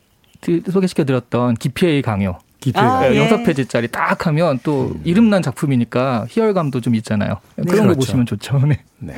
소개시켜 0.71 1.05
드렸던 1.05 1.55
기피의 1.55 2.03
강요 2.03 2.39
깊이가 2.61 2.99
아, 2.99 3.01
네, 3.01 3.15
예. 3.15 3.19
영사 3.19 3.43
페이지짜리 3.43 3.89
딱 3.89 4.29
하면 4.29 4.61
또 4.63 4.95
이름난 5.03 5.43
작품이니까 5.43 6.27
희열감도 6.29 6.81
좀 6.83 6.95
있잖아요. 6.97 7.41
그런 7.57 7.67
거 7.67 7.83
그렇죠. 7.95 7.97
보시면 7.99 8.27
좋죠. 8.27 8.59
네. 8.65 8.81
네. 8.99 9.15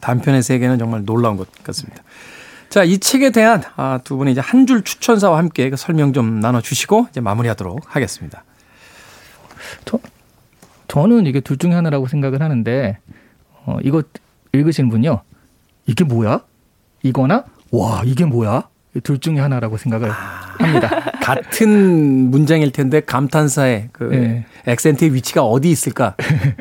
단편의 0.00 0.42
세계는 0.42 0.78
정말 0.78 1.04
놀라운 1.04 1.36
것 1.36 1.48
같습니다. 1.62 2.02
자, 2.68 2.82
이 2.84 2.98
책에 2.98 3.30
대한 3.30 3.62
아, 3.76 4.00
두 4.02 4.16
분의 4.16 4.32
이제 4.32 4.40
한 4.40 4.66
줄 4.66 4.82
추천사와 4.82 5.38
함께 5.38 5.70
그 5.70 5.76
설명 5.76 6.12
좀 6.12 6.40
나눠주시고 6.40 7.08
이제 7.10 7.20
마무리하도록 7.20 7.80
하겠습니다. 7.84 8.44
저, 9.84 9.98
저는 10.88 11.26
이게 11.26 11.40
둘 11.40 11.56
중에 11.58 11.72
하나라고 11.72 12.08
생각을 12.08 12.40
하는데 12.42 12.98
어, 13.66 13.78
이거 13.82 14.02
읽으신 14.52 14.88
분요. 14.88 15.22
이게 15.86 16.04
뭐야? 16.04 16.40
이거나 17.02 17.44
와 17.70 18.02
이게 18.04 18.24
뭐야? 18.24 18.68
이둘 18.96 19.18
중에 19.18 19.40
하나라고 19.40 19.76
생각을 19.76 20.08
합니다. 20.10 20.88
같은 21.20 22.30
문장일 22.30 22.70
텐데 22.70 23.00
감탄사의 23.00 23.88
그 23.92 24.04
네. 24.04 24.46
액센트의 24.66 25.12
위치가 25.14 25.42
어디 25.42 25.68
있을까? 25.70 26.14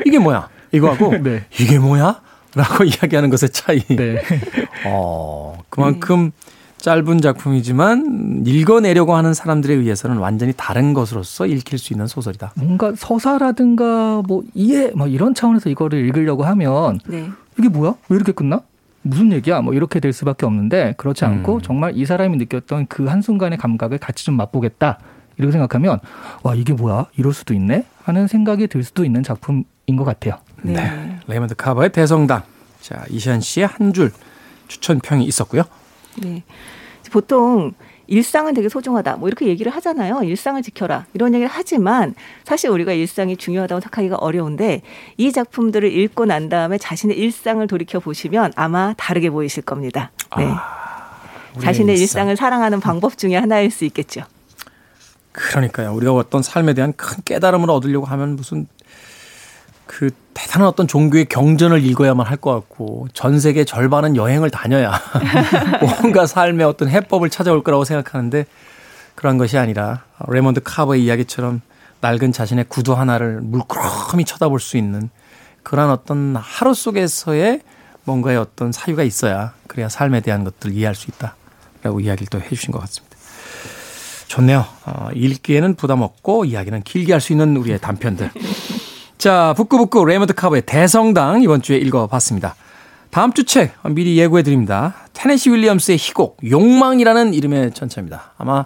이게 0.05 0.17
뭐야? 0.17 0.49
이거하고 0.71 1.17
네. 1.21 1.45
이게 1.59 1.77
뭐야? 1.77 2.21
라고 2.55 2.83
이야기하는 2.85 3.29
것의 3.29 3.49
차이. 3.51 3.79
네. 3.79 4.21
어, 4.85 5.57
그만큼 5.69 6.31
짧은 6.77 7.21
작품이지만 7.21 8.43
읽어내려고 8.45 9.15
하는 9.15 9.33
사람들에 9.33 9.73
의해서는 9.73 10.17
완전히 10.17 10.53
다른 10.55 10.93
것으로서 10.93 11.47
읽힐 11.47 11.79
수 11.79 11.93
있는 11.93 12.07
소설이다. 12.07 12.51
뭔가 12.55 12.91
서사라든가 12.95 14.21
뭐 14.27 14.43
이해 14.53 14.91
뭐 14.93 15.07
이런 15.07 15.33
차원에서 15.33 15.69
이거를 15.69 15.99
읽으려고 15.99 16.43
하면 16.43 16.99
네. 17.07 17.29
이게 17.57 17.69
뭐야? 17.69 17.95
왜 18.09 18.15
이렇게 18.17 18.33
끝나? 18.33 18.61
무슨 19.01 19.31
얘기야? 19.31 19.61
뭐 19.61 19.73
이렇게 19.73 20.01
될 20.01 20.11
수밖에 20.11 20.45
없는데 20.45 20.95
그렇지 20.97 21.23
않고 21.23 21.55
음. 21.55 21.61
정말 21.61 21.93
이 21.95 22.05
사람이 22.05 22.35
느꼈던 22.37 22.87
그 22.87 23.05
한순간의 23.05 23.57
감각을 23.59 23.97
같이 23.97 24.25
좀 24.25 24.35
맛보겠다. 24.35 24.99
이렇게 25.37 25.53
생각하면 25.53 25.99
와 26.43 26.53
이게 26.53 26.73
뭐야? 26.73 27.05
이럴 27.17 27.33
수도 27.33 27.53
있네? 27.53 27.85
하는 28.03 28.27
생각이 28.27 28.67
들 28.67 28.83
수도 28.83 29.05
있는 29.05 29.23
작품인 29.23 29.65
것 29.97 30.03
같아요. 30.03 30.35
네. 30.63 31.19
레이먼드 31.27 31.55
카버의 31.55 31.91
대성당. 31.91 32.43
자, 32.81 33.03
이시안 33.09 33.41
씨의 33.41 33.67
한 33.67 33.93
줄 33.93 34.11
추천평이 34.67 35.25
있었고요. 35.25 35.63
네. 36.21 36.43
보통 37.11 37.73
일상은 38.07 38.53
되게 38.53 38.69
소중하다. 38.69 39.17
뭐 39.17 39.27
이렇게 39.29 39.47
얘기를 39.47 39.71
하잖아요. 39.75 40.23
일상을 40.23 40.61
지켜라. 40.61 41.05
이런 41.13 41.33
얘기를 41.33 41.49
하지만 41.51 42.15
사실 42.43 42.69
우리가 42.69 42.91
일상이 42.93 43.37
중요하다고 43.37 43.81
생각하기가 43.81 44.17
어려운데 44.17 44.81
이 45.17 45.31
작품들을 45.31 45.91
읽고 45.91 46.25
난 46.25 46.49
다음에 46.49 46.77
자신의 46.77 47.17
일상을 47.17 47.65
돌이켜 47.67 47.99
보시면 47.99 48.53
아마 48.55 48.93
다르게 48.97 49.29
보이실 49.29 49.63
겁니다. 49.63 50.11
네. 50.37 50.45
아, 50.49 51.19
자신의 51.61 51.93
일상. 51.95 52.03
일상을 52.03 52.35
사랑하는 52.35 52.79
방법 52.79 53.17
중에 53.17 53.35
하나일 53.37 53.71
수 53.71 53.85
있겠죠. 53.85 54.23
그러니까요. 55.31 55.93
우리가 55.93 56.13
어떤 56.13 56.41
삶에 56.43 56.73
대한 56.73 56.93
큰 56.93 57.17
깨달음을 57.25 57.69
얻으려고 57.69 58.05
하면 58.05 58.35
무슨 58.35 58.67
그 59.93 60.09
대단한 60.33 60.67
어떤 60.67 60.87
종교의 60.87 61.25
경전을 61.25 61.85
읽어야만 61.85 62.25
할 62.25 62.37
것 62.37 62.51
같고 62.51 63.07
전 63.13 63.39
세계 63.39 63.63
절반은 63.63 64.15
여행을 64.15 64.49
다녀야 64.49 64.99
뭔가 65.81 66.25
삶의 66.25 66.65
어떤 66.65 66.89
해법을 66.89 67.29
찾아올 67.29 67.63
거라고 67.63 67.85
생각하는데 67.85 68.45
그런 69.13 69.37
것이 69.37 69.59
아니라 69.59 70.03
레이먼드 70.27 70.61
카버의 70.63 71.03
이야기처럼 71.03 71.61
낡은 72.01 72.31
자신의 72.31 72.65
구두 72.69 72.93
하나를 72.93 73.41
물끄러미 73.41 74.25
쳐다볼 74.25 74.59
수 74.59 74.77
있는 74.77 75.11
그러한 75.61 75.91
어떤 75.91 76.35
하루 76.37 76.73
속에서의 76.73 77.61
뭔가의 78.03 78.37
어떤 78.37 78.71
사유가 78.71 79.03
있어야 79.03 79.53
그래야 79.67 79.89
삶에 79.89 80.21
대한 80.21 80.43
것들을 80.43 80.75
이해할 80.75 80.95
수 80.95 81.11
있다라고 81.11 81.99
이야기를 81.99 82.27
또 82.31 82.41
해주신 82.41 82.71
것 82.71 82.79
같습니다. 82.79 83.15
좋네요. 84.27 84.65
어, 84.85 85.09
읽기에는 85.13 85.75
부담 85.75 86.01
없고 86.01 86.45
이야기는 86.45 86.81
길게 86.81 87.13
할 87.13 87.21
수 87.21 87.31
있는 87.33 87.55
우리의 87.55 87.79
단편들. 87.79 88.31
자, 89.23 89.53
북구북구 89.55 90.03
레이먼드 90.03 90.33
카버의 90.33 90.63
대성당 90.63 91.43
이번 91.43 91.61
주에 91.61 91.77
읽어봤습니다. 91.77 92.55
다음 93.09 93.31
주 93.31 93.45
책 93.45 93.71
미리 93.89 94.17
예고해 94.17 94.43
드립니다. 94.43 94.95
테네시 95.13 95.49
윌리엄스의 95.49 95.97
희곡 95.97 96.39
욕망이라는 96.45 97.33
이름의 97.33 97.71
전차입니다. 97.73 98.33
아마 98.37 98.65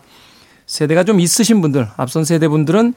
세대가 0.66 1.04
좀 1.04 1.20
있으신 1.20 1.62
분들, 1.62 1.88
앞선 1.96 2.26
세대 2.26 2.48
분들은 2.48 2.96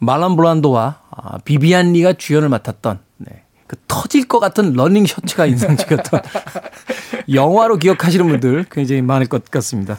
말론 0.00 0.34
브란도와 0.34 0.98
아, 1.08 1.38
비비안 1.44 1.92
리가 1.92 2.14
주연을 2.14 2.48
맡았던 2.48 2.98
네, 3.18 3.44
그 3.68 3.76
터질 3.86 4.26
것 4.26 4.40
같은 4.40 4.72
러닝 4.72 5.06
셔츠가 5.06 5.46
인상적이었던 5.46 6.20
영화로 7.32 7.76
기억하시는 7.76 8.26
분들 8.26 8.66
굉장히 8.72 9.02
많을 9.02 9.28
것 9.28 9.48
같습니다. 9.52 9.98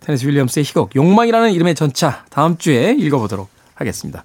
테네시 0.00 0.26
윌리엄스의 0.26 0.64
희곡 0.64 0.96
욕망이라는 0.96 1.52
이름의 1.52 1.76
전차 1.76 2.24
다음 2.30 2.58
주에 2.58 2.96
읽어보도록 2.98 3.48
하겠습니다. 3.76 4.24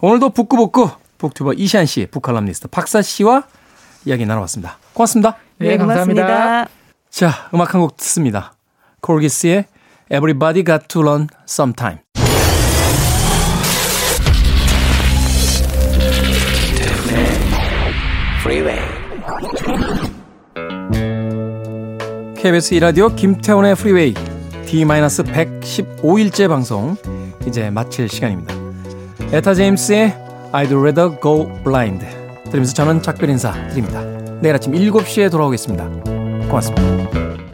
오늘도 0.00 0.30
북구북구 0.30 0.90
북튜버 1.18 1.54
이시안 1.54 1.86
씨, 1.86 2.06
북칼럼니스트 2.10 2.68
박사 2.68 3.02
씨와 3.02 3.44
이야기 4.04 4.24
나눠봤습니다. 4.24 4.78
고맙습니다. 4.94 5.36
네, 5.58 5.76
감사합니다. 5.76 6.22
고맙습니다. 6.26 6.68
자, 7.10 7.48
음악 7.52 7.74
한 7.74 7.80
곡 7.80 7.96
듣습니다. 7.96 8.52
코기스의 9.00 9.66
Everybody 10.10 10.64
Got 10.64 10.88
to 10.88 11.02
Learn 11.02 11.28
Sometime. 11.48 11.98
KBS 22.36 22.74
이라디오 22.74 23.08
김태훈의 23.08 23.74
프리웨이 23.74 24.14
D-115일째 24.66 26.48
방송 26.48 26.96
이제 27.46 27.70
마칠 27.70 28.08
시간입니다. 28.08 28.54
에타 29.32 29.54
제임스의 29.54 30.27
I'd 30.52 30.72
rather 30.72 31.20
go 31.20 31.46
blind. 31.62 32.06
들으면서 32.44 32.72
저는 32.74 33.02
작별 33.02 33.28
인사 33.30 33.52
드립니다. 33.68 34.02
내일 34.40 34.54
아침 34.54 34.72
7시에 34.72 35.30
돌아오겠습니다. 35.30 35.88
고맙습니다. 36.48 37.47